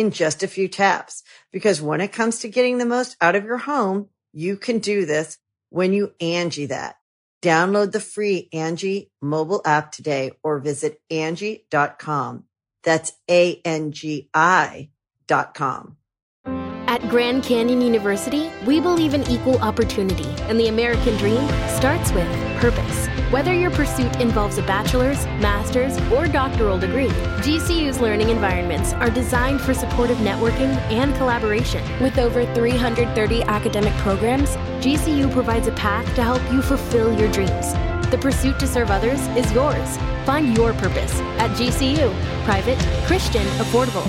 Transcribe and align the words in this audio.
in 0.00 0.10
just 0.10 0.42
a 0.42 0.48
few 0.48 0.66
taps. 0.66 1.22
Because 1.52 1.80
when 1.80 2.00
it 2.00 2.12
comes 2.12 2.40
to 2.40 2.48
getting 2.48 2.78
the 2.78 2.86
most 2.86 3.16
out 3.20 3.36
of 3.36 3.44
your 3.44 3.58
home, 3.58 4.08
you 4.32 4.56
can 4.56 4.78
do 4.78 5.06
this 5.06 5.38
when 5.68 5.92
you 5.92 6.12
Angie 6.20 6.66
that. 6.66 6.96
Download 7.42 7.92
the 7.92 8.00
free 8.00 8.48
Angie 8.52 9.10
mobile 9.22 9.62
app 9.64 9.92
today 9.92 10.32
or 10.42 10.58
visit 10.58 11.00
Angie.com. 11.10 12.44
That's 12.82 13.12
A-N-G-I 13.30 14.90
dot 15.26 15.54
com. 15.54 15.96
At 16.44 17.08
Grand 17.08 17.44
Canyon 17.44 17.80
University, 17.82 18.50
we 18.66 18.80
believe 18.80 19.14
in 19.14 19.22
equal 19.28 19.58
opportunity, 19.58 20.28
and 20.48 20.58
the 20.58 20.68
American 20.68 21.16
dream 21.18 21.46
starts 21.68 22.10
with 22.12 22.26
purpose. 22.58 23.19
Whether 23.30 23.54
your 23.54 23.70
pursuit 23.70 24.16
involves 24.16 24.58
a 24.58 24.62
bachelor's, 24.62 25.24
master's, 25.38 25.96
or 26.10 26.26
doctoral 26.26 26.80
degree, 26.80 27.06
GCU's 27.46 28.00
learning 28.00 28.28
environments 28.28 28.92
are 28.94 29.08
designed 29.08 29.60
for 29.60 29.72
supportive 29.72 30.16
networking 30.16 30.74
and 30.90 31.14
collaboration. 31.14 31.80
With 32.00 32.18
over 32.18 32.44
330 32.44 33.42
academic 33.44 33.92
programs, 33.98 34.56
GCU 34.82 35.32
provides 35.32 35.68
a 35.68 35.72
path 35.72 36.12
to 36.16 36.24
help 36.24 36.42
you 36.50 36.60
fulfill 36.60 37.16
your 37.16 37.30
dreams. 37.30 37.72
The 38.10 38.18
pursuit 38.20 38.58
to 38.58 38.66
serve 38.66 38.90
others 38.90 39.20
is 39.36 39.52
yours. 39.52 39.96
Find 40.26 40.56
your 40.56 40.72
purpose 40.72 41.14
at 41.38 41.56
GCU. 41.56 42.12
Private, 42.44 42.80
Christian, 43.06 43.46
affordable. 43.58 44.04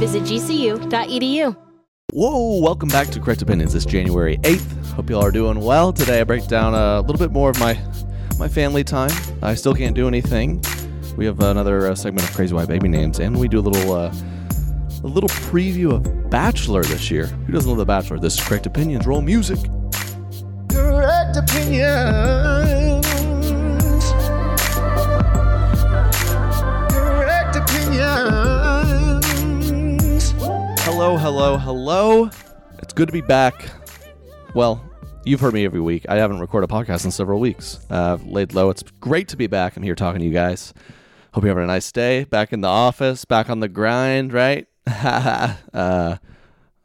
Visit 0.00 0.24
gcu.edu. 0.24 1.56
Whoa, 2.12 2.60
welcome 2.60 2.88
back 2.88 3.08
to 3.08 3.20
Correct 3.20 3.42
Opinions 3.42 3.72
this 3.72 3.84
January 3.84 4.38
8th. 4.38 4.84
Hope 4.94 5.10
y'all 5.10 5.24
are 5.24 5.32
doing 5.32 5.58
well. 5.60 5.92
Today 5.92 6.20
I 6.20 6.24
break 6.24 6.46
down 6.46 6.72
a 6.74 7.00
little 7.00 7.18
bit 7.18 7.32
more 7.32 7.50
of 7.50 7.58
my 7.58 7.74
my 8.38 8.48
family 8.48 8.84
time. 8.84 9.10
I 9.42 9.54
still 9.54 9.74
can't 9.74 9.94
do 9.94 10.08
anything. 10.08 10.62
We 11.16 11.26
have 11.26 11.40
another 11.40 11.88
uh, 11.88 11.94
segment 11.94 12.28
of 12.28 12.34
Crazy 12.34 12.54
White 12.54 12.68
Baby 12.68 12.88
Names, 12.88 13.20
and 13.20 13.38
we 13.38 13.48
do 13.48 13.60
a 13.60 13.62
little 13.62 13.92
uh, 13.92 14.12
a 15.02 15.06
little 15.06 15.28
preview 15.28 15.92
of 15.92 16.30
Bachelor 16.30 16.82
this 16.82 17.10
year. 17.10 17.26
Who 17.26 17.52
doesn't 17.52 17.68
love 17.68 17.78
The 17.78 17.84
Bachelor? 17.84 18.18
This 18.18 18.38
is 18.38 18.42
Correct 18.46 18.66
Opinions. 18.66 19.06
Roll 19.06 19.20
music. 19.20 19.58
Correct 20.70 21.36
opinions. 21.36 23.06
Correct 26.90 27.56
opinions. 27.56 28.34
Hello, 30.80 31.16
hello, 31.16 31.58
hello. 31.58 32.30
It's 32.78 32.92
good 32.94 33.06
to 33.06 33.12
be 33.12 33.20
back. 33.20 33.70
Well, 34.54 34.82
you've 35.24 35.40
heard 35.40 35.54
me 35.54 35.64
every 35.64 35.80
week. 35.80 36.06
I 36.08 36.16
haven't 36.16 36.40
recorded 36.40 36.70
a 36.70 36.72
podcast 36.72 37.04
in 37.04 37.10
several 37.10 37.40
weeks. 37.40 37.80
Uh, 37.90 38.18
laid 38.24 38.54
low. 38.54 38.70
It's 38.70 38.82
great 38.82 39.28
to 39.28 39.36
be 39.36 39.46
back. 39.46 39.76
I'm 39.76 39.82
here 39.82 39.94
talking 39.94 40.20
to 40.20 40.26
you 40.26 40.32
guys. 40.32 40.74
Hope 41.32 41.44
you're 41.44 41.50
having 41.50 41.64
a 41.64 41.66
nice 41.68 41.90
day. 41.90 42.24
Back 42.24 42.52
in 42.52 42.60
the 42.60 42.68
office, 42.68 43.24
back 43.24 43.50
on 43.50 43.60
the 43.60 43.68
grind, 43.68 44.32
right? 44.32 44.66
uh, 44.86 45.54
I 45.72 46.18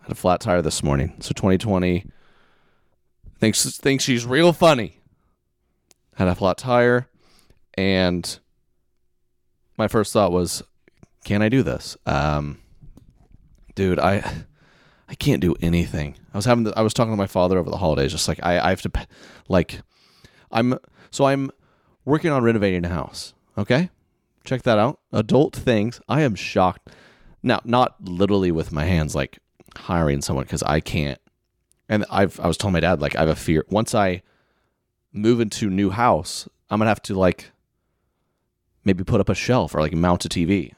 had 0.01 0.11
a 0.11 0.15
flat 0.15 0.39
tire 0.39 0.61
this 0.61 0.81
morning. 0.81 1.17
So 1.19 1.29
2020 1.29 2.05
thinks 3.39 3.77
thinks 3.77 4.03
she's 4.03 4.25
real 4.25 4.53
funny. 4.53 4.99
Had 6.15 6.27
a 6.27 6.35
flat 6.35 6.57
tire, 6.57 7.07
and 7.75 8.39
my 9.77 9.87
first 9.87 10.11
thought 10.11 10.31
was, 10.31 10.63
"Can 11.23 11.41
I 11.41 11.47
do 11.47 11.63
this?" 11.63 11.95
Um, 12.05 12.59
dude, 13.75 13.99
I 13.99 14.45
I 15.09 15.15
can't 15.15 15.41
do 15.41 15.55
anything. 15.59 16.15
I 16.33 16.37
was 16.37 16.45
having 16.45 16.65
the, 16.65 16.73
I 16.77 16.81
was 16.81 16.93
talking 16.93 17.11
to 17.11 17.17
my 17.17 17.27
father 17.27 17.57
over 17.57 17.69
the 17.69 17.77
holidays, 17.77 18.11
just 18.11 18.27
like 18.27 18.39
I, 18.43 18.59
I 18.59 18.69
have 18.69 18.81
to, 18.83 18.91
like, 19.47 19.81
I'm 20.51 20.77
so 21.09 21.25
I'm 21.25 21.49
working 22.05 22.31
on 22.31 22.43
renovating 22.43 22.85
a 22.85 22.89
house. 22.89 23.33
Okay, 23.57 23.89
check 24.43 24.61
that 24.63 24.77
out. 24.77 24.99
Adult 25.11 25.55
things. 25.55 25.99
I 26.07 26.21
am 26.21 26.35
shocked. 26.35 26.89
Now, 27.41 27.59
not 27.63 27.95
literally 28.01 28.51
with 28.51 28.71
my 28.71 28.85
hands, 28.85 29.15
like 29.15 29.39
hiring 29.75 30.21
someone 30.21 30.45
because 30.45 30.63
I 30.63 30.79
can't. 30.79 31.19
And 31.87 32.05
I've 32.11 32.39
I 32.39 32.47
was 32.47 32.57
telling 32.57 32.73
my 32.73 32.79
dad 32.79 33.01
like 33.01 33.15
I 33.15 33.21
have 33.21 33.29
a 33.29 33.35
fear 33.35 33.65
once 33.69 33.95
I 33.95 34.21
move 35.11 35.39
into 35.39 35.71
new 35.71 35.89
house, 35.89 36.47
I'm 36.69 36.79
gonna 36.79 36.89
have 36.89 37.01
to 37.03 37.15
like 37.15 37.51
maybe 38.85 39.03
put 39.03 39.19
up 39.19 39.29
a 39.29 39.35
shelf 39.35 39.73
or 39.73 39.81
like 39.81 39.93
mount 39.93 40.25
a 40.25 40.29
TV. 40.29 40.73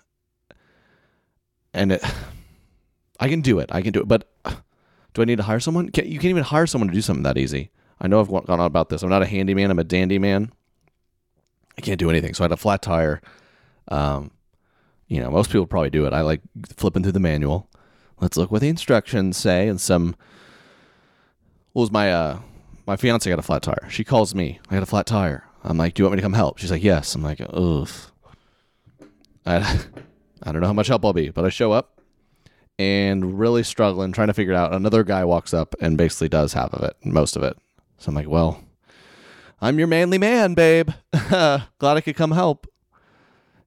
And 1.73 1.91
it, 1.93 2.03
I 3.21 3.29
can 3.29 3.41
do 3.41 3.59
it. 3.59 3.69
I 3.71 3.83
can 3.83 3.93
do 3.93 4.01
it. 4.01 4.07
But 4.07 4.27
do 5.13 5.21
I 5.21 5.25
need 5.25 5.37
to 5.37 5.43
hire 5.43 5.59
someone? 5.59 5.85
You 5.85 5.91
can't 5.91 6.25
even 6.25 6.43
hire 6.43 6.65
someone 6.65 6.87
to 6.87 6.93
do 6.93 7.01
something 7.01 7.23
that 7.23 7.37
easy. 7.37 7.69
I 7.99 8.07
know 8.07 8.19
I've 8.19 8.27
gone 8.27 8.45
on 8.47 8.59
about 8.61 8.89
this. 8.89 9.03
I'm 9.03 9.09
not 9.09 9.21
a 9.21 9.27
handyman. 9.27 9.69
I'm 9.69 9.77
a 9.77 9.83
dandy 9.83 10.17
man. 10.17 10.51
I 11.77 11.81
can't 11.81 11.99
do 11.99 12.09
anything. 12.09 12.33
So 12.33 12.43
I 12.43 12.45
had 12.45 12.51
a 12.51 12.57
flat 12.57 12.81
tire. 12.81 13.21
Um, 13.89 14.31
you 15.07 15.19
know, 15.19 15.29
most 15.29 15.51
people 15.51 15.67
probably 15.67 15.91
do 15.91 16.07
it. 16.07 16.13
I 16.13 16.21
like 16.21 16.41
flipping 16.75 17.03
through 17.03 17.11
the 17.11 17.19
manual. 17.19 17.69
Let's 18.19 18.37
look 18.37 18.51
what 18.51 18.61
the 18.61 18.69
instructions 18.69 19.37
say. 19.37 19.67
And 19.67 19.79
some, 19.79 20.15
what 21.73 21.83
was 21.83 21.91
my, 21.91 22.11
uh, 22.11 22.39
my 22.87 22.95
fiance 22.95 23.29
got 23.29 23.37
a 23.37 23.43
flat 23.43 23.61
tire. 23.61 23.87
She 23.89 24.03
calls 24.03 24.33
me. 24.33 24.59
I 24.69 24.75
got 24.75 24.83
a 24.83 24.87
flat 24.87 25.05
tire. 25.05 25.43
I'm 25.63 25.77
like, 25.77 25.93
do 25.93 26.01
you 26.01 26.05
want 26.05 26.13
me 26.13 26.17
to 26.17 26.23
come 26.23 26.33
help? 26.33 26.57
She's 26.57 26.71
like, 26.71 26.83
yes. 26.83 27.13
I'm 27.13 27.21
like, 27.21 27.39
ugh. 27.41 27.89
I, 29.45 29.57
I 30.43 30.51
don't 30.51 30.61
know 30.61 30.67
how 30.67 30.73
much 30.73 30.87
help 30.87 31.05
I'll 31.05 31.13
be, 31.13 31.29
but 31.29 31.45
I 31.45 31.49
show 31.49 31.71
up 31.71 31.90
and 32.79 33.39
really 33.39 33.63
struggling, 33.63 34.11
trying 34.11 34.27
to 34.27 34.33
figure 34.33 34.53
it 34.53 34.57
out. 34.57 34.73
Another 34.73 35.03
guy 35.03 35.23
walks 35.23 35.53
up 35.53 35.75
and 35.79 35.97
basically 35.97 36.29
does 36.29 36.53
half 36.53 36.73
of 36.73 36.83
it, 36.83 36.95
most 37.03 37.35
of 37.35 37.43
it. 37.43 37.57
So 37.97 38.09
I'm 38.09 38.15
like, 38.15 38.29
well, 38.29 38.63
I'm 39.61 39.77
your 39.77 39.87
manly 39.87 40.17
man, 40.17 40.53
babe. 40.55 40.89
glad 41.29 41.67
I 41.81 42.01
could 42.01 42.15
come 42.15 42.31
help. 42.31 42.67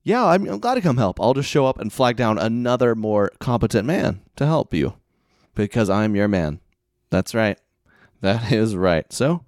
Yeah, 0.02 0.24
I'm, 0.24 0.46
I'm 0.48 0.58
glad 0.58 0.74
to 0.74 0.80
come 0.80 0.96
help. 0.98 1.20
I'll 1.20 1.34
just 1.34 1.48
show 1.48 1.66
up 1.66 1.78
and 1.78 1.92
flag 1.92 2.16
down 2.16 2.36
another 2.38 2.94
more 2.94 3.30
competent 3.38 3.86
man 3.86 4.20
to 4.36 4.44
help 4.44 4.74
you 4.74 4.94
because 5.54 5.88
I'm 5.88 6.14
your 6.14 6.28
man. 6.28 6.60
That's 7.10 7.34
right. 7.34 7.58
That 8.20 8.52
is 8.52 8.76
right. 8.76 9.10
So 9.12 9.44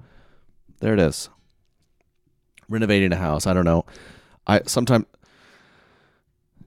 there 0.80 0.94
it 0.94 1.00
is. 1.00 1.28
Renovating 2.68 3.12
a 3.12 3.16
house. 3.16 3.46
I 3.46 3.52
don't 3.52 3.64
know. 3.64 3.84
I 4.46 4.62
sometimes 4.66 5.06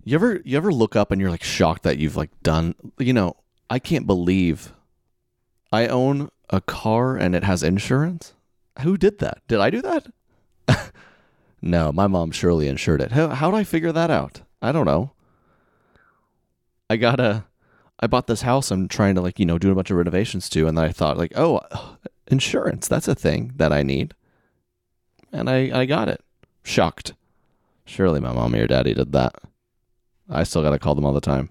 you 0.09 0.15
ever 0.15 0.41
you 0.43 0.57
ever 0.57 0.73
look 0.73 0.95
up 0.95 1.11
and 1.11 1.21
you're 1.21 1.29
like 1.29 1.43
shocked 1.43 1.83
that 1.83 1.99
you've 1.99 2.15
like 2.15 2.31
done 2.41 2.73
you 2.97 3.13
know, 3.13 3.35
I 3.69 3.77
can't 3.77 4.07
believe 4.07 4.73
I 5.71 5.85
own 5.85 6.31
a 6.49 6.61
car 6.61 7.15
and 7.15 7.35
it 7.35 7.43
has 7.43 7.61
insurance. 7.61 8.33
Who 8.81 8.97
did 8.97 9.19
that? 9.19 9.43
Did 9.47 9.59
I 9.59 9.69
do 9.69 9.83
that? 9.83 10.07
no, 11.61 11.91
my 11.91 12.07
mom 12.07 12.31
surely 12.31 12.67
insured 12.67 13.01
it. 13.01 13.11
How 13.11 13.29
how 13.29 13.51
do 13.51 13.57
I 13.57 13.63
figure 13.63 13.91
that 13.91 14.09
out? 14.09 14.41
I 14.63 14.71
don't 14.71 14.87
know. 14.87 15.11
I 16.89 16.97
got 16.97 17.19
a 17.19 17.45
I 17.99 18.07
bought 18.07 18.25
this 18.25 18.41
house 18.41 18.71
I'm 18.71 18.87
trying 18.87 19.13
to 19.13 19.21
like, 19.21 19.37
you 19.37 19.45
know, 19.45 19.59
do 19.59 19.71
a 19.71 19.75
bunch 19.75 19.91
of 19.91 19.97
renovations 19.97 20.49
to 20.49 20.67
and 20.67 20.75
then 20.75 20.85
I 20.85 20.91
thought 20.91 21.19
like, 21.19 21.33
"Oh, 21.35 21.57
uh, 21.69 21.95
insurance, 22.25 22.87
that's 22.87 23.07
a 23.07 23.13
thing 23.13 23.53
that 23.57 23.71
I 23.71 23.83
need." 23.83 24.15
And 25.31 25.47
I 25.47 25.81
I 25.81 25.85
got 25.85 26.09
it. 26.09 26.23
Shocked. 26.63 27.13
Surely 27.85 28.19
my 28.19 28.33
mom 28.33 28.55
or 28.55 28.65
daddy 28.65 28.95
did 28.95 29.11
that. 29.11 29.35
I 30.29 30.43
still 30.43 30.61
got 30.61 30.71
to 30.71 30.79
call 30.79 30.95
them 30.95 31.05
all 31.05 31.13
the 31.13 31.21
time. 31.21 31.49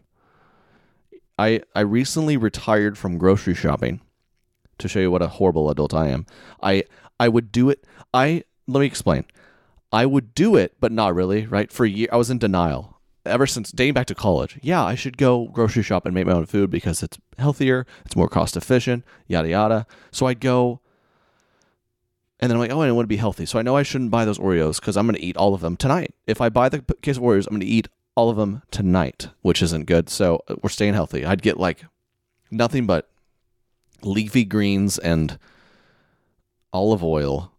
I 1.39 1.63
I 1.75 1.81
recently 1.81 2.37
retired 2.37 2.99
from 2.99 3.19
grocery 3.19 3.55
shopping 3.55 4.01
to 4.79 4.89
show 4.89 5.01
you 5.01 5.11
what 5.11 5.23
a 5.23 5.29
horrible 5.29 5.71
adult 5.71 5.95
I 5.95 6.09
am. 6.09 6.27
I 6.63 6.85
I 7.21 7.29
would 7.29 7.53
do 7.53 7.71
it. 7.71 7.85
I 8.15 8.45
let 8.67 8.81
me 8.81 8.87
explain. 8.87 9.25
I 9.93 10.05
would 10.07 10.35
do 10.35 10.57
it, 10.57 10.77
but 10.81 10.93
not 10.93 11.15
really, 11.15 11.47
right? 11.47 11.71
For 11.73 11.87
a 11.87 11.89
year 11.89 12.09
I 12.13 12.17
was 12.17 12.31
in 12.31 12.39
denial. 12.39 13.01
ever 13.25 13.47
since 13.47 13.71
dating 13.73 13.95
back 13.95 14.07
to 14.07 14.15
college. 14.15 14.59
Yeah, 14.63 14.85
I 14.85 14.95
should 14.95 15.17
go 15.17 15.49
grocery 15.49 15.83
shop 15.83 16.05
and 16.07 16.15
make 16.15 16.27
my 16.27 16.33
own 16.33 16.47
food 16.47 16.71
because 16.71 17.03
it's 17.03 17.19
healthier, 17.39 17.87
it's 18.05 18.17
more 18.17 18.29
cost 18.29 18.57
efficient, 18.57 19.05
yada 19.27 19.49
yada. 19.49 19.87
So 20.11 20.27
I'd 20.27 20.41
go 20.41 20.81
and 22.41 22.49
then 22.51 22.57
I'm 22.57 22.61
like, 22.61 22.71
oh, 22.71 22.81
I 22.81 22.91
want 22.93 23.05
to 23.05 23.09
be 23.09 23.17
healthy. 23.17 23.47
So 23.47 23.59
I 23.59 23.63
know 23.63 23.77
I 23.77 23.83
shouldn't 23.83 24.13
buy 24.13 24.25
those 24.25 24.39
Oreos 24.39 24.81
because 24.81 24.97
I'm 24.97 25.07
going 25.07 25.17
to 25.17 25.25
eat 25.25 25.37
all 25.37 25.55
of 25.55 25.61
them 25.61 25.77
tonight. 25.77 26.15
If 26.27 26.41
I 26.41 26.49
buy 26.49 26.69
the 26.69 26.83
case 27.03 27.17
of 27.17 27.23
Oreos, 27.23 27.47
I'm 27.47 27.53
going 27.53 27.61
to 27.61 27.67
eat 27.67 27.89
all 28.19 28.31
of 28.31 28.37
them 28.37 28.63
tonight, 28.73 29.29
which 29.43 29.63
isn't 29.63 29.87
good. 29.87 30.09
So 30.11 30.43
uh, 30.49 30.57
we're 30.61 30.71
staying 30.71 30.95
healthy. 30.95 31.25
I'd 31.25 31.41
get 31.41 31.57
like 31.57 31.85
nothing 32.51 32.85
but 32.85 33.09
leafy 34.03 34.45
greens 34.45 34.99
and 34.99 35.39
olive 36.73 37.05
oil 37.05 37.53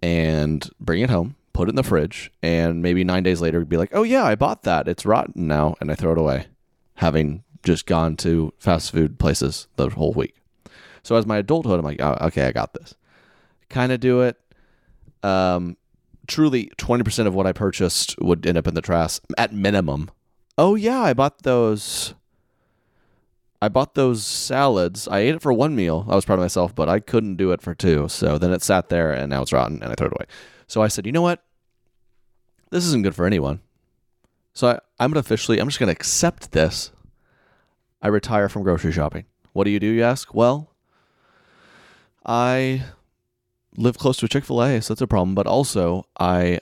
and 0.00 0.70
bring 0.78 1.02
it 1.02 1.10
home, 1.10 1.34
put 1.52 1.68
it 1.68 1.70
in 1.70 1.76
the 1.76 1.82
fridge, 1.82 2.30
and 2.42 2.80
maybe 2.80 3.02
nine 3.02 3.24
days 3.24 3.40
later 3.40 3.64
be 3.64 3.76
like, 3.76 3.90
oh, 3.92 4.04
yeah, 4.04 4.22
I 4.22 4.36
bought 4.36 4.62
that. 4.62 4.86
It's 4.86 5.04
rotten 5.04 5.48
now. 5.48 5.74
And 5.80 5.90
I 5.90 5.96
throw 5.96 6.12
it 6.12 6.18
away, 6.18 6.46
having 6.94 7.42
just 7.64 7.84
gone 7.84 8.16
to 8.18 8.52
fast 8.58 8.92
food 8.92 9.18
places 9.18 9.66
the 9.74 9.90
whole 9.90 10.12
week. 10.12 10.36
So 11.02 11.16
as 11.16 11.26
my 11.26 11.38
adulthood, 11.38 11.80
I'm 11.80 11.84
like, 11.84 12.00
oh, 12.00 12.16
okay, 12.28 12.46
I 12.46 12.52
got 12.52 12.72
this 12.72 12.94
kind 13.74 13.90
of 13.90 13.98
do 13.98 14.22
it. 14.22 14.36
Um, 15.24 15.76
truly, 16.26 16.70
20% 16.78 17.26
of 17.26 17.34
what 17.34 17.46
I 17.46 17.52
purchased 17.52 18.20
would 18.20 18.46
end 18.46 18.58
up 18.58 18.66
in 18.66 18.74
the 18.74 18.82
trash 18.82 19.20
at 19.36 19.52
minimum. 19.52 20.10
Oh, 20.56 20.74
yeah, 20.74 21.00
I 21.00 21.14
bought 21.14 21.42
those. 21.42 22.14
I 23.60 23.68
bought 23.68 23.94
those 23.94 24.24
salads. 24.24 25.08
I 25.08 25.20
ate 25.20 25.36
it 25.36 25.42
for 25.42 25.52
one 25.52 25.74
meal. 25.74 26.06
I 26.08 26.14
was 26.14 26.24
proud 26.24 26.34
of 26.34 26.42
myself, 26.42 26.74
but 26.74 26.88
I 26.88 27.00
couldn't 27.00 27.36
do 27.36 27.50
it 27.52 27.62
for 27.62 27.74
two. 27.74 28.08
So 28.08 28.36
then 28.36 28.52
it 28.52 28.62
sat 28.62 28.90
there 28.90 29.12
and 29.12 29.30
now 29.30 29.42
it's 29.42 29.52
rotten 29.52 29.82
and 29.82 29.90
I 29.90 29.94
threw 29.94 30.08
it 30.08 30.12
away. 30.12 30.26
So 30.66 30.82
I 30.82 30.88
said, 30.88 31.06
you 31.06 31.12
know 31.12 31.22
what? 31.22 31.42
This 32.70 32.84
isn't 32.84 33.02
good 33.02 33.14
for 33.14 33.24
anyone. 33.24 33.60
So 34.52 34.68
I, 34.68 34.72
I'm 35.00 35.10
going 35.10 35.14
to 35.14 35.20
officially, 35.20 35.58
I'm 35.58 35.68
just 35.68 35.78
going 35.78 35.88
to 35.88 35.96
accept 35.96 36.52
this. 36.52 36.92
I 38.02 38.08
retire 38.08 38.48
from 38.48 38.64
grocery 38.64 38.92
shopping. 38.92 39.24
What 39.54 39.64
do 39.64 39.70
you 39.70 39.80
do, 39.80 39.86
you 39.86 40.02
ask? 40.02 40.34
Well, 40.34 40.70
I 42.26 42.82
live 43.76 43.98
close 43.98 44.16
to 44.18 44.26
a 44.26 44.28
Chick 44.28 44.44
Fil 44.44 44.62
A, 44.62 44.80
so 44.80 44.94
that's 44.94 45.00
a 45.00 45.06
problem. 45.06 45.34
But 45.34 45.46
also, 45.46 46.06
I 46.18 46.60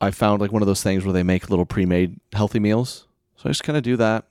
I 0.00 0.10
found 0.10 0.40
like 0.40 0.52
one 0.52 0.62
of 0.62 0.68
those 0.68 0.82
things 0.82 1.04
where 1.04 1.12
they 1.12 1.22
make 1.22 1.50
little 1.50 1.66
pre-made 1.66 2.18
healthy 2.32 2.60
meals. 2.60 3.06
So 3.36 3.48
I 3.48 3.50
just 3.50 3.64
kind 3.64 3.76
of 3.76 3.82
do 3.82 3.96
that. 3.96 4.26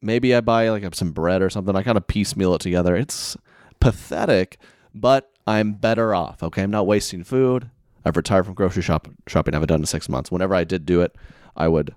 Maybe 0.00 0.34
I 0.34 0.40
buy 0.40 0.68
like 0.68 0.94
some 0.94 1.12
bread 1.12 1.42
or 1.42 1.50
something. 1.50 1.76
I 1.76 1.82
kind 1.82 1.96
of 1.96 2.06
piecemeal 2.06 2.54
it 2.54 2.60
together. 2.60 2.96
It's 2.96 3.36
pathetic, 3.80 4.58
but 4.94 5.30
I'm 5.46 5.74
better 5.74 6.14
off. 6.14 6.42
Okay, 6.42 6.62
I'm 6.62 6.70
not 6.70 6.86
wasting 6.86 7.24
food. 7.24 7.70
I've 8.04 8.16
retired 8.16 8.46
from 8.46 8.54
grocery 8.54 8.82
shop, 8.82 9.08
shopping. 9.28 9.54
I 9.54 9.56
haven't 9.56 9.68
done 9.68 9.80
in 9.80 9.86
six 9.86 10.08
months. 10.08 10.30
Whenever 10.30 10.54
I 10.54 10.64
did 10.64 10.84
do 10.84 11.02
it, 11.02 11.14
I 11.56 11.68
would. 11.68 11.94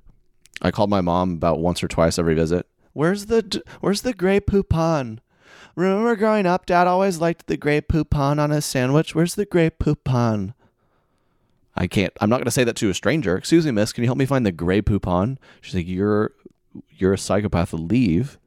I 0.62 0.72
called 0.72 0.90
my 0.90 1.02
mom 1.02 1.34
about 1.34 1.60
once 1.60 1.84
or 1.84 1.88
twice 1.88 2.20
every 2.20 2.36
visit. 2.36 2.68
Where's 2.94 3.26
the 3.26 3.62
Where's 3.82 4.02
the 4.02 4.14
Grey 4.14 4.40
Poupon? 4.40 5.20
Remember 5.76 6.16
growing 6.16 6.46
up, 6.46 6.66
Dad 6.66 6.88
always 6.88 7.20
liked 7.20 7.48
the 7.48 7.58
Grey 7.58 7.82
Poupon 7.82 8.40
on 8.40 8.50
his 8.50 8.66
sandwich. 8.66 9.14
Where's 9.14 9.36
the 9.36 9.46
Grey 9.46 9.70
Poupon? 9.70 10.54
I 11.76 11.88
can't. 11.88 12.14
I'm 12.22 12.30
not 12.30 12.38
going 12.38 12.46
to 12.46 12.52
say 12.52 12.64
that 12.64 12.78
to 12.78 12.90
a 12.90 12.94
stranger. 12.94 13.36
Excuse 13.36 13.66
me, 13.66 13.72
miss. 13.72 13.92
Can 13.92 14.04
you 14.04 14.08
help 14.08 14.18
me 14.18 14.26
find 14.26 14.46
the 14.46 14.54
Grey 14.54 14.82
Poupon? 14.82 15.38
She's 15.60 15.76
like, 15.76 15.88
you're 15.88 16.32
you're 16.90 17.14
a 17.14 17.18
psychopath. 17.18 17.74
Leave. 17.74 18.40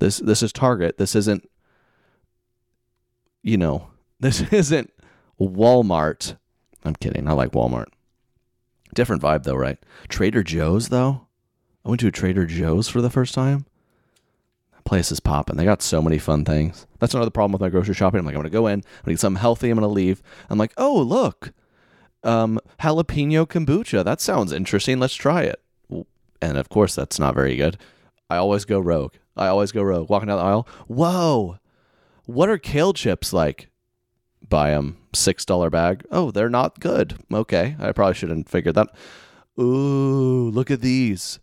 This 0.00 0.18
this 0.18 0.42
is 0.42 0.52
Target. 0.52 0.98
This 0.98 1.14
isn't. 1.14 1.48
You 3.42 3.56
know, 3.56 3.90
this 4.20 4.40
isn't 4.52 4.92
Walmart. 5.40 6.36
I'm 6.84 6.96
kidding. 6.96 7.28
I 7.28 7.32
like 7.32 7.52
Walmart. 7.52 7.88
Different 8.94 9.22
vibe 9.22 9.44
though, 9.44 9.54
right? 9.54 9.78
Trader 10.08 10.42
Joe's 10.42 10.88
though. 10.88 11.26
I 11.84 11.88
went 11.88 12.00
to 12.00 12.08
a 12.08 12.12
Trader 12.12 12.46
Joe's 12.46 12.88
for 12.88 13.00
the 13.00 13.10
first 13.10 13.32
time 13.32 13.64
place 14.88 15.12
is 15.12 15.20
popping. 15.20 15.56
They 15.56 15.64
got 15.64 15.82
so 15.82 16.00
many 16.00 16.18
fun 16.18 16.44
things. 16.44 16.86
That's 16.98 17.14
another 17.14 17.30
problem 17.30 17.52
with 17.52 17.60
my 17.60 17.68
grocery 17.68 17.94
shopping. 17.94 18.20
I'm 18.20 18.26
like, 18.26 18.34
I'm 18.34 18.40
gonna 18.40 18.50
go 18.50 18.66
in, 18.66 18.80
I'm 18.80 19.04
gonna 19.04 19.12
get 19.12 19.20
something 19.20 19.40
healthy, 19.40 19.70
I'm 19.70 19.76
gonna 19.76 19.86
leave. 19.86 20.22
I'm 20.48 20.58
like, 20.58 20.72
oh 20.76 20.98
look, 20.98 21.52
um, 22.24 22.58
jalapeno 22.80 23.46
kombucha. 23.46 24.02
That 24.02 24.20
sounds 24.20 24.50
interesting. 24.50 24.98
Let's 24.98 25.14
try 25.14 25.42
it. 25.42 25.62
And 26.40 26.56
of 26.56 26.68
course, 26.68 26.94
that's 26.94 27.18
not 27.18 27.34
very 27.34 27.54
good. 27.54 27.76
I 28.30 28.36
always 28.36 28.64
go 28.64 28.80
rogue. 28.80 29.14
I 29.36 29.48
always 29.48 29.72
go 29.72 29.82
rogue. 29.82 30.08
Walking 30.08 30.28
down 30.28 30.38
the 30.38 30.44
aisle, 30.44 30.66
whoa, 30.86 31.58
what 32.24 32.48
are 32.48 32.58
kale 32.58 32.92
chips 32.92 33.32
like? 33.32 33.68
Buy 34.48 34.70
them 34.70 34.96
six 35.14 35.44
dollar 35.44 35.68
bag. 35.68 36.04
Oh, 36.10 36.30
they're 36.30 36.48
not 36.48 36.80
good. 36.80 37.18
Okay, 37.32 37.76
I 37.78 37.92
probably 37.92 38.14
shouldn't 38.14 38.48
figured 38.48 38.74
that. 38.76 38.88
Ooh, 39.60 40.50
look 40.50 40.70
at 40.70 40.80
these. 40.80 41.40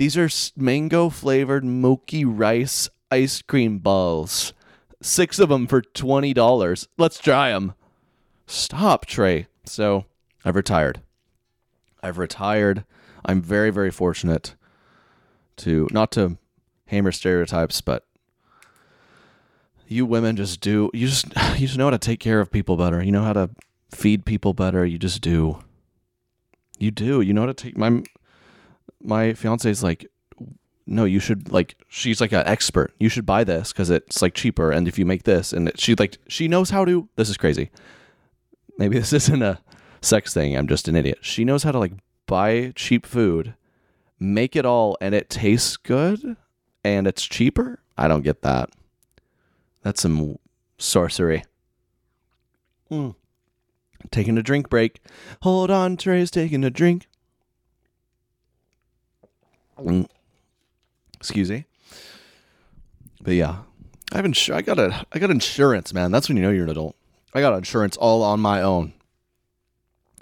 These 0.00 0.16
are 0.16 0.30
mango 0.56 1.10
flavored 1.10 1.62
mochi 1.62 2.24
rice 2.24 2.88
ice 3.10 3.42
cream 3.42 3.80
balls. 3.80 4.54
Six 5.02 5.38
of 5.38 5.50
them 5.50 5.66
for 5.66 5.82
$20. 5.82 6.88
Let's 6.96 7.18
try 7.18 7.50
them. 7.50 7.74
Stop, 8.46 9.04
Trey. 9.04 9.48
So 9.66 10.06
I've 10.42 10.56
retired. 10.56 11.02
I've 12.02 12.16
retired. 12.16 12.84
I'm 13.26 13.42
very, 13.42 13.68
very 13.68 13.90
fortunate 13.90 14.54
to, 15.56 15.86
not 15.90 16.10
to 16.12 16.38
hammer 16.86 17.12
stereotypes, 17.12 17.82
but 17.82 18.06
you 19.86 20.06
women 20.06 20.34
just 20.34 20.62
do, 20.62 20.90
you 20.94 21.08
just, 21.08 21.26
you 21.58 21.66
just 21.66 21.76
know 21.76 21.84
how 21.84 21.90
to 21.90 21.98
take 21.98 22.20
care 22.20 22.40
of 22.40 22.50
people 22.50 22.78
better. 22.78 23.02
You 23.02 23.12
know 23.12 23.24
how 23.24 23.34
to 23.34 23.50
feed 23.90 24.24
people 24.24 24.54
better. 24.54 24.86
You 24.86 24.98
just 24.98 25.20
do. 25.20 25.58
You 26.78 26.90
do. 26.90 27.20
You 27.20 27.34
know 27.34 27.42
how 27.42 27.48
to 27.48 27.52
take 27.52 27.76
my 27.76 28.02
my 29.02 29.32
fiance 29.34 29.68
is 29.70 29.82
like, 29.82 30.06
no, 30.86 31.04
you 31.04 31.20
should 31.20 31.52
like. 31.52 31.76
She's 31.88 32.20
like 32.20 32.32
an 32.32 32.46
expert. 32.46 32.92
You 32.98 33.08
should 33.08 33.24
buy 33.24 33.44
this 33.44 33.72
because 33.72 33.90
it's 33.90 34.20
like 34.20 34.34
cheaper. 34.34 34.72
And 34.72 34.88
if 34.88 34.98
you 34.98 35.06
make 35.06 35.22
this, 35.22 35.52
and 35.52 35.70
she 35.78 35.94
like 35.94 36.18
she 36.26 36.48
knows 36.48 36.70
how 36.70 36.84
to. 36.84 37.08
This 37.16 37.28
is 37.28 37.36
crazy. 37.36 37.70
Maybe 38.76 38.98
this 38.98 39.12
isn't 39.12 39.42
a 39.42 39.60
sex 40.00 40.34
thing. 40.34 40.56
I'm 40.56 40.66
just 40.66 40.88
an 40.88 40.96
idiot. 40.96 41.18
She 41.20 41.44
knows 41.44 41.62
how 41.62 41.72
to 41.72 41.78
like 41.78 41.92
buy 42.26 42.72
cheap 42.74 43.06
food, 43.06 43.54
make 44.18 44.56
it 44.56 44.66
all, 44.66 44.96
and 45.00 45.14
it 45.14 45.30
tastes 45.30 45.76
good, 45.76 46.36
and 46.82 47.06
it's 47.06 47.24
cheaper. 47.24 47.80
I 47.96 48.08
don't 48.08 48.22
get 48.22 48.42
that. 48.42 48.70
That's 49.82 50.02
some 50.02 50.38
sorcery. 50.78 51.44
Mm. 52.90 53.14
Taking 54.10 54.38
a 54.38 54.42
drink 54.42 54.68
break. 54.68 55.00
Hold 55.42 55.70
on, 55.70 55.96
Trey's 55.96 56.30
taking 56.30 56.64
a 56.64 56.70
drink. 56.70 57.06
Mm. 59.82 60.06
Excuse 61.18 61.50
me. 61.50 61.66
But 63.20 63.34
yeah, 63.34 63.58
I 64.12 64.16
have 64.16 64.24
insur- 64.24 64.54
I 64.54 64.62
got 64.62 64.78
a 64.78 65.06
I 65.12 65.18
got 65.18 65.30
insurance, 65.30 65.92
man. 65.92 66.10
That's 66.10 66.28
when 66.28 66.36
you 66.36 66.42
know 66.42 66.50
you're 66.50 66.64
an 66.64 66.70
adult. 66.70 66.96
I 67.34 67.40
got 67.40 67.54
insurance 67.54 67.96
all 67.96 68.22
on 68.22 68.40
my 68.40 68.62
own. 68.62 68.92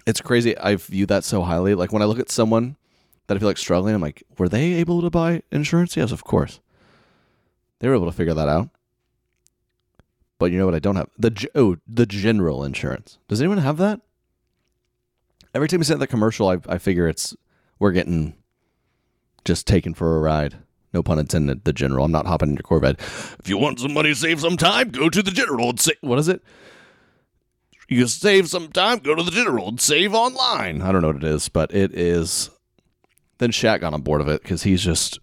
It's 0.07 0.21
crazy. 0.21 0.57
I 0.59 0.77
view 0.77 1.07
that 1.07 1.25
so 1.25 1.43
highly. 1.43 1.75
Like 1.75 1.93
when 1.93 2.03
I 2.03 2.07
look 2.07 2.19
at 2.19 2.31
someone 2.31 2.77
that 3.27 3.37
I 3.37 3.39
feel 3.39 3.49
like 3.49 3.59
struggling, 3.59 3.95
I'm 3.95 4.01
like, 4.01 4.23
were 4.39 4.49
they 4.49 4.75
able 4.75 5.03
to 5.03 5.11
buy 5.11 5.43
insurance? 5.53 5.97
Yes, 5.97 6.13
of 6.13 6.25
course. 6.25 6.61
They 7.79 7.89
were 7.89 7.95
able 7.95 8.07
to 8.07 8.13
figure 8.17 8.35
that 8.35 8.49
out. 8.49 8.71
But 10.39 10.51
you 10.51 10.59
know 10.59 10.67
what? 10.67 10.75
I 10.75 10.79
don't 10.79 10.97
have 10.97 11.11
the 11.19 11.49
oh 11.55 11.77
the 11.87 12.07
general 12.07 12.65
insurance. 12.65 13.19
Does 13.29 13.41
anyone 13.41 13.59
have 13.59 13.77
that? 13.79 14.01
Every 15.55 15.69
time 15.69 15.81
you 15.81 15.85
send 15.85 16.01
the 16.01 16.07
commercial, 16.07 16.49
I 16.49 16.59
I 16.69 16.79
figure 16.79 17.09
it's 17.09 17.37
we're 17.79 17.93
getting 17.93 18.35
just 19.49 19.67
taken 19.67 19.95
for 19.95 20.17
a 20.17 20.21
ride. 20.21 20.57
No 20.95 21.03
pun 21.03 21.19
intended. 21.19 21.65
The 21.65 21.73
general. 21.73 22.05
I'm 22.05 22.13
not 22.13 22.27
hopping 22.27 22.51
in 22.51 22.55
your 22.55 22.63
Corvette. 22.63 23.01
If 23.01 23.49
you 23.49 23.59
want 23.59 23.81
some 23.81 23.93
money, 23.93 24.15
save 24.15 24.41
some 24.41 24.57
time. 24.57 24.91
Go 24.91 25.11
to 25.11 25.23
the 25.23 25.33
general 25.33 25.71
and 25.71 25.81
say 25.81 25.95
what 26.01 26.21
is 26.21 26.29
it? 26.29 26.43
You 27.89 28.07
save 28.07 28.49
some 28.49 28.69
time. 28.69 28.99
Go 28.99 29.15
to 29.15 29.23
the 29.23 29.31
general 29.31 29.69
and 29.69 29.81
save 29.81 30.15
online. 30.15 30.83
I 30.83 30.93
don't 30.93 31.01
know 31.01 31.09
what 31.09 31.17
it 31.17 31.25
is, 31.25 31.49
but 31.49 31.75
it 31.75 31.95
is. 31.95 32.51
Then 33.39 33.51
Shaq 33.51 33.81
got 33.81 33.95
on 33.95 34.03
board 34.03 34.21
of 34.21 34.29
it 34.29 34.43
because 34.43 34.63
he's 34.63 34.83
just 34.83 35.19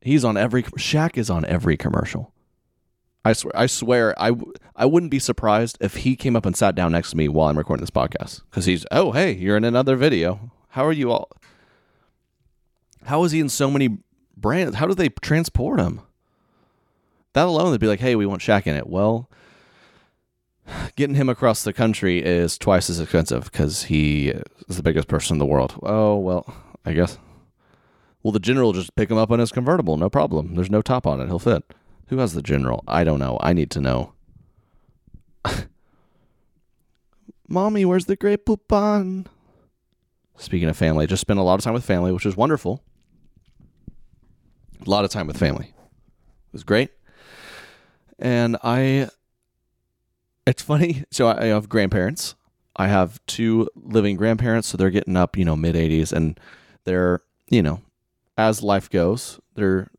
he's 0.00 0.24
on 0.24 0.36
every 0.36 0.62
Shaq 0.62 1.16
is 1.16 1.30
on 1.30 1.44
every 1.46 1.76
commercial. 1.76 2.32
I 3.24 3.32
swear, 3.34 3.52
I 3.56 3.66
swear, 3.66 4.20
I 4.20 4.32
I 4.76 4.84
wouldn't 4.84 5.10
be 5.10 5.18
surprised 5.18 5.78
if 5.80 5.96
he 5.96 6.16
came 6.16 6.36
up 6.36 6.44
and 6.44 6.56
sat 6.56 6.74
down 6.74 6.92
next 6.92 7.10
to 7.10 7.16
me 7.16 7.28
while 7.28 7.48
I'm 7.48 7.56
recording 7.58 7.82
this 7.82 7.90
podcast 7.90 8.42
because 8.50 8.66
he's 8.66 8.84
oh 8.90 9.12
hey 9.12 9.32
you're 9.32 9.56
in 9.56 9.64
another 9.64 9.96
video. 9.96 10.50
How 10.70 10.84
are 10.84 10.92
you 10.92 11.12
all? 11.12 11.28
How 13.04 13.24
is 13.24 13.32
he 13.32 13.40
in 13.40 13.48
so 13.48 13.70
many 13.70 13.98
brands? 14.36 14.76
How 14.76 14.86
do 14.86 14.94
they 14.94 15.08
transport 15.08 15.80
him? 15.80 16.00
That 17.32 17.46
alone, 17.46 17.70
they'd 17.70 17.80
be 17.80 17.86
like, 17.86 18.00
hey, 18.00 18.14
we 18.14 18.26
want 18.26 18.42
Shaq 18.42 18.66
in 18.66 18.76
it. 18.76 18.86
Well, 18.86 19.30
getting 20.96 21.16
him 21.16 21.28
across 21.28 21.64
the 21.64 21.72
country 21.72 22.22
is 22.22 22.58
twice 22.58 22.90
as 22.90 23.00
expensive 23.00 23.44
because 23.50 23.84
he 23.84 24.28
is 24.68 24.76
the 24.76 24.82
biggest 24.82 25.08
person 25.08 25.34
in 25.34 25.38
the 25.38 25.46
world. 25.46 25.78
Oh, 25.82 26.16
well, 26.16 26.54
I 26.84 26.92
guess. 26.92 27.18
Well, 28.22 28.32
the 28.32 28.38
general 28.38 28.72
just 28.72 28.94
pick 28.94 29.10
him 29.10 29.16
up 29.16 29.30
in 29.30 29.40
his 29.40 29.50
convertible. 29.50 29.96
No 29.96 30.10
problem. 30.10 30.54
There's 30.54 30.70
no 30.70 30.82
top 30.82 31.06
on 31.06 31.20
it. 31.20 31.26
He'll 31.26 31.38
fit. 31.38 31.64
Who 32.08 32.18
has 32.18 32.34
the 32.34 32.42
general? 32.42 32.84
I 32.86 33.04
don't 33.04 33.18
know. 33.18 33.38
I 33.40 33.52
need 33.52 33.70
to 33.70 33.80
know. 33.80 34.12
Mommy, 37.48 37.84
where's 37.84 38.06
the 38.06 38.16
Grey 38.16 38.36
Poupon? 38.36 39.26
Speaking 40.36 40.68
of 40.68 40.76
family, 40.76 41.06
just 41.06 41.20
spent 41.20 41.40
a 41.40 41.42
lot 41.42 41.54
of 41.54 41.64
time 41.64 41.74
with 41.74 41.84
family, 41.84 42.12
which 42.12 42.26
is 42.26 42.36
wonderful. 42.36 42.82
A 44.86 44.90
lot 44.90 45.04
of 45.04 45.10
time 45.10 45.26
with 45.26 45.36
family. 45.36 45.66
It 45.66 46.52
was 46.52 46.64
great. 46.64 46.90
And 48.18 48.56
I, 48.62 49.08
it's 50.46 50.62
funny. 50.62 51.04
So 51.12 51.28
I, 51.28 51.46
have 51.46 51.68
grandparents. 51.68 52.34
I 52.74 52.88
have 52.88 53.24
two 53.26 53.68
living 53.74 54.16
grandparents, 54.16 54.68
so 54.68 54.76
they're 54.76 54.90
getting 54.90 55.16
up, 55.16 55.36
you 55.36 55.44
know, 55.44 55.56
mid 55.56 55.74
80s, 55.74 56.12
and 56.12 56.40
they're, 56.84 57.20
you 57.50 57.62
know, 57.62 57.82
as 58.38 58.62
life 58.62 58.88
goes, 58.88 59.38
their 59.54 59.90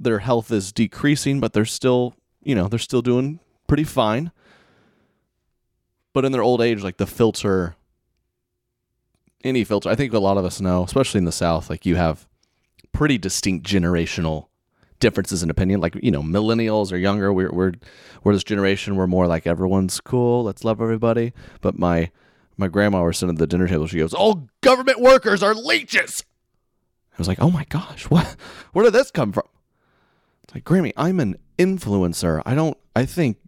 their 0.00 0.20
health 0.20 0.50
is 0.50 0.72
decreasing, 0.72 1.38
but 1.40 1.52
they're 1.52 1.64
still, 1.64 2.14
you 2.42 2.54
know, 2.54 2.68
they're 2.68 2.78
still 2.78 3.02
doing 3.02 3.38
pretty 3.68 3.84
fine. 3.84 4.32
But 6.12 6.24
in 6.24 6.32
their 6.32 6.42
old 6.42 6.60
age, 6.60 6.82
like 6.82 6.96
the 6.96 7.06
filter, 7.06 7.76
any 9.44 9.62
filter, 9.64 9.88
I 9.88 9.94
think 9.94 10.12
a 10.12 10.18
lot 10.18 10.38
of 10.38 10.44
us 10.44 10.60
know, 10.60 10.82
especially 10.82 11.18
in 11.18 11.24
the 11.24 11.32
South, 11.32 11.70
like 11.70 11.86
you 11.86 11.96
have 11.96 12.26
pretty 12.92 13.18
distinct 13.18 13.66
generational 13.66 14.48
differences 15.00 15.42
in 15.42 15.50
opinion. 15.50 15.80
Like 15.80 15.96
you 16.02 16.10
know, 16.10 16.22
millennials 16.22 16.92
or 16.92 16.96
younger, 16.96 17.32
we're 17.32 17.52
we're 17.52 17.72
we're 18.22 18.32
this 18.32 18.44
generation. 18.44 18.96
We're 18.96 19.06
more 19.06 19.26
like 19.26 19.46
everyone's 19.46 20.00
cool. 20.00 20.44
Let's 20.44 20.64
love 20.64 20.80
everybody. 20.80 21.32
But 21.60 21.78
my 21.78 22.10
my 22.56 22.68
grandma 22.68 23.04
was 23.04 23.18
sitting 23.18 23.34
at 23.34 23.38
the 23.38 23.46
dinner 23.46 23.68
table. 23.68 23.86
She 23.86 23.98
goes, 23.98 24.14
"All 24.14 24.48
government 24.62 25.00
workers 25.00 25.42
are 25.42 25.54
leeches." 25.54 26.24
I 27.12 27.18
was 27.18 27.28
like, 27.28 27.40
"Oh 27.40 27.50
my 27.50 27.64
gosh, 27.68 28.04
what? 28.04 28.36
Where 28.72 28.84
did 28.84 28.94
this 28.94 29.10
come 29.10 29.32
from?" 29.32 29.46
It's 30.44 30.54
like, 30.54 30.64
Grammy, 30.64 30.92
I'm 30.96 31.20
an 31.20 31.36
influencer. 31.58 32.42
I 32.46 32.54
don't. 32.54 32.76
I 32.96 33.04
think 33.04 33.38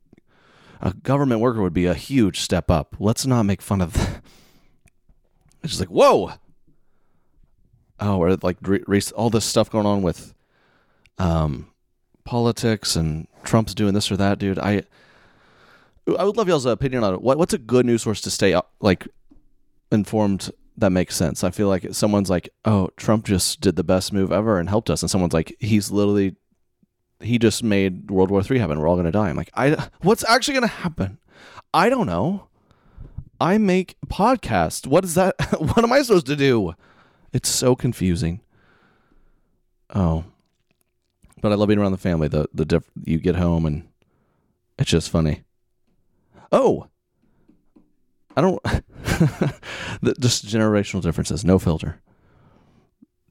a 0.81 0.93
government 0.93 1.41
worker 1.41 1.63
would 1.63 1.73
be 1.73 1.87
a 1.87 1.95
huge 1.95 2.41
step 2.41 2.71
up. 2.71 2.97
Let's 2.99 3.27
not 3.27 3.45
make 3.45 3.63
fun 3.63 3.81
of. 3.81 3.95
That. 3.95 4.23
It's 5.63 5.73
just 5.73 5.81
like, 5.81 5.89
whoa. 5.89 6.33
Oh, 8.01 8.19
or 8.19 8.37
like 8.43 8.57
re- 8.63 9.01
all 9.15 9.31
this 9.31 9.45
stuff 9.45 9.71
going 9.71 9.87
on 9.87 10.03
with 10.03 10.35
um, 11.19 11.71
politics 12.25 12.97
and 12.97 13.29
Trump's 13.45 13.75
doing 13.75 13.95
this 13.95 14.11
or 14.11 14.17
that, 14.17 14.39
dude. 14.39 14.59
I 14.59 14.83
I 16.07 16.25
would 16.25 16.37
love 16.37 16.49
y'all's 16.49 16.67
opinion 16.67 17.05
on 17.05 17.15
it. 17.15 17.23
What, 17.23 17.39
what's 17.39 17.55
a 17.55 17.59
good 17.59 17.87
news 17.87 18.03
source 18.03 18.21
to 18.23 18.31
stay 18.31 18.59
like 18.81 19.07
informed 19.91 20.51
that 20.77 20.91
makes 20.91 21.17
sense? 21.17 21.45
I 21.45 21.51
feel 21.51 21.69
like 21.69 21.87
someone's 21.93 22.31
like, 22.31 22.49
"Oh, 22.65 22.91
Trump 22.97 23.25
just 23.27 23.61
did 23.61 23.77
the 23.77 23.85
best 23.85 24.13
move 24.13 24.33
ever 24.33 24.59
and 24.59 24.69
helped 24.69 24.91
us," 24.91 25.03
and 25.03 25.11
someone's 25.11 25.33
like, 25.33 25.55
"He's 25.61 25.91
literally 25.91 26.37
he 27.21 27.39
just 27.39 27.63
made 27.63 28.11
World 28.11 28.31
War 28.31 28.43
Three 28.43 28.59
happen. 28.59 28.79
We're 28.79 28.89
all 28.89 28.97
gonna 28.97 29.13
die." 29.13 29.31
I'm 29.31 29.37
like, 29.37 29.51
"I 29.55 29.89
what's 30.01 30.25
actually 30.25 30.55
gonna 30.55 30.67
happen? 30.67 31.19
I 31.73 31.89
don't 31.89 32.07
know. 32.07 32.49
I 33.41 33.59
make 33.59 33.97
podcasts. 34.07 34.87
What 34.87 35.05
is 35.05 35.15
that? 35.15 35.35
what 35.59 35.83
am 35.83 35.93
I 35.93 36.03
supposed 36.03 36.27
to 36.27 36.37
do? 36.37 36.75
It's 37.35 37.51
so 37.51 37.77
confusing." 37.77 38.41
Oh, 39.95 40.25
but 41.43 41.53
I 41.53 41.57
love 41.57 41.69
being 41.69 41.79
around 41.79 41.93
the 41.93 41.99
family. 41.99 42.29
The 42.29 42.49
the 42.55 42.65
diff- 42.65 42.91
you 43.05 43.19
get 43.19 43.37
home 43.37 43.67
and 43.67 43.87
it's 44.79 44.91
just 44.91 45.11
funny. 45.11 45.43
Oh, 46.51 46.89
I 48.37 48.41
don't. 48.41 48.63
the, 48.65 50.15
just 50.19 50.47
generational 50.47 51.03
differences. 51.03 51.45
No 51.45 51.59
filter. 51.59 52.01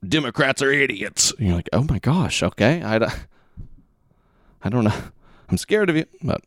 Democrats 0.08 0.62
are 0.62 0.72
idiots. 0.72 1.32
And 1.38 1.48
you're 1.48 1.56
like, 1.56 1.70
oh 1.74 1.86
my 1.90 2.00
gosh. 2.00 2.44
Okay, 2.44 2.82
I, 2.84 2.96
I 4.64 4.70
don't 4.70 4.84
know. 4.84 4.94
I'm 5.50 5.58
scared 5.58 5.90
of 5.90 5.96
you, 5.96 6.06
but 6.22 6.42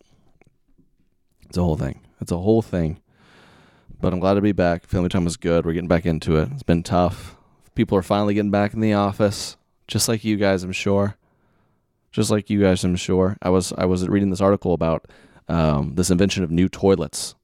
it's 1.47 1.57
a 1.57 1.63
whole 1.63 1.77
thing. 1.77 2.01
It's 2.21 2.33
a 2.33 2.39
whole 2.39 2.63
thing. 2.63 3.01
But 4.01 4.13
I'm 4.13 4.21
glad 4.21 4.35
to 4.35 4.41
be 4.41 4.53
back. 4.53 4.87
Family 4.87 5.09
time 5.09 5.25
was 5.25 5.37
good. 5.37 5.65
We're 5.65 5.73
getting 5.73 5.89
back 5.89 6.07
into 6.07 6.37
it. 6.37 6.49
It's 6.53 6.63
been 6.63 6.83
tough. 6.83 7.36
People 7.77 7.97
are 7.97 8.03
finally 8.03 8.35
getting 8.35 8.51
back 8.51 8.75
in 8.75 8.81
the 8.81 8.95
office, 8.95 9.57
just 9.87 10.09
like 10.09 10.25
you 10.25 10.37
guys, 10.37 10.65
I'm 10.65 10.73
sure 10.73 11.17
just 12.17 12.31
like 12.31 12.49
you 12.49 12.63
guys, 12.63 12.83
I'm 12.83 12.97
sure. 12.97 13.37
I 13.43 13.51
was 13.51 13.75
I 13.77 13.85
was 13.85 14.09
reading 14.09 14.31
this 14.31 14.41
article 14.41 14.73
about 14.73 15.07
um, 15.49 15.97
this 15.97 16.11
invention 16.11 16.43
of 16.43 16.51
new 16.51 16.67
toilets 16.67 17.35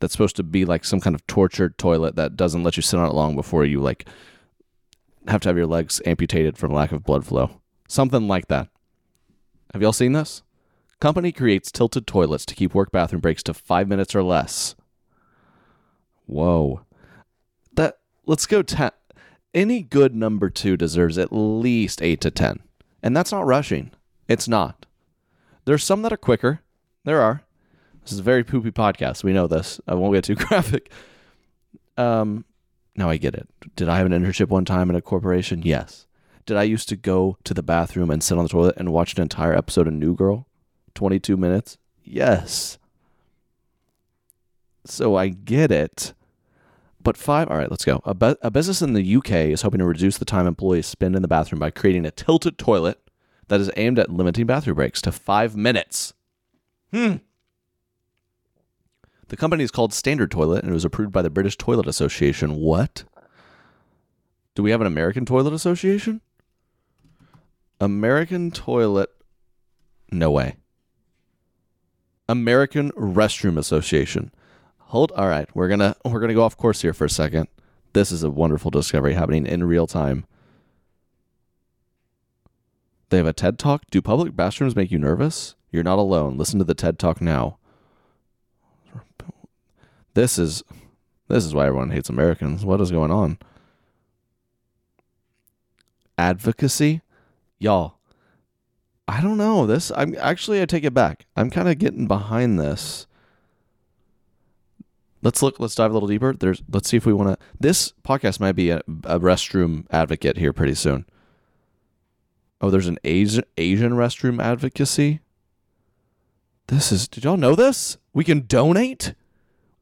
that's 0.00 0.12
supposed 0.12 0.36
to 0.36 0.42
be 0.42 0.64
like 0.64 0.86
some 0.86 0.98
kind 0.98 1.14
of 1.14 1.26
tortured 1.26 1.76
toilet 1.76 2.16
that 2.16 2.34
doesn't 2.34 2.62
let 2.62 2.78
you 2.78 2.82
sit 2.82 2.98
on 2.98 3.06
it 3.06 3.12
long 3.12 3.36
before 3.36 3.66
you 3.66 3.80
like 3.80 4.08
have 5.26 5.42
to 5.42 5.50
have 5.50 5.58
your 5.58 5.66
legs 5.66 6.00
amputated 6.06 6.56
from 6.56 6.72
lack 6.72 6.90
of 6.90 7.04
blood 7.04 7.26
flow. 7.26 7.60
Something 7.86 8.26
like 8.26 8.48
that. 8.48 8.68
Have 9.74 9.82
y'all 9.82 9.92
seen 9.92 10.12
this? 10.12 10.42
Company 11.00 11.30
creates 11.30 11.70
tilted 11.70 12.06
toilets 12.06 12.46
to 12.46 12.54
keep 12.54 12.74
work 12.74 12.90
bathroom 12.90 13.20
breaks 13.20 13.42
to 13.42 13.52
five 13.52 13.88
minutes 13.88 14.14
or 14.14 14.22
less. 14.22 14.74
Whoa. 16.24 16.80
That 17.74 17.98
let's 18.24 18.46
go 18.46 18.62
ten. 18.62 18.92
Any 19.54 19.82
good 19.82 20.14
number 20.14 20.50
two 20.50 20.76
deserves 20.76 21.18
at 21.18 21.32
least 21.32 22.02
eight 22.02 22.20
to 22.20 22.30
ten. 22.30 22.60
And 23.02 23.16
that's 23.16 23.32
not 23.32 23.46
rushing. 23.46 23.92
It's 24.28 24.48
not. 24.48 24.86
There's 25.64 25.84
some 25.84 26.02
that 26.02 26.12
are 26.12 26.18
quicker. 26.18 26.60
There 27.04 27.20
are. 27.20 27.42
This 28.02 28.12
is 28.12 28.18
a 28.18 28.22
very 28.24 28.44
poopy 28.44 28.70
podcast. 28.70 29.24
We 29.24 29.32
know 29.32 29.46
this. 29.46 29.80
I 29.86 29.94
won't 29.94 30.14
get 30.14 30.24
too 30.24 30.34
graphic. 30.46 30.90
Um, 31.96 32.44
now 32.96 33.08
I 33.08 33.16
get 33.16 33.34
it. 33.34 33.48
Did 33.76 33.88
I 33.88 33.98
have 33.98 34.06
an 34.06 34.12
internship 34.12 34.48
one 34.48 34.64
time 34.64 34.90
in 34.90 34.96
a 34.96 35.02
corporation? 35.02 35.62
Yes. 35.62 36.06
Did 36.46 36.56
I 36.56 36.62
used 36.62 36.88
to 36.88 36.96
go 36.96 37.36
to 37.44 37.52
the 37.52 37.62
bathroom 37.62 38.10
and 38.10 38.22
sit 38.22 38.38
on 38.38 38.44
the 38.44 38.48
toilet 38.48 38.76
and 38.78 38.92
watch 38.92 39.14
an 39.14 39.22
entire 39.22 39.54
episode 39.54 39.86
of 39.86 39.94
New 39.94 40.14
Girl? 40.14 40.46
22 40.94 41.36
minutes? 41.36 41.78
Yes. 42.02 42.78
So 44.84 45.14
I 45.16 45.28
get 45.28 45.70
it. 45.70 46.14
But 47.08 47.16
five, 47.16 47.48
all 47.48 47.56
right, 47.56 47.70
let's 47.70 47.86
go. 47.86 48.02
A, 48.04 48.36
a 48.42 48.50
business 48.50 48.82
in 48.82 48.92
the 48.92 49.16
UK 49.16 49.30
is 49.30 49.62
hoping 49.62 49.78
to 49.78 49.86
reduce 49.86 50.18
the 50.18 50.26
time 50.26 50.46
employees 50.46 50.86
spend 50.86 51.16
in 51.16 51.22
the 51.22 51.26
bathroom 51.26 51.58
by 51.58 51.70
creating 51.70 52.04
a 52.04 52.10
tilted 52.10 52.58
toilet 52.58 53.00
that 53.46 53.62
is 53.62 53.70
aimed 53.78 53.98
at 53.98 54.10
limiting 54.10 54.44
bathroom 54.44 54.76
breaks 54.76 55.00
to 55.00 55.10
five 55.10 55.56
minutes. 55.56 56.12
Hmm. 56.92 57.14
The 59.28 59.38
company 59.38 59.64
is 59.64 59.70
called 59.70 59.94
Standard 59.94 60.30
Toilet 60.30 60.64
and 60.64 60.70
it 60.70 60.74
was 60.74 60.84
approved 60.84 61.10
by 61.10 61.22
the 61.22 61.30
British 61.30 61.56
Toilet 61.56 61.88
Association. 61.88 62.56
What? 62.56 63.04
Do 64.54 64.62
we 64.62 64.70
have 64.70 64.82
an 64.82 64.86
American 64.86 65.24
Toilet 65.24 65.54
Association? 65.54 66.20
American 67.80 68.50
Toilet. 68.50 69.08
No 70.12 70.30
way. 70.30 70.56
American 72.28 72.90
Restroom 72.90 73.56
Association. 73.56 74.30
Hold 74.88 75.12
all 75.12 75.28
right, 75.28 75.48
we're 75.54 75.68
gonna 75.68 75.96
we're 76.04 76.20
gonna 76.20 76.34
go 76.34 76.42
off 76.42 76.56
course 76.56 76.80
here 76.80 76.94
for 76.94 77.04
a 77.04 77.10
second. 77.10 77.48
This 77.92 78.10
is 78.10 78.22
a 78.22 78.30
wonderful 78.30 78.70
discovery 78.70 79.14
happening 79.14 79.46
in 79.46 79.64
real 79.64 79.86
time. 79.86 80.24
They 83.10 83.18
have 83.18 83.26
a 83.26 83.32
TED 83.32 83.58
Talk. 83.58 83.82
Do 83.90 84.00
public 84.00 84.34
bathrooms 84.34 84.76
make 84.76 84.90
you 84.90 84.98
nervous? 84.98 85.54
You're 85.70 85.82
not 85.82 85.98
alone. 85.98 86.38
Listen 86.38 86.58
to 86.58 86.64
the 86.64 86.74
TED 86.74 86.98
Talk 86.98 87.20
now. 87.20 87.58
This 90.14 90.38
is 90.38 90.62
this 91.28 91.44
is 91.44 91.54
why 91.54 91.66
everyone 91.66 91.90
hates 91.90 92.08
Americans. 92.08 92.64
What 92.64 92.80
is 92.80 92.90
going 92.90 93.10
on? 93.10 93.38
Advocacy? 96.16 97.02
Y'all. 97.58 97.98
I 99.06 99.20
don't 99.20 99.36
know. 99.36 99.66
This 99.66 99.92
I'm 99.94 100.16
actually 100.18 100.62
I 100.62 100.64
take 100.64 100.84
it 100.84 100.94
back. 100.94 101.26
I'm 101.36 101.50
kind 101.50 101.68
of 101.68 101.78
getting 101.78 102.08
behind 102.08 102.58
this. 102.58 103.06
Let's 105.22 105.42
look 105.42 105.58
let's 105.58 105.74
dive 105.74 105.90
a 105.90 105.94
little 105.94 106.08
deeper. 106.08 106.32
There's 106.32 106.62
let's 106.70 106.88
see 106.88 106.96
if 106.96 107.06
we 107.06 107.12
want 107.12 107.38
to 107.38 107.46
This 107.58 107.92
podcast 108.04 108.40
might 108.40 108.52
be 108.52 108.70
a, 108.70 108.78
a 109.04 109.18
restroom 109.18 109.86
advocate 109.90 110.36
here 110.36 110.52
pretty 110.52 110.74
soon. 110.74 111.06
Oh, 112.60 112.70
there's 112.70 112.86
an 112.86 112.98
Asian 113.04 113.44
Asian 113.56 113.92
restroom 113.92 114.42
advocacy. 114.42 115.20
This 116.68 116.92
is. 116.92 117.08
Did 117.08 117.24
y'all 117.24 117.36
know 117.36 117.54
this? 117.54 117.98
We 118.12 118.24
can 118.24 118.46
donate. 118.46 119.14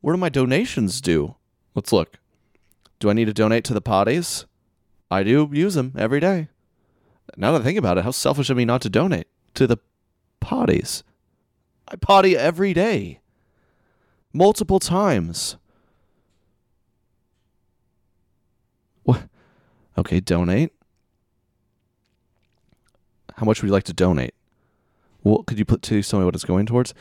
Where 0.01 0.15
do 0.15 0.21
my 0.21 0.29
donations 0.29 1.01
do? 1.01 1.35
Let's 1.75 1.93
look. 1.93 2.19
Do 2.99 3.11
I 3.11 3.13
need 3.13 3.25
to 3.27 3.35
donate 3.35 3.65
to 3.65 3.75
the 3.75 3.83
potties? 3.83 4.47
I 5.11 5.23
do 5.23 5.51
use 5.53 5.75
them 5.75 5.93
every 5.99 6.21
day. 6.21 6.49
Now 7.37 7.53
that 7.53 7.61
I 7.61 7.65
think 7.65 7.79
about 7.79 7.99
it, 7.99 8.05
how 8.05 8.11
selfish 8.11 8.51
of 8.51 8.57
me 8.57 8.65
not 8.65 8.83
to 8.83 8.89
donate 8.89 9.27
to 9.55 9.67
the 9.67 9.79
potties. 10.41 11.03
I 11.89 11.97
potty 11.97 12.37
every 12.37 12.73
day, 12.73 13.21
multiple 14.37 14.79
times. 14.79 15.57
What? 19.05 19.23
Okay, 19.97 20.21
donate. 20.21 20.73
How 23.37 23.47
much 23.47 23.61
would 23.61 23.69
you 23.69 23.73
like 23.73 23.85
to 23.85 23.93
donate? 23.93 24.35
What 25.23 25.47
could 25.47 25.59
you 25.59 25.65
put 25.65 25.83
to 25.83 26.03
tell 26.03 26.21
me 26.21 26.25
what 26.25 26.35
it's 26.35 26.45
going 26.45 26.67
towards? 26.67 26.95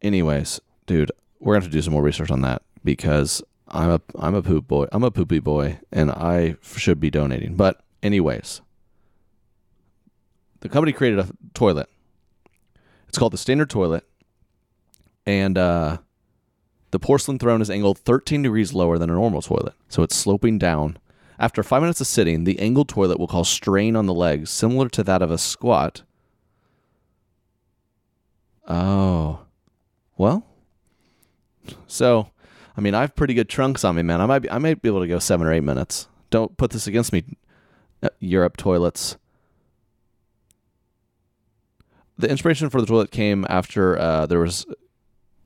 Anyways, 0.00 0.60
dude, 0.86 1.10
we're 1.40 1.54
gonna 1.54 1.64
have 1.64 1.70
to 1.70 1.76
do 1.76 1.82
some 1.82 1.92
more 1.92 2.02
research 2.02 2.30
on 2.30 2.42
that 2.42 2.62
because 2.84 3.42
I'm 3.68 3.90
a 3.90 4.00
I'm 4.16 4.34
a 4.34 4.42
poop 4.42 4.68
boy. 4.68 4.86
I'm 4.92 5.02
a 5.02 5.10
poopy 5.10 5.40
boy, 5.40 5.80
and 5.90 6.10
I 6.10 6.56
should 6.62 7.00
be 7.00 7.10
donating. 7.10 7.56
But 7.56 7.82
anyways, 8.02 8.60
the 10.60 10.68
company 10.68 10.92
created 10.92 11.18
a 11.18 11.28
toilet. 11.54 11.88
It's 13.08 13.18
called 13.18 13.32
the 13.32 13.38
Standard 13.38 13.70
Toilet, 13.70 14.04
and 15.26 15.56
uh, 15.58 15.98
the 16.90 16.98
porcelain 16.98 17.38
throne 17.38 17.60
is 17.60 17.70
angled 17.70 17.98
13 17.98 18.42
degrees 18.42 18.72
lower 18.72 18.98
than 18.98 19.10
a 19.10 19.14
normal 19.14 19.42
toilet, 19.42 19.74
so 19.88 20.02
it's 20.02 20.16
sloping 20.16 20.58
down 20.58 20.98
After 21.38 21.62
five 21.62 21.82
minutes 21.82 22.00
of 22.00 22.06
sitting, 22.06 22.44
the 22.44 22.58
angled 22.60 22.88
toilet 22.88 23.18
will 23.18 23.26
cause 23.26 23.48
strain 23.48 23.96
on 23.96 24.06
the 24.06 24.14
legs, 24.14 24.50
similar 24.50 24.88
to 24.90 25.02
that 25.02 25.22
of 25.22 25.30
a 25.30 25.38
squat. 25.38 26.02
Oh. 28.68 29.40
Well. 30.16 30.46
So, 31.86 32.30
I 32.76 32.80
mean, 32.80 32.94
I 32.94 33.00
have 33.00 33.16
pretty 33.16 33.34
good 33.34 33.48
trunks 33.48 33.84
on 33.84 33.96
me, 33.96 34.02
man. 34.02 34.20
I 34.20 34.26
might 34.26 34.40
be, 34.40 34.50
I 34.50 34.58
might 34.58 34.80
be 34.80 34.88
able 34.88 35.00
to 35.00 35.08
go 35.08 35.18
seven 35.18 35.46
or 35.46 35.52
eight 35.52 35.64
minutes. 35.64 36.08
Don't 36.30 36.56
put 36.56 36.70
this 36.70 36.86
against 36.86 37.12
me, 37.12 37.24
uh, 38.02 38.10
Europe 38.20 38.56
toilets. 38.56 39.16
The 42.16 42.30
inspiration 42.30 42.70
for 42.70 42.80
the 42.80 42.86
toilet 42.86 43.10
came 43.10 43.44
after 43.48 43.98
uh, 43.98 44.26
there 44.26 44.38
was 44.38 44.66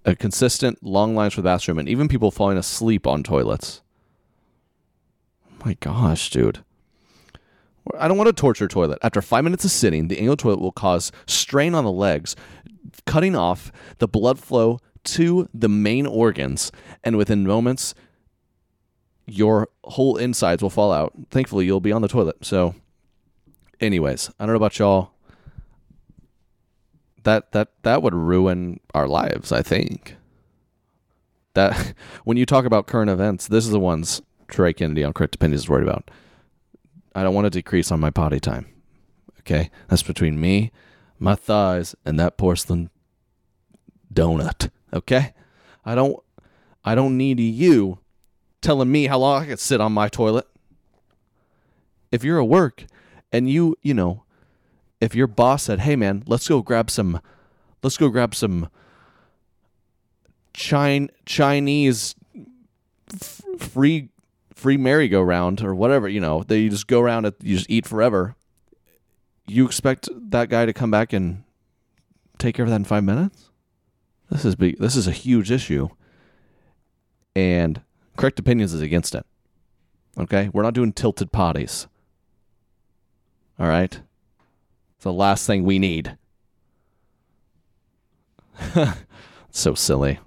a 0.08 0.16
consistent 0.16 0.82
long 0.82 1.14
lines 1.14 1.34
for 1.34 1.42
the 1.42 1.48
bathroom 1.48 1.78
and 1.78 1.88
even 1.88 2.08
people 2.08 2.30
falling 2.30 2.56
asleep 2.56 3.06
on 3.06 3.22
toilets. 3.22 3.82
My 5.64 5.74
gosh, 5.80 6.30
dude. 6.30 6.64
I 7.98 8.08
don't 8.08 8.16
want 8.16 8.28
to 8.28 8.32
torture 8.32 8.68
toilet. 8.68 8.98
After 9.02 9.20
five 9.20 9.44
minutes 9.44 9.64
of 9.66 9.70
sitting, 9.70 10.08
the 10.08 10.18
angled 10.18 10.38
toilet 10.38 10.60
will 10.60 10.72
cause 10.72 11.12
strain 11.26 11.74
on 11.74 11.84
the 11.84 11.92
legs, 11.92 12.36
cutting 13.06 13.36
off 13.36 13.70
the 13.98 14.08
blood 14.08 14.38
flow 14.38 14.78
to 15.04 15.48
the 15.52 15.68
main 15.68 16.06
organs, 16.06 16.72
and 17.04 17.16
within 17.16 17.46
moments, 17.46 17.94
your 19.26 19.68
whole 19.84 20.16
insides 20.16 20.62
will 20.62 20.70
fall 20.70 20.92
out. 20.92 21.12
Thankfully, 21.30 21.66
you'll 21.66 21.80
be 21.80 21.92
on 21.92 22.02
the 22.02 22.08
toilet. 22.08 22.44
So, 22.44 22.74
anyways, 23.80 24.30
I 24.38 24.44
don't 24.44 24.54
know 24.54 24.56
about 24.56 24.78
y'all. 24.78 25.12
That 27.28 27.52
that 27.52 27.68
that 27.82 28.02
would 28.02 28.14
ruin 28.14 28.80
our 28.94 29.06
lives. 29.06 29.52
I 29.52 29.60
think. 29.60 30.16
That 31.52 31.92
when 32.24 32.38
you 32.38 32.46
talk 32.46 32.64
about 32.64 32.86
current 32.86 33.10
events, 33.10 33.48
this 33.48 33.66
is 33.66 33.70
the 33.70 33.78
ones 33.78 34.22
Trey 34.48 34.72
Kennedy 34.72 35.04
on 35.04 35.12
Correct 35.12 35.34
Opinions 35.34 35.64
is 35.64 35.68
worried 35.68 35.86
about. 35.86 36.10
I 37.14 37.22
don't 37.22 37.34
want 37.34 37.44
to 37.44 37.50
decrease 37.50 37.92
on 37.92 38.00
my 38.00 38.08
potty 38.08 38.40
time. 38.40 38.64
Okay, 39.40 39.68
that's 39.88 40.02
between 40.02 40.40
me, 40.40 40.72
my 41.18 41.34
thighs, 41.34 41.94
and 42.02 42.18
that 42.18 42.38
porcelain 42.38 42.88
donut. 44.10 44.70
Okay, 44.94 45.34
I 45.84 45.94
don't, 45.94 46.16
I 46.82 46.94
don't 46.94 47.18
need 47.18 47.40
you 47.40 47.98
telling 48.62 48.90
me 48.90 49.06
how 49.06 49.18
long 49.18 49.42
I 49.42 49.46
can 49.48 49.58
sit 49.58 49.82
on 49.82 49.92
my 49.92 50.08
toilet. 50.08 50.46
If 52.10 52.24
you're 52.24 52.40
at 52.40 52.48
work 52.48 52.86
and 53.30 53.50
you, 53.50 53.76
you 53.82 53.92
know, 53.92 54.24
if 55.00 55.14
your 55.14 55.26
boss 55.26 55.64
said, 55.64 55.80
"Hey, 55.80 55.96
man, 55.96 56.22
let's 56.26 56.48
go 56.48 56.62
grab 56.62 56.90
some, 56.90 57.20
let's 57.82 57.96
go 57.96 58.08
grab 58.08 58.34
some 58.34 58.68
Chin- 60.54 61.10
Chinese 61.24 62.14
f- 63.14 63.42
free 63.58 64.10
free 64.54 64.76
merry-go-round 64.76 65.62
or 65.62 65.72
whatever, 65.72 66.08
you 66.08 66.18
know, 66.18 66.44
you 66.48 66.68
just 66.68 66.88
go 66.88 67.00
around 67.00 67.24
and 67.24 67.34
you 67.42 67.56
just 67.56 67.70
eat 67.70 67.86
forever. 67.86 68.34
You 69.46 69.64
expect 69.64 70.08
that 70.12 70.48
guy 70.48 70.66
to 70.66 70.72
come 70.72 70.90
back 70.90 71.12
and 71.12 71.44
take 72.38 72.56
care 72.56 72.64
of 72.64 72.70
that 72.70 72.76
in 72.76 72.84
five 72.84 73.04
minutes? 73.04 73.50
This 74.30 74.44
is 74.44 74.56
big. 74.56 74.78
This 74.78 74.96
is 74.96 75.06
a 75.06 75.12
huge 75.12 75.52
issue, 75.52 75.88
and 77.36 77.80
correct 78.16 78.40
opinions 78.40 78.74
is 78.74 78.82
against 78.82 79.14
it. 79.14 79.24
Okay, 80.18 80.50
we're 80.52 80.64
not 80.64 80.74
doing 80.74 80.92
tilted 80.92 81.30
potties. 81.30 81.86
All 83.60 83.68
right, 83.68 84.00
it's 84.98 85.04
the 85.04 85.12
last 85.12 85.46
thing 85.46 85.62
we 85.64 85.78
need. 85.78 86.18
so 89.50 89.74
silly 89.74 90.18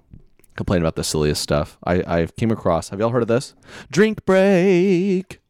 complain 0.56 0.82
about 0.82 0.96
the 0.96 1.04
silliest 1.04 1.42
stuff. 1.42 1.78
I, 1.84 2.02
I 2.06 2.26
came 2.26 2.50
across. 2.50 2.90
Have 2.90 3.00
y'all 3.00 3.10
heard 3.10 3.22
of 3.22 3.28
this? 3.28 3.54
Drink 3.90 4.24
break. 4.24 5.40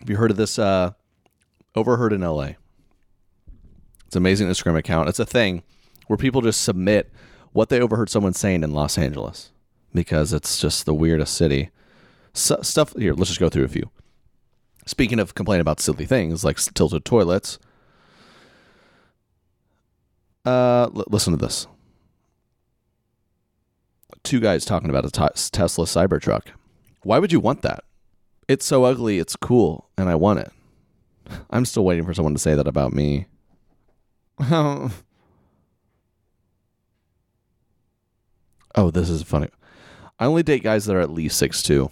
Have 0.00 0.08
you 0.08 0.16
heard 0.16 0.30
of 0.30 0.36
this? 0.36 0.58
Uh, 0.58 0.92
overheard 1.74 2.12
in 2.12 2.20
LA. 2.20 2.52
It's 4.06 4.16
an 4.16 4.22
amazing 4.22 4.48
Instagram 4.48 4.78
account. 4.78 5.08
It's 5.08 5.18
a 5.18 5.26
thing 5.26 5.62
where 6.06 6.16
people 6.16 6.40
just 6.40 6.62
submit 6.62 7.12
what 7.52 7.68
they 7.68 7.80
overheard 7.80 8.08
someone 8.08 8.32
saying 8.32 8.62
in 8.62 8.72
Los 8.72 8.96
Angeles 8.96 9.52
because 9.92 10.32
it's 10.32 10.60
just 10.60 10.86
the 10.86 10.94
weirdest 10.94 11.34
city. 11.34 11.70
Stuff 12.32 12.94
here. 12.96 13.14
Let's 13.14 13.28
just 13.30 13.40
go 13.40 13.48
through 13.48 13.64
a 13.64 13.68
few. 13.68 13.90
Speaking 14.88 15.20
of 15.20 15.34
complaining 15.34 15.60
about 15.60 15.80
silly 15.80 16.06
things 16.06 16.44
like 16.44 16.56
tilted 16.56 17.04
toilets, 17.04 17.58
uh, 20.46 20.84
l- 20.84 21.04
listen 21.10 21.34
to 21.34 21.36
this 21.36 21.66
two 24.22 24.40
guys 24.40 24.64
talking 24.64 24.88
about 24.88 25.04
a 25.04 25.10
t- 25.10 25.50
Tesla 25.52 25.84
Cybertruck. 25.84 26.46
Why 27.02 27.18
would 27.18 27.32
you 27.32 27.40
want 27.40 27.60
that? 27.60 27.84
It's 28.48 28.64
so 28.64 28.84
ugly, 28.84 29.18
it's 29.18 29.36
cool, 29.36 29.90
and 29.98 30.08
I 30.08 30.14
want 30.14 30.38
it. 30.40 30.52
I'm 31.50 31.66
still 31.66 31.84
waiting 31.84 32.06
for 32.06 32.14
someone 32.14 32.32
to 32.32 32.40
say 32.40 32.54
that 32.54 32.66
about 32.66 32.94
me. 32.94 33.26
oh, 34.40 34.90
this 38.74 39.10
is 39.10 39.22
funny. 39.22 39.48
I 40.18 40.24
only 40.24 40.42
date 40.42 40.62
guys 40.62 40.86
that 40.86 40.96
are 40.96 41.00
at 41.00 41.10
least 41.10 41.36
six 41.36 41.62
two. 41.62 41.90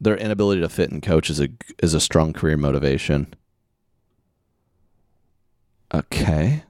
Their 0.00 0.16
inability 0.16 0.62
to 0.62 0.68
fit 0.68 0.90
and 0.90 1.02
coach 1.02 1.28
is 1.30 1.40
a 1.40 1.48
is 1.82 1.94
a 1.94 2.00
strong 2.00 2.32
career 2.32 2.56
motivation. 2.56 3.34
Okay. 5.92 6.64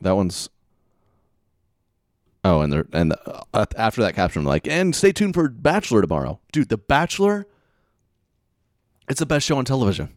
That 0.00 0.16
one's 0.16 0.48
Oh, 2.42 2.62
and 2.62 2.72
they're 2.72 2.86
and 2.92 3.14
uh, 3.52 3.66
after 3.76 4.00
that 4.02 4.14
caption, 4.14 4.40
I'm 4.40 4.46
like, 4.46 4.66
and 4.66 4.96
stay 4.96 5.12
tuned 5.12 5.34
for 5.34 5.48
Bachelor 5.48 6.00
tomorrow, 6.00 6.40
dude. 6.52 6.70
The 6.70 6.78
Bachelor, 6.78 7.46
it's 9.10 9.20
the 9.20 9.26
best 9.26 9.46
show 9.46 9.58
on 9.58 9.66
television. 9.66 10.16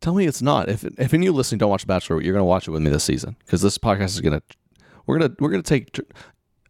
Tell 0.00 0.14
me 0.14 0.26
it's 0.26 0.40
not. 0.40 0.68
If 0.68 0.84
if 0.84 1.12
any 1.12 1.26
of 1.26 1.32
you 1.32 1.32
listening 1.32 1.58
don't 1.58 1.70
watch 1.70 1.86
Bachelor, 1.88 2.22
you're 2.22 2.32
gonna 2.32 2.44
watch 2.44 2.68
it 2.68 2.70
with 2.70 2.82
me 2.82 2.90
this 2.90 3.02
season 3.02 3.36
because 3.44 3.62
this 3.62 3.78
podcast 3.78 4.10
is 4.10 4.20
gonna 4.20 4.42
we're 5.06 5.18
gonna 5.18 5.34
we're 5.40 5.50
gonna 5.50 5.62
take. 5.62 5.98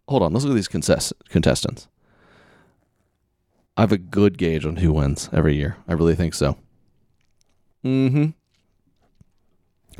Hold 0.09 0.23
on, 0.23 0.33
let's 0.33 0.45
look 0.45 0.53
at 0.53 0.57
these 0.57 0.67
contest, 0.67 1.13
contestants. 1.29 1.87
I 3.81 3.85
have 3.85 3.93
a 3.93 3.97
good 3.97 4.37
gauge 4.37 4.67
on 4.67 4.77
who 4.77 4.93
wins 4.93 5.31
every 5.33 5.57
year. 5.57 5.79
I 5.89 5.95
really 5.95 6.15
think 6.15 6.35
so. 6.35 6.59
Mm-hmm. 7.83 8.27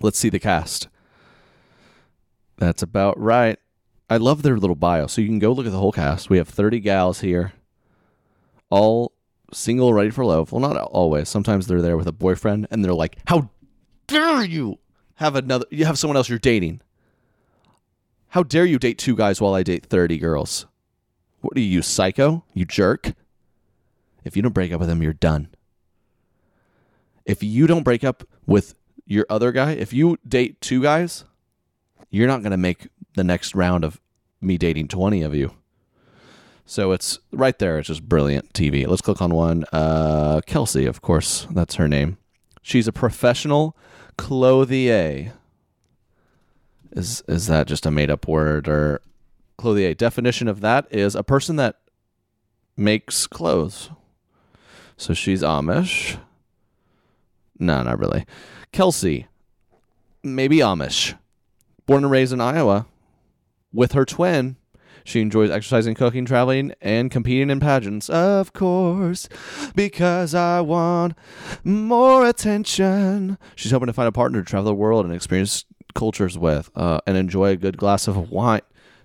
Let's 0.03 0.19
see 0.19 0.29
the 0.29 0.39
cast. 0.39 0.89
That's 2.59 2.83
about 2.83 3.19
right. 3.19 3.59
I 4.11 4.19
love 4.19 4.43
their 4.43 4.59
little 4.59 4.77
bio. 4.77 5.07
So 5.07 5.23
you 5.23 5.29
can 5.29 5.39
go 5.39 5.53
look 5.53 5.65
at 5.65 5.73
the 5.73 5.79
whole 5.79 5.93
cast. 5.93 6.29
We 6.29 6.37
have 6.37 6.47
30 6.47 6.81
gals 6.81 7.21
here, 7.21 7.55
all 8.69 9.13
single, 9.51 9.95
ready 9.95 10.11
for 10.11 10.27
love. 10.27 10.53
Well, 10.53 10.61
not 10.61 10.77
always. 10.77 11.31
Sometimes 11.31 11.67
they're 11.67 11.81
there 11.81 11.97
with 11.97 12.07
a 12.07 12.13
boyfriend 12.13 12.67
and 12.71 12.85
they're 12.85 12.93
like, 12.93 13.17
How 13.29 13.49
dare 14.07 14.45
you 14.45 14.79
have 15.15 15.37
another, 15.37 15.65
you 15.71 15.87
have 15.87 15.99
someone 15.99 16.19
else 16.19 16.29
you're 16.29 16.39
dating? 16.39 16.83
How 18.29 18.43
dare 18.43 18.67
you 18.67 18.79
date 18.79 18.99
two 18.99 19.17
guys 19.17 19.41
while 19.41 19.55
I 19.55 19.63
date 19.63 19.87
30 19.87 20.19
girls? 20.19 20.67
What 21.41 21.57
are 21.57 21.61
you, 21.61 21.81
psycho? 21.81 22.45
You 22.53 22.67
jerk? 22.67 23.15
If 24.25 24.37
you 24.37 24.43
don't 24.43 24.53
break 24.53 24.73
up 24.73 24.81
with 24.81 24.89
them, 24.89 25.03
you're 25.03 25.13
done. 25.13 25.49
If 27.25 27.43
you 27.43 27.67
don't 27.67 27.83
break 27.83 28.05
up 28.05 28.25
with 28.47 28.75
your 29.07 29.27
other 29.29 29.53
guy, 29.53 29.73
if 29.73 29.93
you 29.93 30.19
date 30.27 30.61
two 30.61 30.83
guys, 30.83 31.25
you're 32.11 32.27
not 32.27 32.43
going 32.43 32.53
to 32.53 32.57
make 32.57 32.89
the 33.15 33.25
next 33.25 33.55
round 33.55 33.85
of 33.85 34.01
me 34.41 34.57
dating 34.59 34.89
20 34.89 35.23
of 35.23 35.35
you. 35.35 35.53
So 36.65 36.93
it's 36.93 37.19
right 37.33 37.59
there. 37.59 37.79
It's 37.79 37.89
just 37.89 38.09
brilliant 38.09 38.53
TV. 38.53 38.87
Let's 38.87 39.03
click 39.03 39.21
on 39.21 39.35
one. 39.35 39.65
Uh, 39.73 40.41
Kelsey, 40.47 40.87
of 40.87 41.03
course, 41.03 41.47
that's 41.51 41.75
her 41.75 41.89
name. 41.89 42.17
She's 42.63 42.87
a 42.87 42.93
professional 42.93 43.77
clothier. 44.17 45.33
Is 46.93 47.23
is 47.27 47.47
that 47.47 47.67
just 47.67 47.87
a 47.87 47.91
made 47.91 48.11
up 48.11 48.29
word 48.29 48.69
or 48.69 49.01
clothier? 49.59 49.95
Definition 49.95 50.47
of 50.47 50.61
that 50.61 50.87
is 50.91 51.15
a 51.15 51.25
person 51.25 51.57
that 51.57 51.81
makes 52.77 53.27
clothes. 53.27 53.91
So 55.01 55.15
she's 55.15 55.41
Amish. 55.41 56.19
No, 57.59 57.83
not 57.83 57.99
really. 57.99 58.27
Kelsey, 58.71 59.29
maybe 60.23 60.59
Amish. 60.59 61.17
Born 61.87 62.05
and 62.05 62.11
raised 62.13 62.35
in 62.35 62.41
Iowa, 62.43 62.85
with 63.73 63.93
her 63.93 64.05
twin. 64.05 64.57
She 65.03 65.23
enjoys 65.23 65.51
exercising, 65.51 65.95
cooking, 65.95 66.27
traveling, 66.27 66.75
and 66.83 67.11
competing 67.11 67.49
in 67.49 67.61
pageants, 67.61 68.11
of 68.11 68.53
course, 68.53 69.27
because 69.75 70.35
I 70.35 70.61
want 70.61 71.15
more 71.65 72.29
attention. 72.29 73.39
She's 73.57 73.73
hoping 73.73 73.87
to 73.87 73.95
find 73.95 74.07
a 74.07 74.13
partner 74.13 74.43
to 74.43 74.47
travel 74.47 74.67
the 74.67 74.75
world 74.75 75.07
and 75.07 75.15
experience 75.15 75.65
cultures 75.95 76.37
with 76.37 76.71
uh, 76.77 77.01
and 77.07 77.17
enjoy 77.17 77.53
a 77.53 77.57
good 77.57 77.79
glass 77.79 78.07
of 78.07 78.31
wine. 78.31 78.61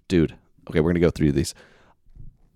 Dude, 0.09 0.35
okay, 0.69 0.81
we're 0.81 0.91
going 0.91 0.95
to 0.95 0.99
go 0.99 1.09
through 1.09 1.31
these. 1.31 1.55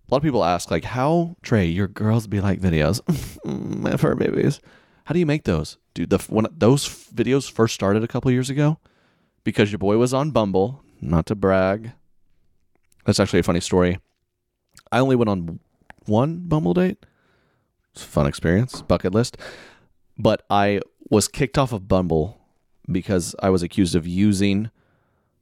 A 0.09 0.15
lot 0.15 0.17
of 0.17 0.23
people 0.23 0.43
ask, 0.43 0.71
like, 0.71 0.85
how, 0.85 1.35
Trey, 1.43 1.65
your 1.65 1.87
girls 1.87 2.25
be 2.25 2.41
like 2.41 2.59
videos? 2.59 2.99
My 3.45 3.95
fur 3.95 4.15
babies. 4.15 4.59
How 5.03 5.13
do 5.13 5.19
you 5.19 5.25
make 5.27 5.43
those? 5.43 5.77
Dude, 5.93 6.09
the, 6.09 6.17
when 6.29 6.47
those 6.51 6.87
videos 7.13 7.49
first 7.49 7.75
started 7.75 8.03
a 8.03 8.07
couple 8.07 8.31
years 8.31 8.49
ago, 8.49 8.79
because 9.43 9.71
your 9.71 9.77
boy 9.77 9.97
was 9.97 10.11
on 10.11 10.31
Bumble, 10.31 10.83
not 10.99 11.27
to 11.27 11.35
brag, 11.35 11.91
that's 13.05 13.19
actually 13.19 13.39
a 13.39 13.43
funny 13.43 13.59
story. 13.59 13.99
I 14.91 14.97
only 14.97 15.15
went 15.15 15.29
on 15.29 15.59
one 16.07 16.39
Bumble 16.47 16.73
date. 16.73 17.05
It's 17.93 18.03
a 18.03 18.07
fun 18.07 18.25
experience, 18.25 18.81
bucket 18.81 19.13
list. 19.13 19.37
But 20.17 20.43
I 20.49 20.79
was 21.11 21.27
kicked 21.27 21.59
off 21.59 21.71
of 21.71 21.87
Bumble 21.87 22.41
because 22.91 23.35
I 23.43 23.51
was 23.51 23.61
accused 23.61 23.93
of 23.93 24.07
using 24.07 24.71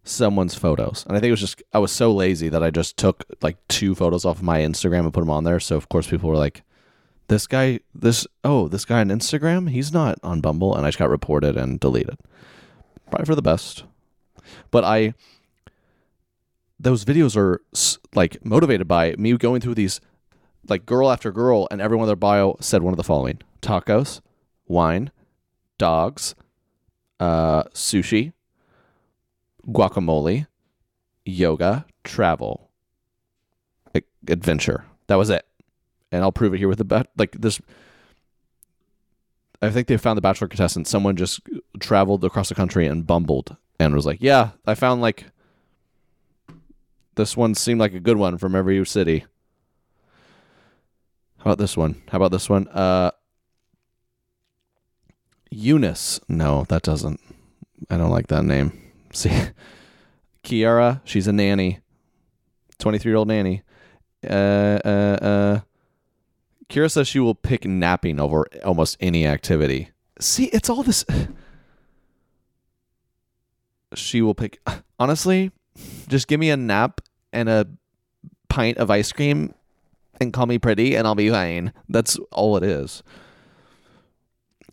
someone's 0.08 0.56
photos. 0.56 1.06
And 1.08 1.16
I 1.16 1.20
think 1.20 1.30
it 1.30 1.32
was 1.32 1.42
just 1.42 1.62
I 1.74 1.80
was 1.80 1.92
so 1.92 2.12
lazy 2.12 2.50
that 2.50 2.64
I 2.64 2.70
just 2.70 2.98
took 2.98 3.24
like 3.42 3.58
two 3.68 3.96
photos 3.96 4.26
off 4.26 4.38
of 4.38 4.44
my 4.44 4.60
Instagram 4.60 5.02
and 5.02 5.14
put 5.14 5.22
them 5.22 5.30
on 5.30 5.44
there. 5.44 5.60
So 5.60 5.76
of 5.76 5.90
course 5.90 6.08
people 6.08 6.30
were 6.30 6.38
like, 6.38 6.64
"This 7.28 7.48
guy, 7.48 7.80
this 7.94 8.26
oh, 8.44 8.68
this 8.68 8.86
guy 8.86 9.02
on 9.02 9.10
Instagram, 9.10 9.70
he's 9.70 9.92
not 9.92 10.20
on 10.24 10.42
Bumble," 10.42 10.76
and 10.76 10.86
I 10.86 10.90
just 10.90 11.00
got 11.00 11.10
reported 11.10 11.58
and 11.58 11.80
deleted. 11.80 12.18
Probably 13.10 13.26
for 13.26 13.36
the 13.36 13.42
best. 13.42 13.84
But 14.72 14.84
I 14.84 15.14
those 16.80 17.06
videos 17.06 17.36
are 17.36 17.62
like 18.14 18.44
motivated 18.46 18.88
by 18.88 19.16
me 19.18 19.36
going 19.38 19.62
through 19.62 19.76
these 19.76 20.00
like 20.68 20.86
girl 20.86 21.12
after 21.12 21.32
girl 21.32 21.68
and 21.72 21.82
everyone 21.82 22.06
in 22.06 22.08
their 22.08 22.16
bio 22.16 22.56
said 22.60 22.84
one 22.84 22.94
of 22.94 22.98
the 22.98 23.04
following 23.04 23.40
tacos 23.62 24.22
wine 24.68 25.12
dogs 25.78 26.36
uh, 27.20 27.64
sushi 27.74 28.34
guacamole 29.70 30.48
yoga 31.26 31.86
travel 32.04 32.70
adventure 34.28 34.86
that 35.08 35.16
was 35.16 35.30
it 35.30 35.46
and 36.12 36.24
i'll 36.24 36.32
prove 36.32 36.54
it 36.54 36.58
here 36.58 36.68
with 36.68 36.78
the 36.78 36.86
bet 36.86 37.08
like 37.18 37.32
this 37.34 37.60
i 39.62 39.70
think 39.70 39.88
they 39.88 39.98
found 39.98 40.18
the 40.18 40.22
bachelor 40.22 40.48
contestant 40.48 40.88
someone 40.88 41.16
just 41.16 41.42
traveled 41.80 42.24
across 42.24 42.50
the 42.50 42.56
country 42.56 42.88
and 42.88 43.08
bumbled 43.08 43.56
and 43.80 43.94
was 43.94 44.06
like 44.06 44.20
yeah 44.22 44.52
i 44.66 44.76
found 44.76 45.02
like 45.02 45.26
this 47.18 47.36
one 47.36 47.56
seemed 47.56 47.80
like 47.80 47.94
a 47.96 48.00
good 48.00 48.18
one 48.18 48.38
from 48.38 48.56
every 48.56 48.86
city. 48.86 49.26
How 51.40 51.46
about 51.52 51.58
this 51.58 51.76
one? 51.76 52.02
How 52.10 52.18
about 52.18 52.32
this 52.32 52.48
one? 52.48 52.68
Uh 52.70 53.12
Eunice. 55.50 56.20
No, 56.28 56.66
that 56.70 56.84
doesn't. 56.84 57.20
I 57.90 57.98
don't 57.98 58.12
like 58.12 58.28
that 58.28 58.44
name. 58.44 58.87
See 59.18 59.32
Kiara, 60.44 61.02
she's 61.04 61.28
a 61.28 61.34
nanny. 61.34 61.80
23-year-old 62.78 63.28
nanny. 63.28 63.64
Uh 64.24 64.80
uh 64.86 65.18
uh 65.22 65.60
Kira 66.70 66.92
says 66.92 67.08
she 67.08 67.20
will 67.20 67.34
pick 67.34 67.66
napping 67.66 68.20
over 68.20 68.46
almost 68.64 68.96
any 69.00 69.26
activity. 69.26 69.90
See, 70.20 70.46
it's 70.46 70.70
all 70.70 70.84
this 70.84 71.04
she 73.96 74.22
will 74.22 74.36
pick 74.36 74.60
honestly 75.00 75.52
just 76.08 76.28
give 76.28 76.40
me 76.40 76.52
a 76.52 76.58
nap 76.58 77.02
and 77.34 77.50
a 77.50 77.66
pint 78.50 78.78
of 78.78 78.92
ice 78.92 79.12
cream 79.12 79.52
and 80.22 80.32
call 80.32 80.46
me 80.46 80.60
pretty 80.60 80.96
and 80.96 81.08
I'll 81.08 81.16
be 81.16 81.32
fine. 81.32 81.74
That's 81.90 82.20
all 82.32 82.56
it 82.56 82.64
is. 82.64 83.02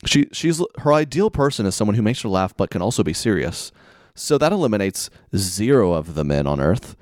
She 0.04 0.26
she's 0.32 0.60
her 0.80 0.92
ideal 0.92 1.30
person 1.30 1.64
is 1.64 1.74
someone 1.74 1.94
who 1.94 2.02
makes 2.02 2.20
her 2.20 2.28
laugh 2.28 2.54
but 2.54 2.68
can 2.68 2.82
also 2.82 3.02
be 3.02 3.14
serious. 3.14 3.72
So 4.14 4.38
that 4.38 4.52
eliminates 4.52 5.10
zero 5.36 5.92
of 5.92 6.14
the 6.14 6.24
men 6.24 6.46
on 6.46 6.60
earth. 6.60 6.96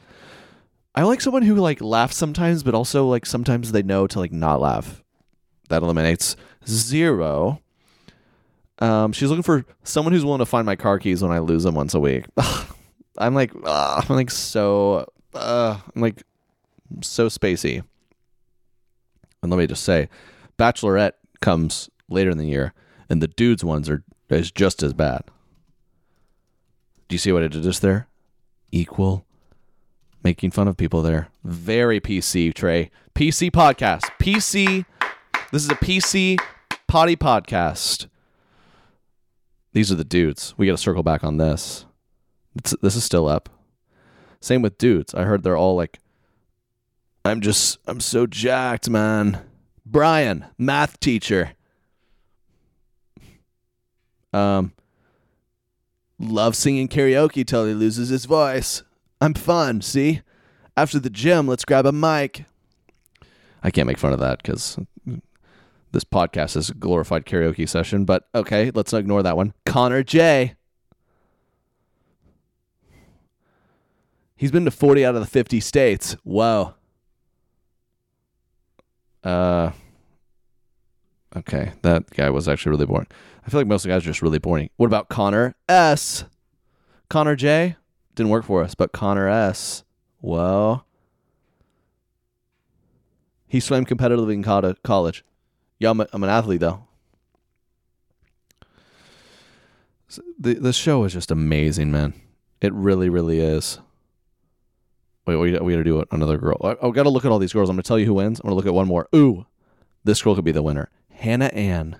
I 0.95 1.03
like 1.03 1.21
someone 1.21 1.43
who 1.43 1.55
like 1.55 1.81
laughs 1.81 2.17
sometimes 2.17 2.63
but 2.63 2.75
also 2.75 3.07
like 3.07 3.27
sometimes 3.27 3.73
they 3.73 3.83
know 3.83 4.07
to 4.07 4.19
like 4.19 4.33
not 4.33 4.61
laugh. 4.61 5.03
That 5.69 5.83
eliminates 5.83 6.37
zero. 6.67 7.61
Um, 8.79 9.13
she's 9.13 9.29
looking 9.29 9.43
for 9.43 9.65
someone 9.85 10.13
who's 10.13 10.25
willing 10.25 10.41
to 10.41 10.47
find 10.47 10.67
my 10.67 10.77
car 10.77 10.99
keys 10.99 11.23
when 11.23 11.31
I 11.31 11.39
lose 11.39 11.63
them 11.63 11.75
once 11.75 11.95
a 11.95 12.01
week. 12.01 12.25
I'm 13.19 13.35
like, 13.35 13.53
uh, 13.65 14.03
I'm 14.09 14.17
like 14.17 14.31
so, 14.31 15.07
uh, 15.35 15.79
I'm 15.95 16.03
like 16.03 16.23
so 17.01 17.29
spacey. 17.29 17.83
And 19.43 19.51
let 19.51 19.59
me 19.59 19.67
just 19.67 19.85
say, 19.85 20.09
Bachelorette 20.59 21.13
comes 21.41 21.91
later 22.09 22.31
in 22.31 22.39
the 22.39 22.47
year, 22.47 22.73
and 23.09 23.23
the 23.23 23.29
dudes 23.29 23.65
ones 23.65 23.89
are 23.89 24.03
is 24.29 24.51
just 24.51 24.83
as 24.83 24.93
bad. 24.93 25.23
Do 27.13 27.15
you 27.15 27.19
see 27.19 27.33
what 27.33 27.43
I 27.43 27.49
did 27.49 27.63
just 27.63 27.83
there? 27.83 28.09
Equal, 28.71 29.27
making 30.25 30.51
fun 30.51 30.67
of 30.67 30.79
people 30.79 31.03
there. 31.03 31.29
Very 31.45 32.01
PC, 32.01 32.55
Trey. 32.55 32.91
PC 33.15 33.51
podcast. 33.51 34.05
PC. 34.19 34.87
This 35.53 35.63
is 35.63 35.69
a 35.69 35.75
PC 35.75 36.39
potty 36.89 37.15
podcast. 37.15 38.07
These 39.75 39.93
are 39.93 39.95
the 39.95 40.07
dudes. 40.07 40.55
We 40.57 40.65
got 40.65 40.73
to 40.73 40.79
circle 40.79 41.03
back 41.03 41.23
on 41.23 41.37
this. 41.37 41.85
It's, 42.57 42.75
this 42.81 42.97
is 42.97 43.05
still 43.05 43.29
up. 43.29 43.51
Same 44.41 44.63
with 44.63 44.79
dudes. 44.79 45.13
I 45.13 45.25
heard 45.25 45.43
they're 45.43 45.55
all 45.55 45.77
like, 45.77 45.99
I'm 47.27 47.43
just, 47.43 47.77
I'm 47.87 48.01
so 48.01 48.27
jacked, 48.27 48.89
man. 48.89 49.43
Brian, 49.85 50.47
math 50.57 50.99
teacher. 50.99 51.53
Um, 54.33 54.73
love 56.23 56.57
singing 56.57 56.89
karaoke 56.89 57.47
till 57.47 57.67
he 57.67 57.75
loses 57.75 58.09
his 58.09 58.25
voice. 58.25 58.83
I'm 59.21 59.35
fun, 59.35 59.81
see? 59.81 60.23
After 60.77 60.99
the 60.99 61.11
gym, 61.11 61.47
let's 61.47 61.65
grab 61.65 61.87
a 61.87 61.93
mic. 61.93 62.45
I 63.63 63.71
can't 63.71 63.87
make 63.87 63.99
fun 63.99 64.13
of 64.13 64.21
that 64.21 64.43
because 64.43 64.79
this 65.93 66.05
podcast 66.05 66.57
is 66.57 66.71
a 66.71 66.75
glorified 66.75 67.27
karaoke 67.27 67.69
session, 67.69 68.05
but 68.05 68.29
okay, 68.35 68.71
let's 68.75 68.93
ignore 68.93 69.23
that 69.23 69.37
one. 69.37 69.53
Connor 69.67 70.03
J. 70.03 70.55
He's 74.35 74.51
been 74.51 74.65
to 74.65 74.73
40 74.73 75.05
out 75.05 75.15
of 75.15 75.21
the 75.21 75.27
50 75.29 75.61
states. 75.61 76.17
Whoa. 76.25 76.75
Uh 79.23 79.71
Okay, 81.35 81.73
that 81.81 82.11
guy 82.11 82.29
was 82.29 82.47
actually 82.47 82.71
really 82.71 82.87
boring. 82.87 83.07
I 83.45 83.51
feel 83.51 83.61
like 83.61 83.67
most 83.67 83.85
of 83.85 83.89
the 83.89 83.95
guys 83.95 84.03
are 84.03 84.11
just 84.11 84.23
really 84.23 84.39
boring. 84.39 84.71
What 84.77 84.87
about 84.87 85.09
Connor 85.09 85.55
S? 85.69 86.25
Connor 87.09 87.37
J 87.37 87.77
didn't 88.15 88.31
work 88.31 88.45
for 88.45 88.63
us, 88.63 88.75
but 88.75 88.93
Connor 88.93 89.29
S. 89.29 89.85
Well, 90.21 90.87
He 93.53 93.61
swam 93.61 93.85
competitively 93.85 94.33
in 94.33 94.43
college. 94.83 95.25
Yeah, 95.79 95.91
I'm, 95.91 96.01
a, 96.01 96.07
I'm 96.15 96.25
an 96.25 96.31
athlete 96.31 96.61
though. 96.61 96.85
The 100.39 100.55
the 100.55 100.73
show 100.73 101.05
is 101.05 101.13
just 101.13 101.31
amazing, 101.31 101.91
man. 101.91 102.15
It 102.63 102.73
really, 102.73 103.11
really 103.11 103.41
is. 103.41 103.79
Wait, 105.27 105.37
we 105.37 105.59
we 105.59 105.73
gotta 105.73 105.85
do 105.85 106.03
another 106.11 106.39
girl. 106.39 106.57
I, 106.63 106.87
I 106.87 106.91
gotta 106.93 107.11
look 107.11 107.27
at 107.27 107.31
all 107.31 107.39
these 107.39 107.53
girls. 107.53 107.69
I'm 107.69 107.77
gonna 107.77 107.83
tell 107.83 107.99
you 107.99 108.07
who 108.07 108.15
wins. 108.15 108.41
I'm 108.41 108.45
gonna 108.45 108.57
look 108.57 108.65
at 108.65 108.73
one 108.73 108.89
more. 108.89 109.07
Ooh, 109.15 109.45
this 110.03 110.23
girl 110.23 110.35
could 110.35 110.47
be 110.47 110.53
the 110.53 110.63
winner. 110.63 110.89
Hannah 111.11 111.47
Ann, 111.53 111.97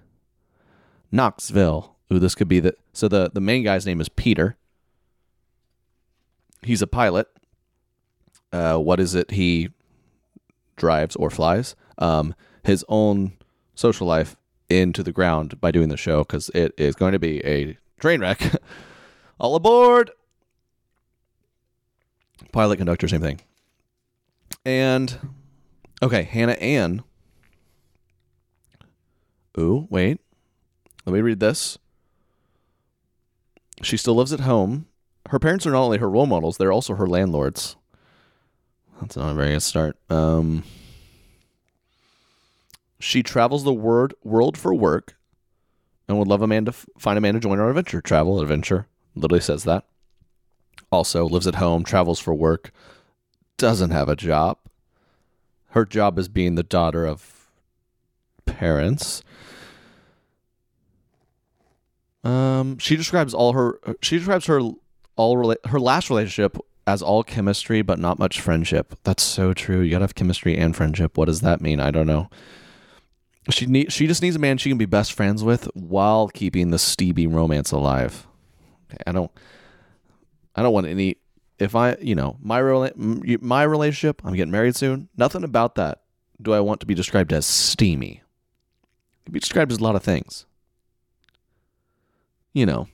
Knoxville. 1.13 1.95
Ooh, 2.13 2.19
this 2.19 2.35
could 2.35 2.49
be 2.49 2.61
the. 2.61 2.75
So 2.93 3.07
the 3.07 3.31
the 3.33 3.41
main 3.41 3.63
guy's 3.63 3.87
name 3.87 4.01
is 4.01 4.09
Peter. 4.09 4.57
He's 6.63 6.83
a 6.83 6.87
pilot. 6.87 7.29
Uh, 8.53 8.79
what 8.79 9.01
is 9.01 9.15
it 9.15 9.31
he 9.33 9.71
drives 10.77 11.17
or 11.17 11.31
flies? 11.31 11.75
Um, 11.99 12.35
his 12.65 12.85
own 12.89 13.33
social 13.75 14.07
life 14.07 14.37
into 14.69 15.03
the 15.03 15.13
ground 15.13 15.61
by 15.61 15.71
doing 15.71 15.89
the 15.89 15.97
show 15.97 16.23
because 16.23 16.51
it 16.51 16.73
is 16.77 16.95
going 16.95 17.13
to 17.13 17.19
be 17.19 17.45
a 17.45 17.77
train 17.99 18.21
wreck. 18.21 18.41
All 19.41 19.55
aboard! 19.55 20.11
Pilot, 22.53 22.77
conductor, 22.77 23.09
same 23.09 23.21
thing. 23.21 23.41
And 24.65 25.19
okay, 26.03 26.23
Hannah 26.23 26.53
Ann. 26.53 27.03
Ooh, 29.59 29.87
wait. 29.91 30.21
Let 31.05 31.13
me 31.13 31.21
read 31.21 31.41
this. 31.41 31.79
She 33.83 33.97
still 33.97 34.15
lives 34.15 34.33
at 34.33 34.41
home. 34.41 34.87
Her 35.29 35.39
parents 35.39 35.67
are 35.67 35.73
not 35.73 35.83
only 35.83 35.99
her 35.99 36.11
role 36.11 36.27
models, 36.27 36.57
they're 36.57 36.73
also 36.73 36.95
her 36.95 37.07
landlords. 37.07 37.77
That's 39.01 39.17
not 39.17 39.33
a 39.33 39.35
very 39.35 39.51
good 39.53 39.63
start. 39.63 39.97
Um, 40.09 40.63
she 43.01 43.23
travels 43.23 43.65
the 43.65 43.73
word, 43.73 44.15
world 44.23 44.57
for 44.57 44.73
work 44.73 45.17
and 46.09 46.19
would 46.19 46.29
love 46.29 46.43
a 46.43 46.47
man 46.47 46.65
to 46.67 46.71
f- 46.71 46.87
find 46.99 47.19
a 47.19 47.21
man 47.21 47.35
to 47.35 47.41
join 47.41 47.59
her 47.59 47.69
adventure. 47.69 48.01
Travel, 48.01 48.41
adventure. 48.41 48.87
Literally 49.15 49.41
says 49.41 49.65
that. 49.65 49.85
Also 50.91 51.27
lives 51.27 51.47
at 51.47 51.57
home, 51.57 51.85
travels 51.85 52.21
for 52.21 52.35
work, 52.35 52.71
doesn't 53.57 53.91
have 53.91 54.09
a 54.09 54.17
job. 54.17 54.59
Her 55.71 55.85
job 55.85 56.19
is 56.19 56.29
being 56.29 56.55
the 56.55 56.63
daughter 56.63 57.07
of 57.07 57.49
parents. 58.45 59.23
Um, 62.25 62.79
she 62.79 62.97
describes 62.97 63.35
all 63.35 63.53
her. 63.53 63.79
She 64.01 64.19
describes 64.19 64.47
her 64.47 64.61
all 65.17 65.37
rela- 65.37 65.67
her 65.67 65.81
last 65.81 66.11
relationship 66.11 66.57
as 66.87 67.03
all 67.03 67.23
chemistry, 67.23 67.83
but 67.83 67.99
not 67.99 68.19
much 68.19 68.41
friendship. 68.41 68.97
That's 69.05 69.23
so 69.23 69.53
true. 69.53 69.81
You 69.81 69.91
gotta 69.91 70.05
have 70.05 70.15
chemistry 70.15 70.57
and 70.57 70.77
friendship. 70.77 71.17
What 71.17 71.27
does 71.27 71.41
that 71.41 71.61
mean? 71.61 71.81
I 71.81 71.91
don't 71.91 72.07
know. 72.07 72.31
She 73.51 73.67
need. 73.67 73.93
She 73.93 74.07
just 74.07 74.23
needs 74.23 74.37
a 74.37 74.39
man 74.39 74.59
she 74.59 74.71
can 74.71 74.79
be 74.79 74.87
best 74.87 75.13
friends 75.13 75.43
with 75.43 75.65
while 75.75 76.29
keeping 76.29 76.71
the 76.71 76.79
Stevie 76.79 77.27
romance 77.27 77.73
alive. 77.73 78.27
I 79.07 79.13
don't. 79.13 79.31
I 80.55 80.63
don't 80.63 80.73
want 80.73 80.87
any. 80.87 81.17
If 81.59 81.75
I, 81.75 81.97
you 82.01 82.15
know, 82.15 82.37
my 82.41 82.61
rela- 82.61 83.43
my 83.43 83.63
relationship, 83.63 84.23
I'm 84.25 84.35
getting 84.35 84.53
married 84.53 84.77
soon. 84.77 85.09
Nothing 85.17 85.45
about 85.45 85.75
that 85.77 86.03
do 86.43 86.53
I 86.53 86.61
want 86.61 86.81
to 86.81 86.87
be 86.87 86.95
described 86.95 87.33
as 87.33 87.47
steamy? 87.47 88.23
It 89.27 89.33
be 89.33 89.41
described 89.41 89.73
as 89.73 89.79
a 89.79 89.85
lot 89.85 89.97
of 89.97 90.03
things. 90.03 90.47
You 92.53 92.67
know, 92.67 92.89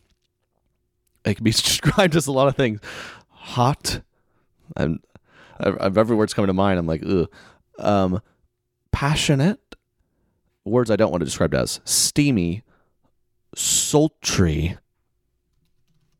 it 1.24 1.34
can 1.34 1.44
be 1.44 1.50
described 1.52 2.16
as 2.16 2.26
a 2.26 2.32
lot 2.32 2.48
of 2.48 2.56
things. 2.56 2.80
Hot. 3.30 4.00
I'm, 4.76 5.00
I've, 5.58 5.96
every 5.96 6.16
word's 6.16 6.34
coming 6.34 6.48
to 6.48 6.52
mind. 6.52 6.78
I'm 6.78 6.86
like, 6.86 7.02
ugh. 7.06 7.30
Um, 7.78 8.20
passionate. 8.92 9.60
Words 10.64 10.90
I 10.90 10.96
don't 10.96 11.10
want 11.10 11.22
to 11.22 11.24
describe 11.24 11.54
as 11.54 11.80
steamy, 11.84 12.62
sultry. 13.54 14.76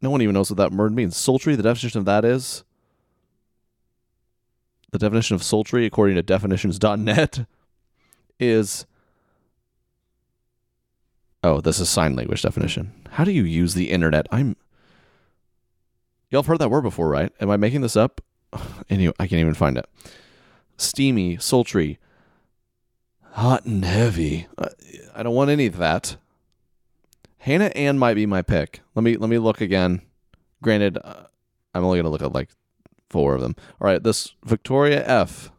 No 0.01 0.11
one 0.11 0.23
even 0.23 0.35
knows 0.35 0.51
what 0.51 0.57
that 0.57 0.73
word 0.73 0.95
means. 0.95 1.17
Sultry. 1.17 1.55
The 1.55 1.63
definition 1.63 1.99
of 1.99 2.05
that 2.07 2.25
is 2.25 2.65
the 4.91 4.99
definition 4.99 5.35
of 5.35 5.43
sultry, 5.43 5.85
according 5.85 6.17
to 6.17 6.23
definitions.net, 6.23 7.47
is 8.41 8.87
oh, 11.43 11.61
this 11.61 11.81
is 11.81 11.89
sign 11.89 12.17
language 12.17 12.43
definition. 12.43 12.93
How 13.13 13.25
do 13.25 13.33
you 13.33 13.45
use 13.45 13.75
the 13.75 13.91
internet? 13.91 14.27
I'm 14.31 14.57
y'all 16.31 16.43
have 16.43 16.47
heard 16.47 16.59
that 16.59 16.71
word 16.71 16.83
before, 16.83 17.09
right? 17.09 17.33
Am 17.41 17.51
I 17.51 17.57
making 17.57 17.81
this 17.83 17.97
up? 17.97 18.21
Anyway, 18.91 19.13
I 19.19 19.27
can't 19.27 19.41
even 19.41 19.53
find 19.53 19.77
it. 19.77 19.87
Steamy, 20.79 21.37
sultry, 21.37 21.99
hot 23.33 23.67
and 23.67 23.85
heavy. 23.85 24.47
I 25.15 25.23
don't 25.23 25.35
want 25.35 25.51
any 25.51 25.67
of 25.67 25.77
that. 25.77 26.17
Hannah 27.39 27.67
Ann 27.77 27.99
might 27.99 28.15
be 28.15 28.25
my 28.25 28.43
pick. 28.43 28.81
Let 28.95 29.03
me 29.03 29.17
let 29.17 29.29
me 29.29 29.39
look 29.39 29.61
again. 29.61 30.03
Granted, 30.63 30.99
uh, 31.05 31.25
I'm 31.75 31.85
only 31.85 31.99
gonna 31.99 32.11
look 32.11 32.23
at 32.23 32.33
like 32.33 32.49
four 33.11 33.35
of 33.35 33.41
them. 33.41 33.55
All 33.81 33.87
right, 33.87 34.03
this 34.03 34.35
Victoria 34.45 35.07
F. 35.07 35.51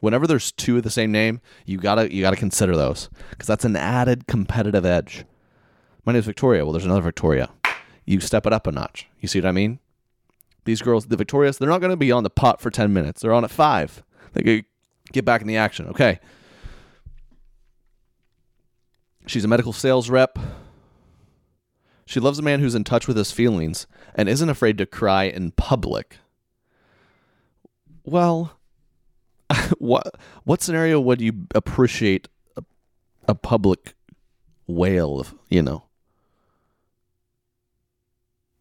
Whenever 0.00 0.26
there's 0.26 0.52
two 0.52 0.76
of 0.76 0.82
the 0.82 0.90
same 0.90 1.10
name, 1.10 1.40
you 1.64 1.78
gotta 1.78 2.12
you 2.12 2.22
gotta 2.22 2.36
consider 2.36 2.76
those 2.76 3.08
because 3.30 3.46
that's 3.46 3.64
an 3.64 3.76
added 3.76 4.26
competitive 4.26 4.84
edge. 4.84 5.24
My 6.04 6.12
name 6.12 6.20
is 6.20 6.26
Victoria. 6.26 6.64
Well, 6.64 6.72
there's 6.72 6.84
another 6.84 7.00
Victoria. 7.00 7.50
You 8.04 8.20
step 8.20 8.46
it 8.46 8.52
up 8.52 8.66
a 8.66 8.72
notch. 8.72 9.08
You 9.20 9.28
see 9.28 9.40
what 9.40 9.48
I 9.48 9.52
mean? 9.52 9.80
These 10.64 10.82
girls, 10.82 11.06
the 11.06 11.16
Victorias, 11.16 11.58
they're 11.58 11.68
not 11.68 11.80
going 11.80 11.90
to 11.90 11.96
be 11.96 12.12
on 12.12 12.22
the 12.22 12.30
pot 12.30 12.60
for 12.60 12.70
10 12.70 12.92
minutes. 12.92 13.22
They're 13.22 13.32
on 13.32 13.44
at 13.44 13.50
five. 13.50 14.02
They 14.32 14.64
get 15.12 15.24
back 15.24 15.40
in 15.40 15.46
the 15.46 15.56
action. 15.56 15.88
Okay. 15.88 16.20
She's 19.26 19.44
a 19.44 19.48
medical 19.48 19.72
sales 19.72 20.08
rep. 20.08 20.38
She 22.04 22.20
loves 22.20 22.38
a 22.38 22.42
man 22.42 22.60
who's 22.60 22.76
in 22.76 22.84
touch 22.84 23.08
with 23.08 23.16
his 23.16 23.32
feelings 23.32 23.88
and 24.14 24.28
isn't 24.28 24.48
afraid 24.48 24.78
to 24.78 24.86
cry 24.86 25.24
in 25.24 25.50
public. 25.50 26.18
Well, 28.04 28.56
what 29.78 30.14
what 30.44 30.62
scenario 30.62 31.00
would 31.00 31.20
you 31.20 31.46
appreciate 31.54 32.28
a, 32.56 32.64
a 33.28 33.34
public 33.34 33.94
wail 34.66 35.20
of, 35.20 35.34
you 35.48 35.62
know? 35.62 35.84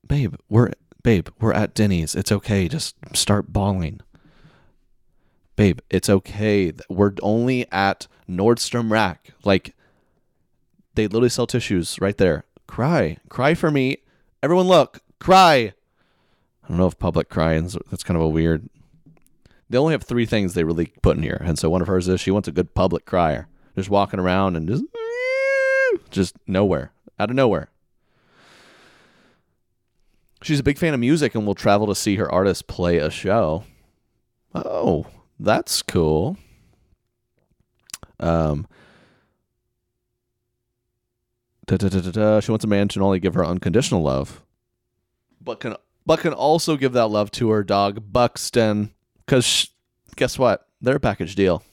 Babe, 0.07 0.35
we're 0.49 0.71
babe, 1.03 1.29
we're 1.39 1.53
at 1.53 1.73
Denny's. 1.73 2.15
It's 2.15 2.31
okay. 2.31 2.67
Just 2.67 2.95
start 3.13 3.51
bawling. 3.51 4.01
Babe, 5.55 5.79
it's 5.89 6.09
okay. 6.09 6.73
We're 6.89 7.13
only 7.21 7.71
at 7.71 8.07
Nordstrom 8.29 8.91
Rack. 8.91 9.31
Like 9.43 9.73
they 10.95 11.07
literally 11.07 11.29
sell 11.29 11.47
tissues 11.47 11.99
right 11.99 12.17
there. 12.17 12.45
Cry. 12.67 13.17
Cry 13.29 13.53
for 13.53 13.71
me. 13.71 13.97
Everyone 14.43 14.67
look. 14.67 14.99
Cry. 15.19 15.73
I 16.63 16.67
don't 16.67 16.77
know 16.77 16.87
if 16.87 16.97
public 16.97 17.29
crying 17.29 17.69
that's 17.89 18.03
kind 18.03 18.17
of 18.17 18.23
a 18.23 18.27
weird 18.27 18.69
they 19.69 19.77
only 19.77 19.93
have 19.93 20.03
three 20.03 20.25
things 20.25 20.53
they 20.53 20.63
really 20.63 20.93
put 21.01 21.17
in 21.17 21.23
here. 21.23 21.41
And 21.43 21.57
so 21.57 21.69
one 21.69 21.81
of 21.81 21.87
hers 21.87 22.07
is 22.07 22.21
she 22.21 22.31
wants 22.31 22.47
a 22.47 22.51
good 22.51 22.73
public 22.73 23.05
crier. 23.05 23.47
Just 23.75 23.89
walking 23.89 24.19
around 24.19 24.55
and 24.55 24.67
just 24.67 24.83
just 26.11 26.35
nowhere. 26.47 26.91
Out 27.19 27.29
of 27.29 27.35
nowhere. 27.35 27.69
She's 30.41 30.59
a 30.59 30.63
big 30.63 30.77
fan 30.77 30.93
of 30.93 30.99
music 30.99 31.33
and 31.33 31.45
will 31.45 31.55
travel 31.55 31.87
to 31.87 31.95
see 31.95 32.15
her 32.17 32.31
artist 32.31 32.67
play 32.67 32.97
a 32.97 33.09
show. 33.09 33.63
Oh, 34.53 35.07
that's 35.39 35.81
cool. 35.81 36.37
Um 38.19 38.67
da, 41.65 41.77
da, 41.77 41.89
da, 41.89 42.39
she 42.39 42.51
wants 42.51 42.63
a 42.63 42.67
man 42.67 42.87
to 42.89 42.99
not 42.99 43.05
only 43.05 43.19
give 43.19 43.33
her 43.33 43.45
unconditional 43.45 44.03
love, 44.03 44.41
but 45.41 45.59
can 45.59 45.75
but 46.05 46.19
can 46.19 46.33
also 46.33 46.77
give 46.77 46.93
that 46.93 47.07
love 47.07 47.31
to 47.31 47.49
her 47.49 47.63
dog 47.63 48.13
Buxton. 48.13 48.94
Because 49.25 49.69
guess 50.15 50.37
what? 50.37 50.67
They're 50.81 50.97
a 50.97 50.99
package 50.99 51.35
deal. 51.35 51.63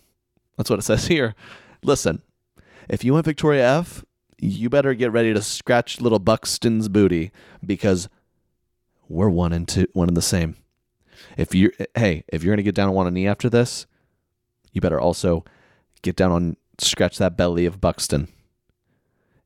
That's 0.57 0.71
what 0.71 0.79
it 0.79 0.83
says 0.83 1.07
here. 1.09 1.35
Listen, 1.83 2.23
if 2.89 3.05
you 3.05 3.13
want 3.13 3.25
Victoria 3.25 3.79
F, 3.79 4.05
you 4.39 4.69
better 4.69 4.95
get 4.95 5.13
ready 5.13 5.33
to 5.33 5.43
scratch 5.43 6.01
little 6.01 6.19
Buxton's 6.19 6.89
booty 6.89 7.31
because 7.65 8.09
we're 9.09 9.29
one 9.29 9.53
and 9.53 9.69
two, 9.69 9.87
one 9.93 10.09
and 10.09 10.17
the 10.17 10.23
same. 10.23 10.57
If 11.37 11.55
you 11.55 11.71
hey, 11.95 12.25
if 12.29 12.43
you're 12.43 12.53
gonna 12.55 12.63
get 12.63 12.75
down 12.75 12.89
on 12.89 12.95
one 12.95 13.13
knee 13.15 13.27
after 13.27 13.49
this, 13.49 13.87
you 14.73 14.81
better 14.81 15.01
also 15.01 15.45
get 16.03 16.17
down 16.17 16.33
on 16.33 16.57
scratch 16.79 17.19
that 17.19 17.37
belly 17.37 17.67
of 17.67 17.81
Buxton. 17.81 18.29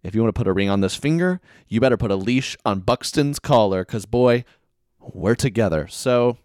If 0.03 0.15
you 0.15 0.23
want 0.23 0.35
to 0.35 0.39
put 0.39 0.47
a 0.47 0.53
ring 0.53 0.71
on 0.71 0.81
this 0.81 0.95
finger, 0.95 1.41
you 1.69 1.81
better 1.81 1.97
put 1.97 2.13
a 2.13 2.17
leash 2.17 2.57
on 2.65 2.81
Buxton's 2.81 3.39
collar, 3.39 3.85
because 3.85 4.07
boy, 4.07 4.45
we're 5.01 5.35
together. 5.35 5.89
So 5.89 6.39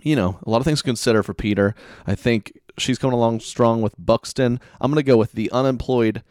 you 0.00 0.16
know, 0.16 0.38
a 0.44 0.50
lot 0.50 0.58
of 0.58 0.64
things 0.64 0.80
to 0.80 0.84
consider 0.84 1.22
for 1.22 1.34
Peter. 1.34 1.74
I 2.06 2.14
think 2.14 2.58
she's 2.76 2.98
coming 2.98 3.14
along 3.14 3.40
strong 3.40 3.82
with 3.82 3.94
Buxton. 3.98 4.60
I'm 4.80 4.90
going 4.90 5.02
to 5.02 5.08
go 5.08 5.16
with 5.16 5.32
the 5.32 5.50
unemployed, 5.50 6.22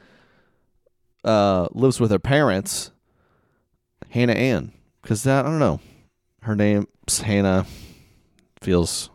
uh, 1.24 1.68
lives 1.72 2.00
with 2.00 2.12
her 2.12 2.20
parents, 2.20 2.92
Hannah 4.10 4.34
Ann. 4.34 4.72
Because 5.02 5.24
that, 5.24 5.46
I 5.46 5.50
don't 5.50 5.60
know, 5.60 5.80
her 6.42 6.56
name's 6.56 7.20
Hannah, 7.22 7.66
feels 8.62 9.10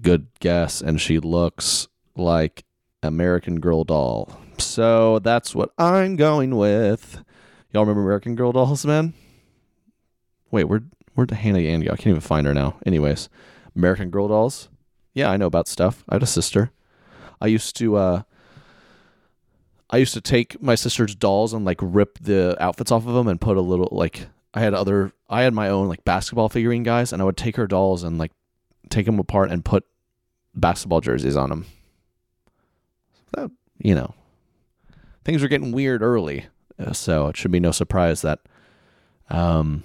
good 0.00 0.26
guess, 0.40 0.80
and 0.80 1.00
she 1.00 1.18
looks 1.18 1.88
like 2.16 2.64
American 3.02 3.60
Girl 3.60 3.84
doll. 3.84 4.36
So 4.58 5.18
that's 5.18 5.54
what 5.54 5.72
I'm 5.78 6.16
going 6.16 6.56
with. 6.56 7.22
Y'all 7.72 7.82
remember 7.82 8.02
American 8.02 8.34
Girl 8.34 8.52
dolls, 8.52 8.84
man? 8.84 9.14
Wait, 10.50 10.64
where 10.64 10.82
Where'd 11.14 11.30
Hannah 11.30 11.58
Ann 11.58 11.80
go? 11.80 11.92
I 11.92 11.96
can't 11.96 12.08
even 12.08 12.20
find 12.20 12.46
her 12.46 12.54
now. 12.54 12.76
Anyways, 12.86 13.28
American 13.76 14.10
Girl 14.10 14.28
dolls. 14.28 14.68
Yeah, 15.14 15.30
I 15.30 15.36
know 15.36 15.46
about 15.46 15.68
stuff. 15.68 16.04
I 16.08 16.14
had 16.14 16.22
a 16.22 16.26
sister. 16.26 16.70
I 17.40 17.46
used 17.46 17.76
to 17.76 17.96
uh 17.96 18.22
I 19.90 19.98
used 19.98 20.14
to 20.14 20.22
take 20.22 20.62
my 20.62 20.74
sister's 20.74 21.14
dolls 21.14 21.52
and 21.52 21.64
like 21.64 21.78
rip 21.82 22.18
the 22.18 22.56
outfits 22.58 22.90
off 22.90 23.06
of 23.06 23.14
them 23.14 23.28
and 23.28 23.40
put 23.40 23.58
a 23.58 23.60
little 23.60 23.88
like 23.92 24.26
I 24.54 24.60
had 24.60 24.72
other 24.74 25.12
I 25.28 25.42
had 25.42 25.52
my 25.52 25.68
own 25.68 25.88
like 25.88 26.04
basketball 26.04 26.48
figurine 26.48 26.82
guys 26.82 27.12
and 27.12 27.20
I 27.20 27.24
would 27.24 27.36
take 27.36 27.56
her 27.56 27.66
dolls 27.66 28.02
and 28.02 28.16
like 28.16 28.32
take 28.88 29.06
them 29.06 29.18
apart 29.18 29.50
and 29.50 29.64
put 29.64 29.84
basketball 30.54 31.00
jerseys 31.00 31.36
on 31.36 31.50
them. 31.50 31.66
That 33.32 33.50
you 33.78 33.94
know, 33.94 34.14
things 35.24 35.42
were 35.42 35.48
getting 35.48 35.72
weird 35.72 36.00
early, 36.02 36.46
uh, 36.78 36.92
so 36.92 37.28
it 37.28 37.36
should 37.36 37.50
be 37.50 37.60
no 37.60 37.70
surprise 37.70 38.22
that 38.22 38.40
um 39.28 39.84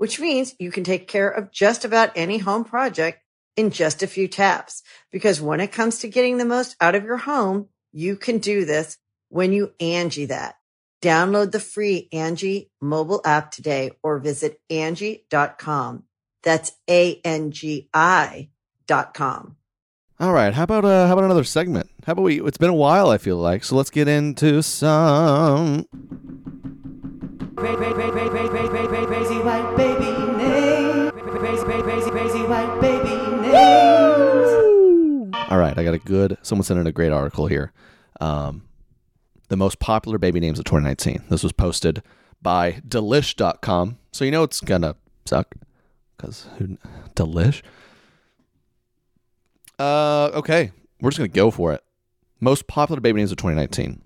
which 0.00 0.18
means 0.18 0.54
you 0.58 0.70
can 0.70 0.82
take 0.82 1.06
care 1.06 1.28
of 1.28 1.52
just 1.52 1.84
about 1.84 2.10
any 2.16 2.38
home 2.38 2.64
project 2.64 3.20
in 3.54 3.70
just 3.70 4.02
a 4.02 4.06
few 4.06 4.26
taps. 4.26 4.82
Because 5.12 5.42
when 5.42 5.60
it 5.60 5.72
comes 5.72 5.98
to 5.98 6.08
getting 6.08 6.38
the 6.38 6.46
most 6.46 6.74
out 6.80 6.94
of 6.94 7.04
your 7.04 7.18
home, 7.18 7.68
you 7.92 8.16
can 8.16 8.38
do 8.38 8.64
this 8.64 8.96
when 9.28 9.52
you 9.52 9.74
Angie 9.78 10.24
that. 10.24 10.54
Download 11.02 11.52
the 11.52 11.60
free 11.60 12.08
Angie 12.14 12.70
mobile 12.80 13.20
app 13.26 13.50
today 13.50 13.90
or 14.02 14.18
visit 14.18 14.58
Angie.com. 14.70 16.04
That's 16.44 16.72
A-N-G-I 16.88 18.48
dot 18.86 19.12
com. 19.12 19.56
All 20.18 20.32
right, 20.32 20.54
how 20.54 20.62
about 20.62 20.86
uh, 20.86 21.08
how 21.08 21.12
about 21.12 21.24
another 21.24 21.44
segment? 21.44 21.90
How 22.06 22.12
about 22.12 22.22
we? 22.22 22.40
It's 22.40 22.56
been 22.56 22.70
a 22.70 22.74
while, 22.74 23.10
I 23.10 23.18
feel 23.18 23.36
like, 23.36 23.64
so 23.64 23.76
let's 23.76 23.90
get 23.90 24.08
into 24.08 24.62
some. 24.62 25.86
Baby 32.80 33.14
name. 33.48 35.34
All 35.50 35.58
right, 35.58 35.76
I 35.76 35.84
got 35.84 35.94
a 35.94 35.98
good. 35.98 36.38
Someone 36.42 36.64
sent 36.64 36.80
in 36.80 36.86
a 36.86 36.92
great 36.92 37.12
article 37.12 37.46
here. 37.48 37.72
Um, 38.20 38.62
the 39.48 39.56
most 39.56 39.78
popular 39.78 40.16
baby 40.16 40.40
names 40.40 40.58
of 40.58 40.64
2019. 40.64 41.24
This 41.28 41.42
was 41.42 41.52
posted 41.52 42.02
by 42.40 42.80
Delish.com, 42.88 43.98
so 44.12 44.24
you 44.24 44.30
know 44.30 44.42
it's 44.42 44.60
gonna 44.60 44.96
suck 45.26 45.54
because 46.16 46.46
Delish. 47.14 47.62
Uh, 49.78 50.30
okay, 50.34 50.72
we're 51.00 51.10
just 51.10 51.18
gonna 51.18 51.28
go 51.28 51.50
for 51.50 51.72
it. 51.74 51.82
Most 52.40 52.66
popular 52.66 53.00
baby 53.02 53.18
names 53.20 53.32
of 53.32 53.36
2019. 53.36 54.02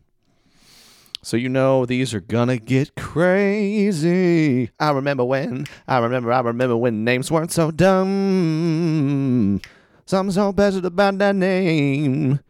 So 1.24 1.38
you 1.38 1.48
know 1.48 1.86
these 1.86 2.12
are 2.12 2.20
gonna 2.20 2.58
get 2.58 2.96
crazy. 2.96 4.70
I 4.78 4.90
remember 4.90 5.24
when, 5.24 5.66
I 5.88 5.96
remember, 5.96 6.30
I 6.30 6.40
remember 6.40 6.76
when 6.76 7.02
names 7.02 7.30
weren't 7.30 7.50
so 7.50 7.70
dumb. 7.70 9.58
Something's 10.04 10.34
so 10.34 10.52
better 10.52 10.86
about 10.86 11.16
that 11.16 11.34
name. 11.34 12.40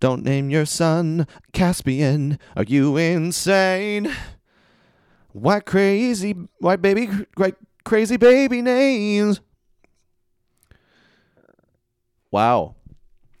Don't 0.00 0.24
name 0.24 0.48
your 0.48 0.64
son 0.64 1.26
Caspian. 1.52 2.38
Are 2.56 2.64
you 2.64 2.96
insane? 2.96 4.10
White 5.32 5.66
crazy, 5.66 6.34
white 6.60 6.80
baby, 6.80 7.10
white 7.36 7.56
crazy 7.84 8.16
baby 8.16 8.62
names. 8.62 9.42
Wow. 12.30 12.74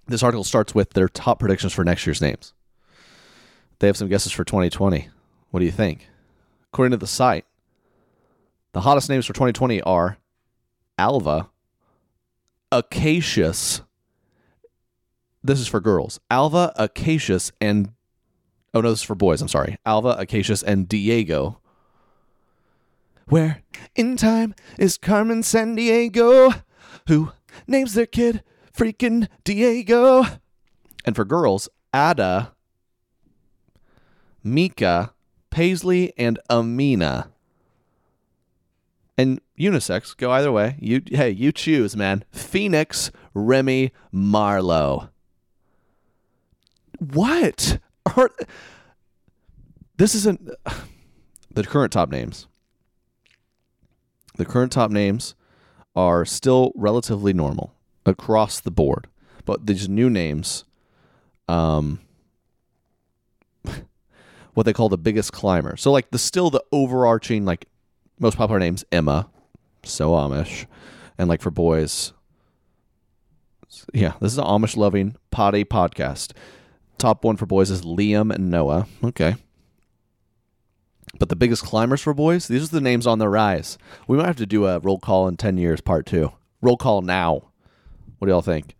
This 0.06 0.22
article 0.22 0.44
starts 0.44 0.74
with 0.74 0.90
their 0.92 1.08
top 1.08 1.38
predictions 1.38 1.72
for 1.72 1.84
next 1.84 2.06
year's 2.06 2.20
names. 2.20 2.52
They 3.84 3.88
have 3.88 3.98
some 3.98 4.08
guesses 4.08 4.32
for 4.32 4.44
2020. 4.44 5.10
What 5.50 5.60
do 5.60 5.66
you 5.66 5.70
think? 5.70 6.08
According 6.72 6.92
to 6.92 6.96
the 6.96 7.06
site, 7.06 7.44
the 8.72 8.80
hottest 8.80 9.10
names 9.10 9.26
for 9.26 9.34
2020 9.34 9.82
are 9.82 10.16
Alva, 10.96 11.50
Acacius. 12.72 13.82
This 15.42 15.60
is 15.60 15.68
for 15.68 15.80
girls. 15.82 16.18
Alva, 16.30 16.72
Acacius, 16.78 17.52
and 17.60 17.90
oh 18.72 18.80
no, 18.80 18.88
this 18.88 19.00
is 19.00 19.04
for 19.04 19.14
boys. 19.14 19.42
I'm 19.42 19.48
sorry. 19.48 19.76
Alva, 19.84 20.16
Acacius, 20.18 20.62
and 20.62 20.88
Diego. 20.88 21.60
Where 23.26 23.64
in 23.94 24.16
time 24.16 24.54
is 24.78 24.96
Carmen 24.96 25.42
Sandiego, 25.42 26.62
who 27.06 27.32
names 27.66 27.92
their 27.92 28.06
kid 28.06 28.42
freaking 28.74 29.28
Diego. 29.44 30.24
And 31.04 31.14
for 31.14 31.26
girls, 31.26 31.68
Ada, 31.94 32.54
Mika, 34.44 35.14
Paisley, 35.50 36.12
and 36.18 36.38
Amina. 36.50 37.30
And 39.16 39.40
unisex, 39.58 40.16
go 40.16 40.30
either 40.30 40.52
way. 40.52 40.76
You 40.78 41.02
hey, 41.06 41.30
you 41.30 41.50
choose, 41.50 41.96
man. 41.96 42.24
Phoenix, 42.30 43.10
Remy, 43.32 43.92
Marlowe. 44.12 45.08
What? 46.98 47.78
Are, 48.16 48.30
this 49.96 50.14
isn't 50.14 50.50
the 51.50 51.64
current 51.64 51.92
top 51.92 52.10
names. 52.10 52.46
The 54.36 54.44
current 54.44 54.72
top 54.72 54.90
names 54.90 55.34
are 55.94 56.24
still 56.24 56.72
relatively 56.74 57.32
normal 57.32 57.72
across 58.04 58.60
the 58.60 58.70
board, 58.70 59.06
but 59.44 59.66
these 59.66 59.88
new 59.88 60.10
names, 60.10 60.64
um, 61.48 62.00
what 64.54 64.64
they 64.64 64.72
call 64.72 64.88
the 64.88 64.98
biggest 64.98 65.32
climber. 65.32 65.76
So 65.76 65.92
like 65.92 66.10
the 66.10 66.18
still 66.18 66.50
the 66.50 66.64
overarching 66.72 67.44
like 67.44 67.66
most 68.18 68.36
popular 68.36 68.58
names 68.58 68.84
Emma, 68.90 69.28
so 69.82 70.12
Amish, 70.12 70.66
and 71.18 71.28
like 71.28 71.42
for 71.42 71.50
boys, 71.50 72.12
yeah, 73.92 74.14
this 74.20 74.32
is 74.32 74.38
an 74.38 74.44
Amish 74.44 74.76
loving 74.76 75.16
potty 75.30 75.64
podcast. 75.64 76.32
Top 76.98 77.24
one 77.24 77.36
for 77.36 77.46
boys 77.46 77.70
is 77.70 77.82
Liam 77.82 78.32
and 78.32 78.50
Noah. 78.50 78.86
Okay. 79.02 79.36
But 81.18 81.28
the 81.28 81.36
biggest 81.36 81.64
climbers 81.64 82.00
for 82.00 82.14
boys, 82.14 82.48
these 82.48 82.64
are 82.64 82.74
the 82.74 82.80
names 82.80 83.06
on 83.06 83.18
the 83.18 83.28
rise. 83.28 83.78
We 84.08 84.16
might 84.16 84.26
have 84.26 84.36
to 84.36 84.46
do 84.46 84.66
a 84.66 84.80
roll 84.80 84.98
call 84.98 85.28
in 85.28 85.36
10 85.36 85.58
years, 85.58 85.80
part 85.80 86.06
two. 86.06 86.32
Roll 86.60 86.76
call 86.76 87.02
now. 87.02 87.50
What 88.18 88.26
do 88.26 88.32
y'all 88.32 88.42
think? 88.42 88.76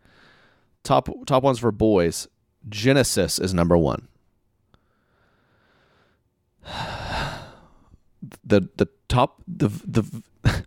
Top 0.82 1.08
top 1.26 1.42
ones 1.42 1.58
for 1.58 1.70
boys. 1.70 2.28
Genesis 2.68 3.38
is 3.38 3.54
number 3.54 3.76
one. 3.76 4.08
The 8.42 8.68
the 8.76 8.88
top 9.06 9.42
the 9.46 9.68
the 9.68 10.22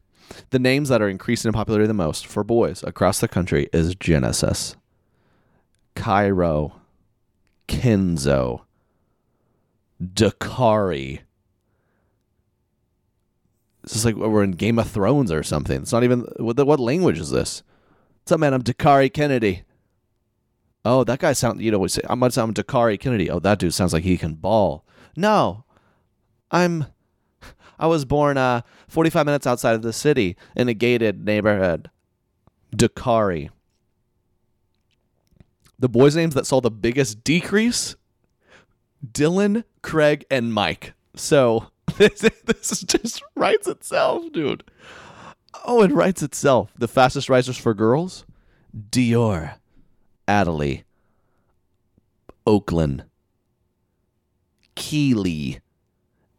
the 0.52 0.60
names 0.60 0.90
that 0.90 1.02
are 1.02 1.10
increasing 1.10 1.50
in 1.50 1.54
popularity 1.54 1.88
the 1.88 1.94
most 1.94 2.28
for 2.28 2.44
boys 2.44 2.84
across 2.84 3.20
the 3.20 3.28
country 3.28 3.68
is 3.74 3.96
Genesis, 3.96 4.76
Cairo, 5.96 6.80
Kenzo, 7.68 8.62
Dakari. 10.02 11.22
This 13.84 13.96
is 13.96 14.06
like 14.06 14.16
we're 14.16 14.44
in 14.44 14.52
Game 14.52 14.80
of 14.80 14.90
Thrones 14.90 15.32
or 15.32 15.44
something. 15.44 15.82
It's 15.82 15.94
not 15.94 16.04
even 16.04 16.22
what, 16.38 16.64
what 16.66 16.80
language 16.80 17.20
is 17.20 17.32
this? 17.32 17.64
What's 18.22 18.32
up, 18.34 18.40
man? 18.40 18.54
I'm 18.54 18.64
Dakari 18.64 19.12
Kennedy. 19.12 19.64
Oh, 20.86 21.04
that 21.04 21.20
guy 21.20 21.34
sound 21.34 21.62
you 21.62 21.72
know 21.72 21.80
what 21.80 21.92
say 21.92 22.02
I'm 22.10 22.22
I'm 22.22 22.32
Dakari 22.32 23.00
Kennedy. 23.00 23.30
Oh, 23.30 23.40
that 23.40 23.60
dude 23.60 23.74
sounds 23.74 23.94
like 23.94 24.04
he 24.04 24.18
can 24.18 24.36
ball. 24.36 24.86
No. 25.16 25.64
I'm 26.52 26.88
I 27.80 27.88
was 27.88 28.06
born 28.06 28.38
uh 28.38 28.62
45 28.88 29.26
minutes 29.26 29.48
outside 29.48 29.76
of 29.76 29.82
the 29.82 29.94
city 29.94 30.36
in 30.56 30.70
a 30.70 30.74
gated 30.74 31.26
neighborhood. 31.26 31.90
Dakari. 32.76 33.50
The 35.80 35.90
boys' 35.90 36.16
names 36.16 36.34
that 36.34 36.48
saw 36.48 36.60
the 36.60 36.72
biggest 36.72 37.24
decrease 37.24 37.96
Dylan, 39.06 39.64
Craig, 39.84 40.26
and 40.32 40.54
Mike. 40.54 40.94
So 41.16 41.68
this, 41.98 42.22
this 42.46 42.82
just 42.82 43.24
writes 43.36 43.68
itself, 43.68 44.32
dude. 44.32 44.64
Oh, 45.66 45.82
it 45.82 45.92
writes 45.92 46.22
itself. 46.24 46.72
The 46.78 46.88
fastest 46.88 47.30
risers 47.30 47.58
for 47.58 47.74
girls 47.74 48.26
Dior, 48.76 49.56
Adelie, 50.28 50.84
Oakland, 52.46 53.06
Keeley, 54.76 55.60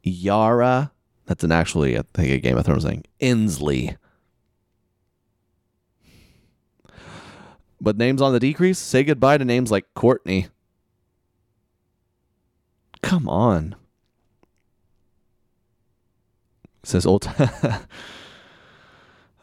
Yara. 0.09 0.93
That's 1.27 1.45
an 1.45 1.53
actually, 1.53 1.99
I 1.99 2.03
think, 2.15 2.31
a 2.31 2.39
Game 2.39 2.57
of 2.57 2.65
Thrones 2.65 2.85
thing. 2.85 3.05
Inslee. 3.21 3.97
But 7.81 7.97
names 7.97 8.21
on 8.21 8.33
the 8.33 8.41
decrease, 8.41 8.79
say 8.79 9.05
goodbye 9.05 9.39
to 9.39 9.45
names 9.45 9.71
like 9.71 9.87
Courtney. 9.95 10.49
Come 13.03 13.29
on. 13.29 13.77
says 16.83 17.07
old. 17.07 17.31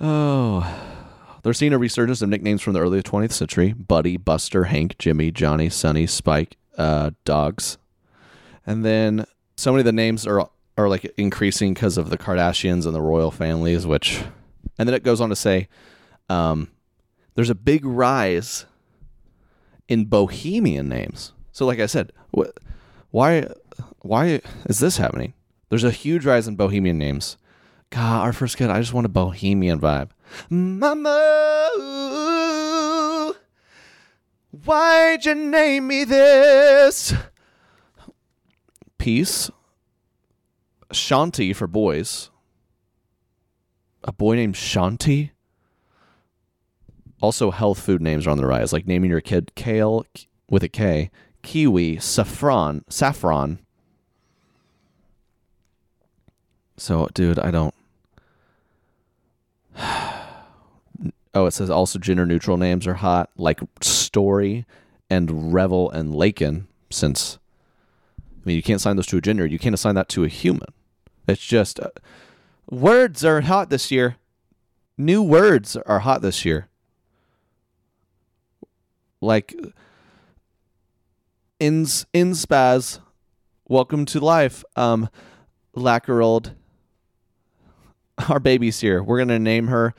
oh. 0.02 0.82
They're 1.44 1.54
seeing 1.54 1.74
a 1.74 1.78
resurgence 1.78 2.24
of 2.24 2.30
nicknames 2.30 2.64
from 2.64 2.74
the 2.74 2.80
early 2.80 3.04
20th 3.04 3.32
century 3.32 3.74
Buddy, 3.74 4.18
Buster, 4.18 4.66
Hank, 4.66 4.98
Jimmy, 4.98 5.30
Johnny, 5.30 5.70
Sonny, 5.70 6.08
Spike, 6.08 6.58
uh, 6.78 7.12
dogs. 7.24 7.78
And 8.66 8.84
then 8.84 9.26
so 9.56 9.72
many 9.72 9.82
of 9.82 9.86
the 9.86 9.92
names 9.92 10.26
are 10.26 10.50
are 10.78 10.90
like 10.90 11.06
increasing 11.18 11.74
because 11.74 11.98
of 11.98 12.10
the 12.10 12.18
Kardashians 12.18 12.86
and 12.86 12.94
the 12.96 13.02
royal 13.02 13.32
families, 13.32 13.88
which, 13.88 14.24
and 14.78 14.88
then 14.88 14.94
it 14.94 15.04
goes 15.04 15.22
on 15.22 15.30
to 15.30 15.36
say, 15.36 15.68
um, 16.30 16.70
there's 17.36 17.50
a 17.50 17.56
big 17.56 17.86
rise 17.86 18.66
in 19.88 20.06
bohemian 20.06 20.90
names. 20.90 21.34
So, 21.52 21.66
like 21.66 21.80
I 21.80 21.86
said, 21.86 22.12
wh- 22.36 22.50
why 23.12 23.48
why 24.02 24.42
is 24.66 24.80
this 24.80 24.98
happening? 24.98 25.34
There's 25.70 25.84
a 25.84 25.92
huge 25.92 26.26
rise 26.26 26.48
in 26.48 26.56
bohemian 26.56 26.98
names. 26.98 27.38
God, 27.90 28.24
our 28.24 28.34
first 28.34 28.58
kid, 28.58 28.70
I 28.70 28.80
just 28.80 28.94
want 28.94 29.06
a 29.06 29.10
bohemian 29.10 29.80
vibe. 29.80 30.10
Mama, 30.50 31.70
ooh, 31.78 33.36
why'd 34.52 35.26
you 35.26 35.36
name 35.36 35.88
me 35.88 36.04
this? 36.04 37.14
Peace. 38.98 39.50
Shanti 40.92 41.56
for 41.56 41.68
boys. 41.68 42.30
A 44.04 44.12
boy 44.12 44.36
named 44.36 44.56
Shanti? 44.56 45.32
Also, 47.22 47.50
health 47.52 47.80
food 47.80 48.02
names 48.02 48.28
are 48.28 48.30
on 48.30 48.38
the 48.38 48.46
rise, 48.46 48.72
like 48.72 48.86
naming 48.86 49.10
your 49.10 49.22
kid 49.22 49.54
kale 49.56 50.06
with 50.50 50.64
a 50.64 50.70
K, 50.70 51.10
kiwi, 51.42 51.98
saffron, 51.98 52.84
saffron. 52.90 53.60
So, 56.78 57.08
dude, 57.14 57.40
I 57.40 57.52
don't. 57.52 57.74
Oh, 61.38 61.48
it 61.48 61.52
says 61.52 61.70
also 61.70 62.00
gender 62.00 62.26
neutral 62.26 62.56
names 62.56 62.88
are 62.88 62.94
hot, 62.94 63.30
like 63.36 63.60
Story 63.82 64.66
and 65.10 65.54
Revel 65.54 65.92
and 65.92 66.16
Lakin. 66.16 66.70
Since, 66.90 67.40
mean, 68.46 68.56
you 68.56 68.64
can't 68.64 68.78
assign 68.78 68.96
those 68.96 69.08
to 69.08 69.18
a 69.18 69.22
gender, 69.22 69.46
you 69.46 69.60
can't 69.60 69.74
assign 69.74 69.96
that 69.96 70.10
to 70.10 70.24
a 70.24 70.28
human. 70.28 70.70
It's 71.28 71.46
just 71.46 71.80
uh, 71.80 71.90
words 72.70 73.26
are 73.26 73.42
hot 73.42 73.70
this 73.70 73.92
year. 73.92 74.18
New 74.98 75.22
words 75.22 75.76
are 75.76 76.00
hot 76.00 76.22
this 76.22 76.46
year. 76.46 76.70
Like 79.20 79.56
ins 81.60 82.06
inspaz, 82.14 83.00
welcome 83.68 84.06
to 84.06 84.20
life. 84.20 84.64
Um, 84.76 85.10
Lackerold, 85.76 86.52
our 88.30 88.40
baby's 88.40 88.80
here. 88.80 89.02
We're 89.02 89.18
gonna 89.18 89.40
name 89.40 89.68
her 89.68 89.94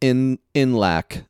in 0.00 0.38
Inlac. 0.54 1.24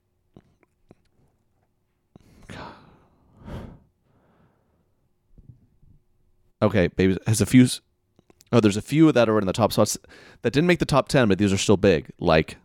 Okay, 6.63 6.89
baby 6.89 7.19
has 7.27 7.41
a 7.41 7.47
few. 7.47 7.67
Oh, 8.53 8.61
there's 8.61 8.77
a 8.77 8.83
few 8.83 9.11
that 9.13 9.29
are 9.29 9.39
in 9.39 9.47
the 9.47 9.53
top 9.53 9.73
spots 9.73 9.99
that 10.43 10.53
didn't 10.53 10.67
make 10.67 10.79
the 10.79 10.85
top 10.87 11.09
ten, 11.09 11.29
but 11.29 11.39
these 11.39 11.53
are 11.53 11.59
still 11.59 11.77
big. 11.77 12.09
Like 12.19 12.57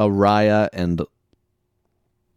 Araya 0.00 0.68
and 0.72 1.02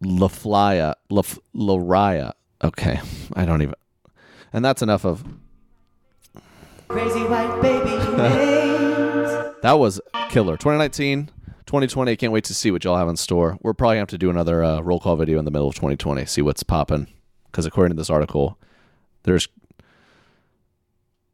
LaFlya, 0.04 0.96
Laf- 1.10 1.40
Laraya. 1.56 2.34
Okay, 2.64 3.00
I 3.34 3.46
don't 3.46 3.62
even. 3.62 3.76
And 4.54 4.64
that's 4.64 4.82
enough 4.82 5.06
of 5.06 5.24
Crazy 6.88 7.20
white 7.24 7.62
baby. 7.62 7.92
That 9.64 9.80
was 9.80 10.00
killer. 10.30 10.56
2019, 10.56 11.30
2020. 11.66 12.12
I 12.12 12.16
can't 12.16 12.32
wait 12.32 12.44
to 12.46 12.54
see 12.54 12.70
what 12.70 12.84
y'all 12.84 12.96
have 12.96 13.10
in 13.10 13.18
store. 13.18 13.58
We're 13.62 13.74
probably 13.74 13.96
gonna 13.96 14.02
have 14.02 14.08
to 14.10 14.18
do 14.18 14.30
another 14.30 14.64
uh, 14.64 14.80
roll 14.82 15.00
call 15.00 15.16
video 15.16 15.40
in 15.40 15.46
the 15.46 15.52
middle 15.52 15.68
of 15.68 15.74
2020, 15.76 16.26
see 16.26 16.44
what's 16.44 16.62
popping. 16.62 17.08
Because 17.58 17.66
according 17.66 17.90
to 17.90 18.00
this 18.00 18.12
article, 18.12 18.60
there's 19.24 19.48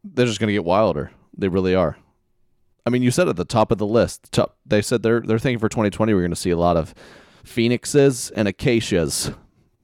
they're 0.06 0.26
just 0.26 0.40
gonna 0.40 0.54
get 0.54 0.64
wilder. 0.64 1.12
They 1.38 1.50
really 1.50 1.76
are. 1.76 1.98
I 2.86 2.92
mean, 2.92 3.04
you 3.04 3.12
said 3.12 3.28
at 3.28 3.36
the 3.36 3.44
top 3.44 3.74
of 3.74 3.78
the 3.78 3.86
list. 3.86 4.32
Top, 4.32 4.56
they 4.66 4.82
said 4.82 5.04
they're 5.04 5.20
they're 5.20 5.38
thinking 5.38 5.60
for 5.60 5.68
2020 5.68 6.14
we're 6.14 6.22
gonna 6.22 6.38
see 6.38 6.52
a 6.52 6.56
lot 6.56 6.78
of 6.78 6.94
phoenixes 7.44 8.32
and 8.32 8.48
acacias 8.48 9.32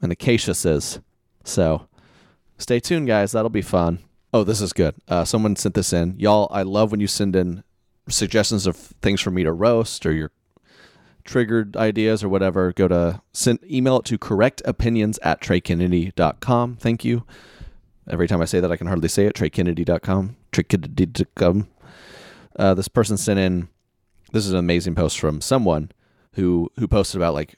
and 0.02 0.14
acaciases. 0.14 1.02
So 1.44 1.90
stay 2.58 2.80
tuned, 2.80 3.08
guys. 3.08 3.34
That'll 3.34 3.50
be 3.50 3.62
fun. 3.62 4.00
Oh, 4.34 4.46
this 4.46 4.62
is 4.62 4.72
good. 4.72 4.96
Uh, 5.10 5.26
someone 5.26 5.58
sent 5.58 5.76
this 5.76 5.92
in. 5.92 6.18
Y'all, 6.18 6.48
I 6.52 6.62
love 6.62 6.92
when 6.92 7.02
you 7.02 7.08
send 7.08 7.36
in 7.36 7.66
suggestions 8.08 8.66
of 8.66 8.78
things 8.78 9.20
for 9.20 9.32
me 9.32 9.44
to 9.44 9.52
roast 9.52 10.06
or 10.06 10.14
your 10.14 10.32
triggered 11.30 11.78
ideas 11.78 12.24
or 12.24 12.30
whatever. 12.30 12.74
Go 12.74 12.88
to 12.88 13.22
send 13.34 13.60
email 13.64 14.00
it 14.00 14.06
to 14.06 14.18
correctopinions 14.18 15.20
at 15.22 15.40
treykennedy.com. 15.42 16.78
Thank 16.78 17.06
you. 17.06 17.24
Every 18.10 18.28
time 18.28 18.42
I 18.42 18.46
say 18.46 18.60
that, 18.60 18.72
I 18.72 18.78
can 18.78 18.88
hardly 18.88 19.08
say 19.08 19.28
it. 19.28 19.36
treykennedy.com. 19.36 20.36
Treykennedy.com. 20.52 21.68
Uh, 22.58 22.74
this 22.74 22.88
person 22.88 23.16
sent 23.16 23.40
in. 23.40 23.70
This 24.32 24.46
is 24.46 24.54
an 24.54 24.60
amazing 24.60 24.96
post 24.96 25.20
from 25.20 25.42
someone 25.42 25.92
who 26.34 26.72
who 26.78 26.88
posted 26.88 27.20
about 27.20 27.34
like 27.34 27.56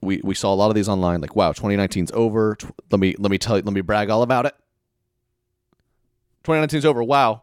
we 0.00 0.20
we 0.24 0.34
saw 0.34 0.52
a 0.52 0.56
lot 0.56 0.70
of 0.70 0.74
these 0.74 0.88
online. 0.88 1.20
Like, 1.20 1.36
wow, 1.36 1.52
2019's 1.52 2.12
over. 2.14 2.56
Let 2.90 2.98
me 2.98 3.14
let 3.18 3.30
me 3.30 3.38
tell 3.38 3.58
you, 3.58 3.62
let 3.62 3.74
me 3.74 3.82
brag 3.82 4.08
all 4.08 4.22
about 4.22 4.46
it. 4.46 4.54
2019's 6.44 6.86
over. 6.86 7.02
Wow. 7.02 7.42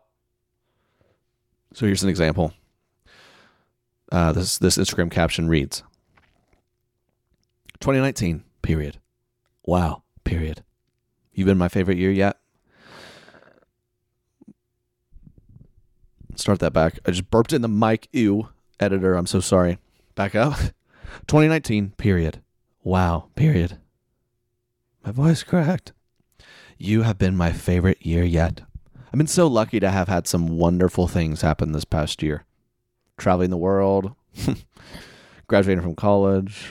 So 1.73 1.85
here's 1.85 2.03
an 2.03 2.09
example. 2.09 2.53
Uh, 4.11 4.31
this 4.31 4.57
this 4.57 4.77
Instagram 4.77 5.11
caption 5.11 5.47
reads: 5.47 5.83
2019 7.79 8.43
period. 8.61 8.99
Wow 9.65 10.03
period. 10.23 10.63
You've 11.33 11.47
been 11.47 11.57
my 11.57 11.69
favorite 11.69 11.97
year 11.97 12.11
yet. 12.11 12.37
Start 16.35 16.59
that 16.59 16.73
back. 16.73 16.99
I 17.05 17.11
just 17.11 17.29
burped 17.29 17.53
in 17.53 17.61
the 17.61 17.67
mic. 17.67 18.07
Ew, 18.11 18.49
editor. 18.79 19.15
I'm 19.15 19.25
so 19.25 19.39
sorry. 19.39 19.77
Back 20.15 20.35
up. 20.35 20.53
2019 21.27 21.91
period. 21.97 22.41
Wow 22.83 23.29
period. 23.35 23.77
My 25.05 25.11
voice 25.11 25.43
cracked. 25.43 25.93
You 26.77 27.01
have 27.01 27.17
been 27.17 27.35
my 27.35 27.51
favorite 27.51 28.05
year 28.05 28.23
yet. 28.23 28.61
I've 29.07 29.17
been 29.17 29.27
so 29.27 29.47
lucky 29.47 29.79
to 29.79 29.89
have 29.89 30.07
had 30.07 30.27
some 30.27 30.57
wonderful 30.57 31.07
things 31.07 31.41
happen 31.41 31.71
this 31.71 31.85
past 31.85 32.21
year. 32.21 32.45
Traveling 33.19 33.49
the 33.49 33.57
world, 33.57 34.15
graduating 35.47 35.83
from 35.83 35.95
college, 35.95 36.69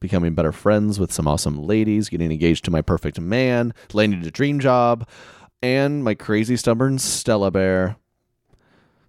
becoming 0.00 0.34
better 0.34 0.50
friends 0.50 0.98
with 0.98 1.12
some 1.12 1.28
awesome 1.28 1.62
ladies, 1.62 2.08
getting 2.08 2.32
engaged 2.32 2.64
to 2.64 2.70
my 2.70 2.80
perfect 2.80 3.20
man, 3.20 3.74
landing 3.92 4.24
a 4.26 4.30
dream 4.30 4.60
job, 4.60 5.06
and 5.62 6.02
my 6.02 6.14
crazy 6.14 6.56
stubborn 6.56 6.98
Stella 6.98 7.50
Bear. 7.50 7.96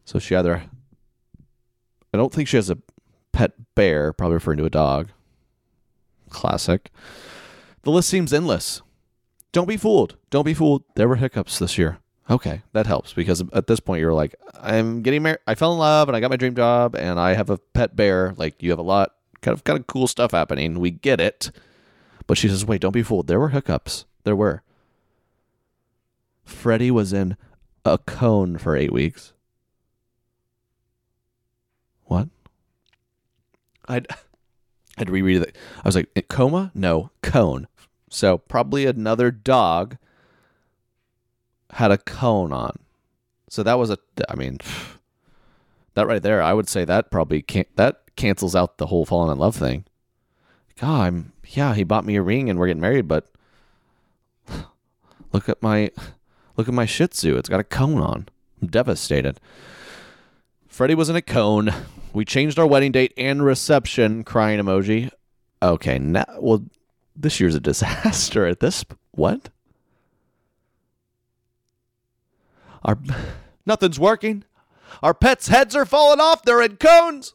So 0.04 0.20
she 0.20 0.36
either 0.36 0.64
I 2.14 2.18
don't 2.18 2.32
think 2.32 2.48
she 2.48 2.56
has 2.58 2.70
a 2.70 2.78
pet 3.34 3.52
bear, 3.76 4.14
probably 4.14 4.36
referring 4.36 4.58
to 4.60 4.66
a 4.66 4.70
dog. 4.70 5.10
Classic. 6.30 6.90
The 7.84 7.92
list 7.92 8.08
seems 8.08 8.32
endless. 8.32 8.82
Don't 9.52 9.68
be 9.68 9.76
fooled. 9.76 10.16
Don't 10.30 10.46
be 10.46 10.54
fooled. 10.54 10.84
There 10.96 11.10
were 11.10 11.18
hiccups 11.18 11.60
this 11.60 11.78
year. 11.78 12.00
Okay, 12.30 12.64
that 12.74 12.88
helps 12.88 13.14
because 13.14 13.44
at 13.54 13.68
this 13.68 13.80
point 13.80 14.02
you're 14.02 14.14
like, 14.14 14.36
I'm 14.60 15.04
getting 15.04 15.22
married. 15.22 15.40
I 15.46 15.54
fell 15.54 15.74
in 15.74 15.78
love 15.78 16.10
and 16.10 16.16
I 16.16 16.20
got 16.20 16.32
my 16.32 16.38
dream 16.38 16.56
job 16.56 16.96
and 16.96 17.20
I 17.20 17.34
have 17.34 17.52
a 17.52 17.60
pet 17.60 17.96
bear. 17.96 18.34
Like 18.36 18.64
you 18.64 18.72
have 18.72 18.80
a 18.80 18.84
lot 18.84 19.14
kind 19.42 19.54
of 19.54 19.64
kind 19.64 19.80
of 19.80 19.86
cool 19.86 20.08
stuff 20.08 20.32
happening. 20.32 20.80
We 20.80 20.90
get 20.92 21.20
it. 21.20 21.52
But 22.26 22.40
she 22.40 22.50
says, 22.50 22.66
wait, 22.66 22.82
don't 22.82 22.92
be 22.92 23.04
fooled. 23.04 23.28
There 23.28 23.40
were 23.40 23.52
hookups. 23.52 24.06
There 24.24 24.36
were. 24.36 24.64
Freddie 26.44 26.92
was 26.92 27.14
in 27.14 27.38
a 27.84 28.00
cone 28.00 28.58
for 28.58 28.76
eight 28.76 28.92
weeks. 28.92 29.34
What? 32.06 32.30
I'd 33.88 34.08
I'd 34.98 35.10
reread 35.10 35.44
it. 35.44 35.56
I 35.78 35.88
was 35.88 35.96
like, 35.96 36.28
coma? 36.28 36.72
No, 36.74 37.12
cone. 37.22 37.68
So 38.10 38.40
probably 38.40 38.86
another 38.86 39.30
dog 39.30 39.98
had 41.72 41.92
a 41.92 41.98
cone 41.98 42.54
on. 42.54 42.78
So 43.50 43.64
that 43.64 43.78
was 43.78 43.90
a. 43.90 43.98
I 44.30 44.36
mean, 44.36 44.60
that 45.94 46.08
right 46.08 46.22
there, 46.22 46.42
I 46.42 46.54
would 46.54 46.70
say 46.70 46.86
that 46.86 47.12
probably 47.12 47.42
can't. 47.42 47.68
That 47.76 48.02
cancels 48.16 48.56
out 48.56 48.78
the 48.78 48.88
whole 48.88 49.06
falling 49.06 49.32
in 49.32 49.38
love 49.38 49.56
thing. 49.56 49.86
God, 50.80 51.02
I'm 51.02 51.34
yeah. 51.48 51.74
He 51.74 51.84
bought 51.84 52.06
me 52.06 52.16
a 52.16 52.22
ring 52.22 52.50
and 52.50 52.60
we're 52.60 52.68
getting 52.68 52.82
married, 52.82 53.08
but 53.08 53.28
look 55.32 55.48
at 55.50 55.62
my 55.62 55.92
look 56.58 56.68
at 56.68 56.74
my 56.74 56.86
Shih 56.86 57.08
Tzu. 57.08 57.38
It's 57.38 57.50
got 57.50 57.60
a 57.60 57.64
cone 57.64 58.00
on. 58.00 58.28
I'm 58.62 58.68
devastated. 58.68 59.40
Freddie 60.68 60.96
was 60.96 61.10
in 61.10 61.16
a 61.16 61.22
cone. 61.22 61.74
We 62.14 62.26
changed 62.26 62.60
our 62.60 62.68
wedding 62.68 62.92
date 62.92 63.14
and 63.18 63.44
reception. 63.46 64.24
Crying 64.24 64.60
emoji. 64.60 65.12
Okay, 65.62 65.98
now 65.98 66.26
well, 66.40 66.66
this 67.16 67.40
year's 67.40 67.56
a 67.56 67.60
disaster. 67.62 68.46
At 68.46 68.60
this 68.60 68.86
what? 69.12 69.50
Our 72.86 72.98
nothing's 73.66 74.00
working. 74.00 74.46
Our 75.04 75.14
pets' 75.14 75.50
heads 75.50 75.76
are 75.76 75.86
falling 75.86 76.22
off. 76.22 76.44
They're 76.44 76.62
in 76.62 76.78
cones. 76.78 77.34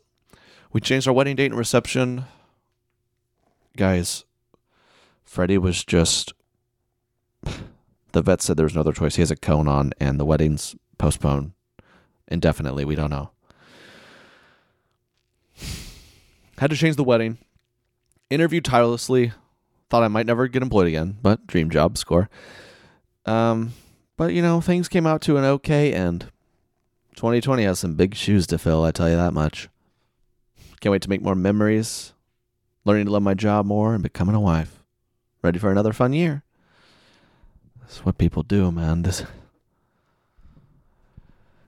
We 0.72 0.80
changed 0.80 1.06
our 1.06 1.12
wedding 1.12 1.36
date 1.36 1.50
and 1.50 1.58
reception. 1.58 2.24
Guys, 3.76 4.24
Freddie 5.22 5.58
was 5.58 5.84
just. 5.84 6.32
The 8.12 8.22
vet 8.22 8.42
said 8.42 8.56
there 8.56 8.66
was 8.66 8.74
no 8.74 8.80
other 8.80 8.92
choice. 8.92 9.14
He 9.14 9.22
has 9.22 9.30
a 9.30 9.36
cone 9.36 9.68
on, 9.68 9.92
and 10.00 10.18
the 10.18 10.24
wedding's 10.24 10.74
postponed 10.98 11.52
indefinitely. 12.26 12.84
We 12.84 12.96
don't 12.96 13.08
know. 13.10 13.30
Had 16.58 16.70
to 16.70 16.76
change 16.76 16.96
the 16.96 17.04
wedding. 17.04 17.38
Interviewed 18.30 18.64
tirelessly. 18.64 19.32
Thought 19.90 20.02
I 20.02 20.08
might 20.08 20.26
never 20.26 20.48
get 20.48 20.60
employed 20.60 20.88
again, 20.88 21.18
but 21.22 21.46
dream 21.46 21.70
job 21.70 21.96
score. 21.96 22.28
Um, 23.26 23.74
but 24.20 24.34
you 24.34 24.42
know, 24.42 24.60
things 24.60 24.86
came 24.86 25.06
out 25.06 25.22
to 25.22 25.38
an 25.38 25.46
okay 25.46 25.94
end. 25.94 26.26
2020 27.16 27.62
has 27.64 27.78
some 27.78 27.94
big 27.94 28.14
shoes 28.14 28.46
to 28.48 28.58
fill, 28.58 28.84
I 28.84 28.90
tell 28.90 29.08
you 29.08 29.16
that 29.16 29.32
much. 29.32 29.70
Can't 30.80 30.90
wait 30.90 31.00
to 31.00 31.08
make 31.08 31.22
more 31.22 31.34
memories, 31.34 32.12
learning 32.84 33.06
to 33.06 33.12
love 33.12 33.22
my 33.22 33.32
job 33.32 33.64
more, 33.64 33.94
and 33.94 34.02
becoming 34.02 34.34
a 34.34 34.40
wife. 34.40 34.84
Ready 35.40 35.58
for 35.58 35.70
another 35.70 35.94
fun 35.94 36.12
year. 36.12 36.42
That's 37.80 38.04
what 38.04 38.18
people 38.18 38.42
do, 38.42 38.70
man. 38.70 39.04
This 39.04 39.24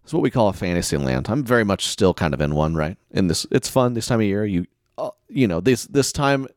is 0.04 0.12
what 0.12 0.22
we 0.22 0.30
call 0.30 0.48
a 0.48 0.52
fantasy 0.52 0.98
land. 0.98 1.30
I'm 1.30 1.44
very 1.44 1.64
much 1.64 1.86
still 1.86 2.12
kind 2.12 2.34
of 2.34 2.42
in 2.42 2.54
one, 2.54 2.74
right? 2.74 2.98
In 3.12 3.28
this, 3.28 3.46
it's 3.50 3.70
fun 3.70 3.94
this 3.94 4.08
time 4.08 4.20
of 4.20 4.26
year. 4.26 4.44
You, 4.44 4.66
uh, 4.98 5.08
you 5.26 5.48
know, 5.48 5.62
this 5.62 5.86
this 5.86 6.12
time, 6.12 6.48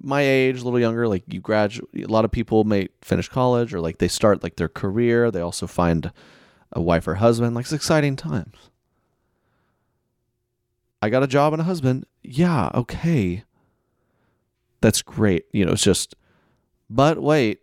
my 0.00 0.22
age, 0.22 0.60
a 0.60 0.64
little 0.64 0.80
younger, 0.80 1.08
like 1.08 1.24
you 1.26 1.40
graduate. 1.40 1.88
A 2.04 2.12
lot 2.12 2.24
of 2.24 2.30
people 2.30 2.64
may 2.64 2.88
finish 3.02 3.28
college 3.28 3.72
or 3.72 3.80
like 3.80 3.98
they 3.98 4.08
start 4.08 4.42
like 4.42 4.56
their 4.56 4.68
career. 4.68 5.30
They 5.30 5.40
also 5.40 5.66
find 5.66 6.12
a 6.72 6.80
wife 6.80 7.06
or 7.06 7.16
husband. 7.16 7.54
Like 7.54 7.64
it's 7.64 7.72
exciting 7.72 8.16
times. 8.16 8.56
I 11.00 11.10
got 11.10 11.22
a 11.22 11.28
job 11.28 11.52
and 11.52 11.62
a 11.62 11.64
husband. 11.64 12.06
Yeah, 12.22 12.70
okay. 12.74 13.44
That's 14.80 15.02
great. 15.02 15.46
You 15.52 15.64
know, 15.64 15.72
it's 15.72 15.82
just, 15.82 16.14
but 16.90 17.22
wait, 17.22 17.60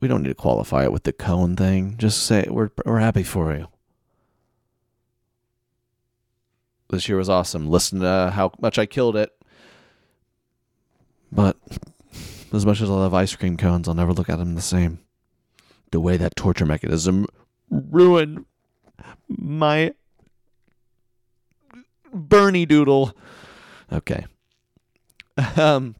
we 0.00 0.08
don't 0.08 0.22
need 0.22 0.30
to 0.30 0.34
qualify 0.34 0.84
it 0.84 0.92
with 0.92 1.04
the 1.04 1.12
cone 1.12 1.56
thing. 1.56 1.96
Just 1.98 2.24
say 2.24 2.46
we're 2.48 2.70
we're 2.84 2.98
happy 2.98 3.22
for 3.22 3.54
you. 3.54 3.68
This 6.90 7.08
year 7.08 7.18
was 7.18 7.28
awesome. 7.28 7.68
Listen 7.68 8.00
to 8.00 8.30
how 8.34 8.52
much 8.60 8.78
I 8.78 8.86
killed 8.86 9.16
it. 9.16 9.30
But 11.34 11.56
as 12.52 12.64
much 12.64 12.80
as 12.80 12.88
I 12.88 12.94
love 12.94 13.12
ice 13.12 13.34
cream 13.34 13.56
cones, 13.56 13.88
I'll 13.88 13.94
never 13.94 14.12
look 14.12 14.28
at 14.28 14.38
them 14.38 14.54
the 14.54 14.62
same. 14.62 15.00
The 15.90 16.00
way 16.00 16.16
that 16.16 16.36
torture 16.36 16.66
mechanism 16.66 17.26
ruined 17.70 18.46
my 19.28 19.94
Bernedoodle. 22.14 23.12
Okay. 23.92 24.26
Um, 25.56 25.96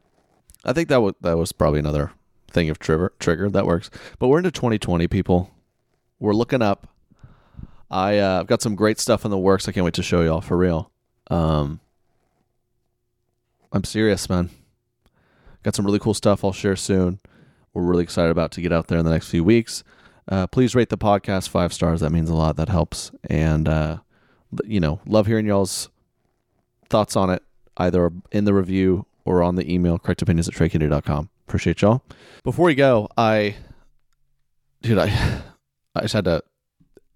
I 0.63 0.71
think 0.71 0.87
that 0.87 1.01
was 1.01 1.13
that 1.21 1.37
was 1.37 1.51
probably 1.51 1.79
another 1.79 2.11
thing 2.49 2.69
of 2.69 2.79
trigger 2.79 3.11
trigger 3.19 3.49
that 3.49 3.65
works. 3.65 3.89
But 4.17 4.29
we're 4.29 4.37
into 4.37 4.51
2020, 4.51 5.07
people. 5.07 5.51
We're 6.19 6.33
looking 6.33 6.61
up. 6.61 6.87
I 7.91 8.17
uh, 8.19 8.39
I've 8.39 8.47
got 8.47 8.61
some 8.61 8.75
great 8.75 8.99
stuff 8.99 9.25
in 9.25 9.31
the 9.31 9.37
works. 9.37 9.67
I 9.67 9.73
can't 9.73 9.83
wait 9.83 9.93
to 9.95 10.03
show 10.03 10.21
y'all 10.21 10.41
for 10.41 10.55
real. 10.55 10.89
Um, 11.29 11.81
I'm 13.73 13.83
serious, 13.83 14.29
man. 14.29 14.49
Got 15.65 15.73
some 15.73 15.83
really 15.83 15.97
cool 15.97 16.13
stuff 16.13 16.45
I'll 16.45 16.53
share 16.53 16.75
soon. 16.75 17.19
We're 17.73 17.81
really 17.81 18.03
excited 18.03 18.29
about 18.29 18.51
to 18.51 18.61
get 18.61 18.71
out 18.71 18.85
there 18.85 18.99
in 18.99 19.03
the 19.03 19.09
next 19.09 19.29
few 19.29 19.43
weeks. 19.43 19.83
Uh, 20.29 20.45
please 20.45 20.75
rate 20.75 20.89
the 20.89 20.97
podcast 20.97 21.49
five 21.49 21.73
stars. 21.73 22.01
That 22.01 22.11
means 22.11 22.29
a 22.29 22.35
lot. 22.35 22.55
That 22.55 22.69
helps. 22.69 23.09
And 23.31 23.67
uh, 23.67 23.97
you 24.63 24.79
know, 24.79 25.01
love 25.07 25.25
hearing 25.25 25.47
y'all's 25.47 25.89
thoughts 26.87 27.15
on 27.15 27.31
it, 27.31 27.41
either 27.77 28.11
in 28.31 28.45
the 28.45 28.53
review 28.53 29.07
or 29.25 29.41
on 29.41 29.55
the 29.55 29.73
email, 29.73 29.97
correctopinions 29.97 30.47
at 30.47 30.53
traykitty.com. 30.53 31.29
Appreciate 31.47 31.81
y'all. 31.81 32.03
Before 32.43 32.65
we 32.65 32.75
go, 32.75 33.09
I, 33.17 33.55
dude, 34.83 34.99
I, 34.99 35.41
I 35.95 36.01
just 36.01 36.13
had 36.13 36.25
to, 36.25 36.43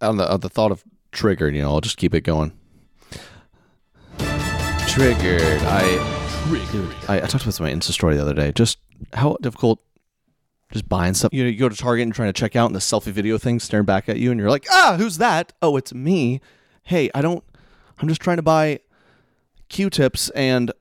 on 0.02 0.18
the, 0.18 0.28
on 0.28 0.40
the 0.40 0.50
thought 0.50 0.72
of 0.72 0.84
triggered, 1.12 1.54
you 1.54 1.62
know, 1.62 1.70
I'll 1.70 1.82
just 1.82 1.98
keep 1.98 2.16
it 2.16 2.22
going. 2.22 2.52
Triggered. 4.88 5.62
I, 5.62 6.19
triggered. 6.48 6.96
I, 7.08 7.18
I 7.18 7.20
talked 7.22 7.36
about 7.36 7.46
this 7.46 7.60
my 7.60 7.72
Insta 7.72 7.92
story 7.92 8.16
the 8.16 8.22
other 8.22 8.34
day. 8.34 8.52
Just 8.52 8.78
how 9.14 9.38
difficult 9.42 9.80
just 10.72 10.88
buying 10.88 11.14
stuff. 11.14 11.34
You 11.34 11.44
know, 11.44 11.50
you 11.50 11.58
go 11.58 11.70
to 11.70 11.76
Target 11.76 12.04
and 12.04 12.14
trying 12.14 12.30
to 12.32 12.40
check 12.40 12.56
out, 12.56 12.68
and 12.68 12.76
the 12.76 12.80
selfie 12.80 13.12
video 13.12 13.38
thing 13.38 13.60
staring 13.60 13.86
back 13.86 14.08
at 14.08 14.18
you, 14.18 14.32
and 14.32 14.40
you're 14.40 14.50
like, 14.50 14.66
ah, 14.72 14.96
who's 14.98 15.18
that? 15.18 15.54
Oh, 15.62 15.78
it's 15.78 15.94
me. 15.94 16.42
Hey, 16.84 17.10
I 17.14 17.22
don't. 17.22 17.44
I'm 18.00 18.08
just 18.08 18.22
trying 18.22 18.38
to 18.38 18.44
buy 18.44 18.80
Q-tips 19.68 20.30
and 20.30 20.72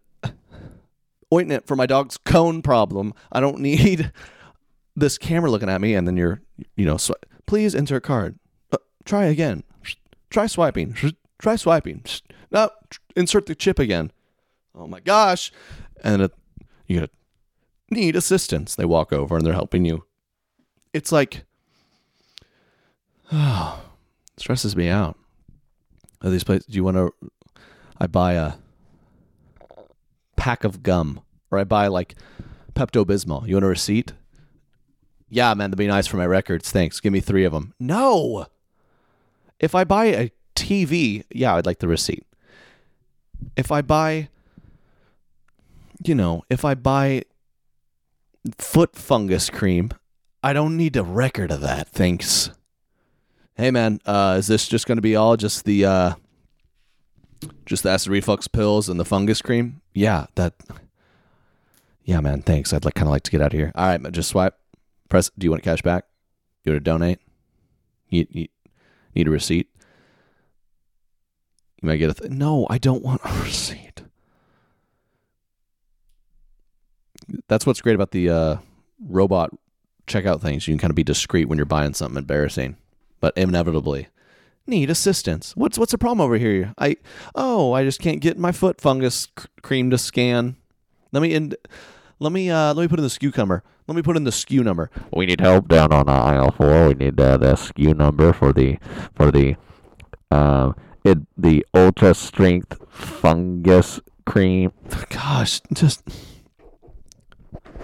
ointment 1.33 1.67
for 1.67 1.77
my 1.77 1.87
dog's 1.87 2.17
cone 2.17 2.63
problem. 2.63 3.13
I 3.33 3.41
don't 3.41 3.59
need 3.61 4.13
this 4.97 5.19
camera 5.19 5.51
looking 5.51 5.69
at 5.69 5.81
me, 5.81 5.95
and 5.95 6.07
then 6.07 6.17
you're, 6.17 6.43
you 6.77 6.87
know, 6.87 6.97
sw- 6.97 7.13
please 7.47 7.75
insert 7.75 8.03
card. 8.03 8.39
Uh, 8.73 8.79
try 9.05 9.25
again. 9.25 9.65
Try 10.31 10.47
swiping. 10.47 10.95
Try 11.39 11.57
swiping. 11.57 12.05
No, 12.51 12.71
insert 13.17 13.47
the 13.47 13.55
chip 13.55 13.79
again. 13.79 14.13
Oh 14.79 14.87
my 14.87 15.01
gosh! 15.01 15.53
And 16.03 16.23
it, 16.23 16.33
you 16.87 17.09
need 17.91 18.17
assistance. 18.17 18.75
They 18.75 18.85
walk 18.85 19.13
over 19.13 19.37
and 19.37 19.45
they're 19.45 19.53
helping 19.53 19.85
you. 19.85 20.05
It's 20.93 21.13
like, 21.13 21.45
oh, 23.33 23.83
stresses 24.37 24.77
me 24.77 24.89
out. 24.89 25.17
Are 26.23 26.31
these 26.31 26.45
places? 26.45 26.67
Do 26.67 26.77
you 26.77 26.85
want 26.85 26.97
to? 26.97 27.13
I 28.01 28.07
buy 28.07 28.35
a 28.35 28.55
pack 30.37 30.65
of 30.65 30.83
gum, 30.83 31.21
or 31.51 31.59
I 31.59 31.65
buy 31.65 31.89
like 31.89 32.15
Pepto 32.75 33.05
Bismol. 33.05 33.47
You 33.47 33.57
want 33.57 33.65
a 33.65 33.69
receipt? 33.69 34.13
Yeah, 35.29 35.53
man, 35.55 35.71
that'd 35.71 35.79
be 35.79 35.87
nice 35.87 36.07
for 36.07 36.17
my 36.17 36.27
records. 36.27 36.71
Thanks. 36.71 37.01
Give 37.01 37.13
me 37.13 37.21
three 37.21 37.45
of 37.45 37.53
them. 37.53 37.75
No. 37.79 38.47
If 39.61 39.75
I 39.75 39.85
buy 39.85 40.07
a 40.07 40.31
TV, 40.55 41.25
yeah, 41.31 41.57
I'd 41.57 41.67
like 41.67 41.81
the 41.81 41.89
receipt. 41.89 42.25
If 43.57 43.71
I 43.71 43.83
buy, 43.83 44.29
you 46.05 46.15
know, 46.15 46.43
if 46.49 46.65
I 46.65 46.75
buy 46.75 47.23
foot 48.59 48.97
fungus 48.97 49.51
cream, 49.51 49.91
I 50.43 50.53
don't 50.53 50.77
need 50.77 50.97
a 50.97 51.03
record 51.03 51.51
of 51.51 51.61
that. 51.63 51.89
Thanks. 51.89 52.51
Hey, 53.57 53.71
man, 53.71 54.01
uh, 54.07 54.37
is 54.39 54.47
this 54.47 54.69
just 54.69 54.87
going 54.87 54.99
to 54.99 55.03
be 55.03 55.17
all 55.17 55.37
just 55.37 55.65
the 55.65 55.85
uh, 55.85 56.13
just 57.67 57.83
the 57.83 57.91
acid 57.91 58.13
reflux 58.13 58.47
pills 58.47 58.89
and 58.89 59.01
the 59.01 59.05
fungus 59.05 59.43
cream? 59.43 59.81
Yeah, 59.95 60.27
that. 60.37 60.55
Yeah, 62.05 62.21
man. 62.21 62.43
Thanks. 62.43 62.73
I'd 62.73 62.85
like 62.85 62.95
kind 62.95 63.09
of 63.09 63.13
like 63.13 63.25
to 63.25 63.31
get 63.31 63.43
out 63.43 63.53
of 63.53 63.59
here. 63.59 63.73
All 63.75 63.87
right, 63.87 64.13
just 64.13 64.31
swipe. 64.31 64.55
Press. 65.09 65.31
Do 65.37 65.45
you 65.45 65.51
want 65.51 65.63
cash 65.63 65.83
back? 65.83 66.05
You 66.65 66.73
want 66.73 66.85
to 66.85 66.91
donate? 66.91 67.19
You, 68.09 68.27
you 68.31 68.49
need 69.15 69.27
a 69.27 69.31
receipt? 69.31 69.69
You 71.83 71.89
might 71.89 71.97
get 71.97 72.11
a. 72.11 72.15
Th- 72.15 72.31
no, 72.31 72.67
I 72.71 72.79
don't 72.79 73.03
want 73.03 73.21
a 73.25 73.33
receipt. 73.43 73.88
That's 77.49 77.67
what's 77.67 77.81
great 77.81 77.95
about 77.95 78.11
the 78.13 78.31
uh, 78.31 78.57
robot 79.01 79.51
checkout 80.07 80.41
things. 80.41 80.67
You 80.67 80.73
can 80.73 80.79
kind 80.79 80.91
of 80.91 80.97
be 80.97 81.05
discreet 81.05 81.47
when 81.47 81.59
you're 81.59 81.67
buying 81.67 81.95
something 81.95 82.19
embarrassing, 82.19 82.77
but 83.21 83.37
inevitably 83.37 84.09
need 84.69 84.91
assistance. 84.91 85.57
What's 85.57 85.79
what's 85.79 85.93
the 85.93 85.99
problem 85.99 86.21
over 86.21 86.37
here? 86.37 86.75
I 86.79 86.97
oh, 87.35 87.73
I 87.73 87.85
just 87.85 88.01
can't 88.01 88.21
get 88.21 88.39
my 88.39 88.53
foot 88.53 88.81
fungus 88.81 89.29
c- 89.39 89.49
cream 89.63 89.91
to 89.91 89.99
scan. 89.99 90.57
Let 91.13 91.23
me 91.23 91.35
in. 91.35 91.55
Let 92.21 92.33
me 92.33 92.51
uh 92.51 92.75
let 92.75 92.83
me 92.83 92.89
put 92.89 92.99
in 92.99 93.05
the 93.05 93.11
SKU 93.11 93.37
number. 93.37 93.63
Let 93.87 93.97
me 93.97 94.03
put 94.03 94.17
in 94.17 94.25
the 94.25 94.31
SKU 94.31 94.63
number. 94.63 94.91
We 95.13 95.27
need 95.27 95.41
help 95.41 95.69
down 95.69 95.93
on 95.93 96.09
uh, 96.09 96.13
aisle 96.13 96.51
four. 96.51 96.89
We 96.89 96.95
need 96.95 97.19
uh, 97.19 97.39
the 97.39 97.55
SKU 97.55 97.97
number 97.97 98.33
for 98.33 98.53
the 98.53 98.79
for 99.15 99.31
the 99.31 99.57
um 100.31 100.77
it 101.05 101.19
the 101.37 101.65
ultra 101.75 102.15
strength 102.15 102.77
fungus 102.91 104.01
cream. 104.27 104.73
Gosh, 105.09 105.61
just 105.73 106.03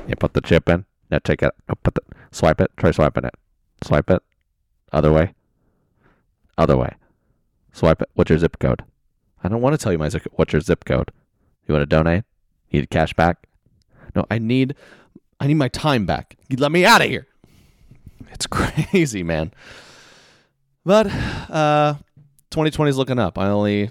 You 0.06 0.16
put 0.16 0.34
the 0.34 0.40
chip 0.40 0.68
in. 0.68 0.84
Now 1.10 1.18
take 1.22 1.42
it. 1.42 1.52
oh, 1.68 1.74
Put 1.82 1.94
the 1.94 2.02
swipe 2.30 2.60
it. 2.60 2.70
Try 2.76 2.90
swiping 2.90 3.24
it. 3.24 3.34
Swipe 3.82 4.10
it. 4.10 4.22
Other 4.92 5.12
way. 5.12 5.34
Other 6.58 6.76
way. 6.76 6.94
Swipe 7.72 8.02
it. 8.02 8.10
What's 8.14 8.30
your 8.30 8.38
zip 8.38 8.58
code? 8.58 8.82
I 9.42 9.48
don't 9.48 9.60
want 9.60 9.74
to 9.74 9.82
tell 9.82 9.92
you 9.92 9.98
my 9.98 10.08
zip. 10.08 10.26
What's 10.32 10.52
your 10.52 10.60
zip 10.60 10.84
code? 10.84 11.10
You 11.66 11.74
want 11.74 11.82
to 11.82 11.86
donate? 11.86 12.24
Need 12.72 12.90
cash 12.90 13.14
back? 13.14 13.46
No, 14.14 14.26
I 14.30 14.38
need 14.38 14.74
I 15.40 15.46
need 15.46 15.54
my 15.54 15.68
time 15.68 16.06
back. 16.06 16.36
You 16.48 16.56
let 16.58 16.70
me 16.72 16.84
out 16.84 17.02
of 17.02 17.08
here. 17.08 17.26
It's 18.32 18.46
crazy, 18.48 19.22
man. 19.22 19.52
But 20.84 21.06
uh 21.50 21.94
2020 22.50 22.90
is 22.90 22.96
looking 22.98 23.18
up. 23.18 23.38
I 23.38 23.48
only 23.48 23.90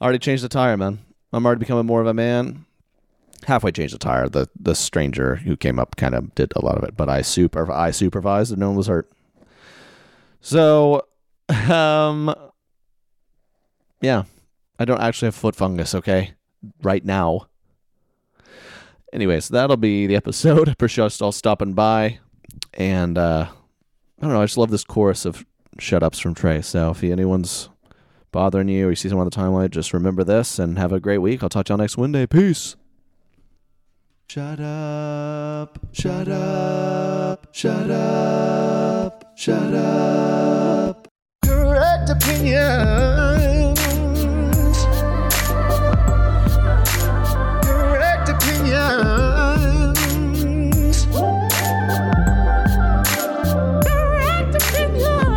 already 0.00 0.18
changed 0.18 0.44
the 0.44 0.48
tire, 0.48 0.76
man. 0.76 0.98
I'm 1.32 1.44
already 1.46 1.58
becoming 1.60 1.86
more 1.86 2.00
of 2.00 2.06
a 2.06 2.14
man. 2.14 2.65
Halfway 3.44 3.72
changed 3.72 3.94
the 3.94 3.98
tire. 3.98 4.28
The 4.28 4.48
the 4.58 4.74
stranger 4.74 5.36
who 5.36 5.56
came 5.56 5.78
up 5.78 5.96
kind 5.96 6.14
of 6.14 6.34
did 6.34 6.52
a 6.56 6.64
lot 6.64 6.78
of 6.78 6.84
it, 6.84 6.96
but 6.96 7.08
I 7.08 7.22
super 7.22 7.70
I 7.70 7.90
supervised 7.90 8.50
and 8.52 8.60
no 8.60 8.68
one 8.68 8.76
was 8.76 8.86
hurt. 8.86 9.10
So, 10.40 11.06
um, 11.48 12.34
yeah, 14.00 14.24
I 14.78 14.84
don't 14.84 15.00
actually 15.00 15.26
have 15.26 15.34
foot 15.34 15.56
fungus. 15.56 15.94
Okay, 15.94 16.32
right 16.82 17.04
now. 17.04 17.48
Anyways, 19.12 19.48
that'll 19.48 19.76
be 19.76 20.06
the 20.06 20.16
episode. 20.16 20.68
Appreciate 20.68 21.18
y'all 21.20 21.32
stopping 21.32 21.72
by, 21.72 22.18
and 22.74 23.16
uh, 23.16 23.46
I 23.48 24.22
don't 24.22 24.32
know. 24.32 24.42
I 24.42 24.44
just 24.44 24.58
love 24.58 24.70
this 24.70 24.84
chorus 24.84 25.24
of 25.24 25.44
shut 25.78 26.02
ups 26.02 26.18
from 26.18 26.34
Trey. 26.34 26.62
So 26.62 26.90
if 26.90 27.04
anyone's 27.04 27.68
bothering 28.32 28.68
you 28.68 28.86
or 28.86 28.90
you 28.90 28.96
see 28.96 29.08
someone 29.08 29.26
on 29.26 29.30
the 29.30 29.36
timeline, 29.36 29.70
just 29.70 29.92
remember 29.92 30.24
this 30.24 30.58
and 30.58 30.78
have 30.78 30.92
a 30.92 31.00
great 31.00 31.18
week. 31.18 31.42
I'll 31.42 31.48
talk 31.48 31.66
to 31.66 31.72
y'all 31.72 31.78
next 31.78 31.96
Wednesday. 31.96 32.26
Peace. 32.26 32.76
Shut 34.28 34.58
up, 34.58 35.78
shut 35.92 36.26
up, 36.26 37.46
shut 37.52 37.90
up, 37.92 39.24
shut 39.36 39.72
up. 39.72 41.06
Correct 41.44 42.10
opinions. 42.10 43.78
Correct 47.62 48.28
opinions. 48.28 49.96
Correct 53.86 54.54
opinions. 54.56 55.36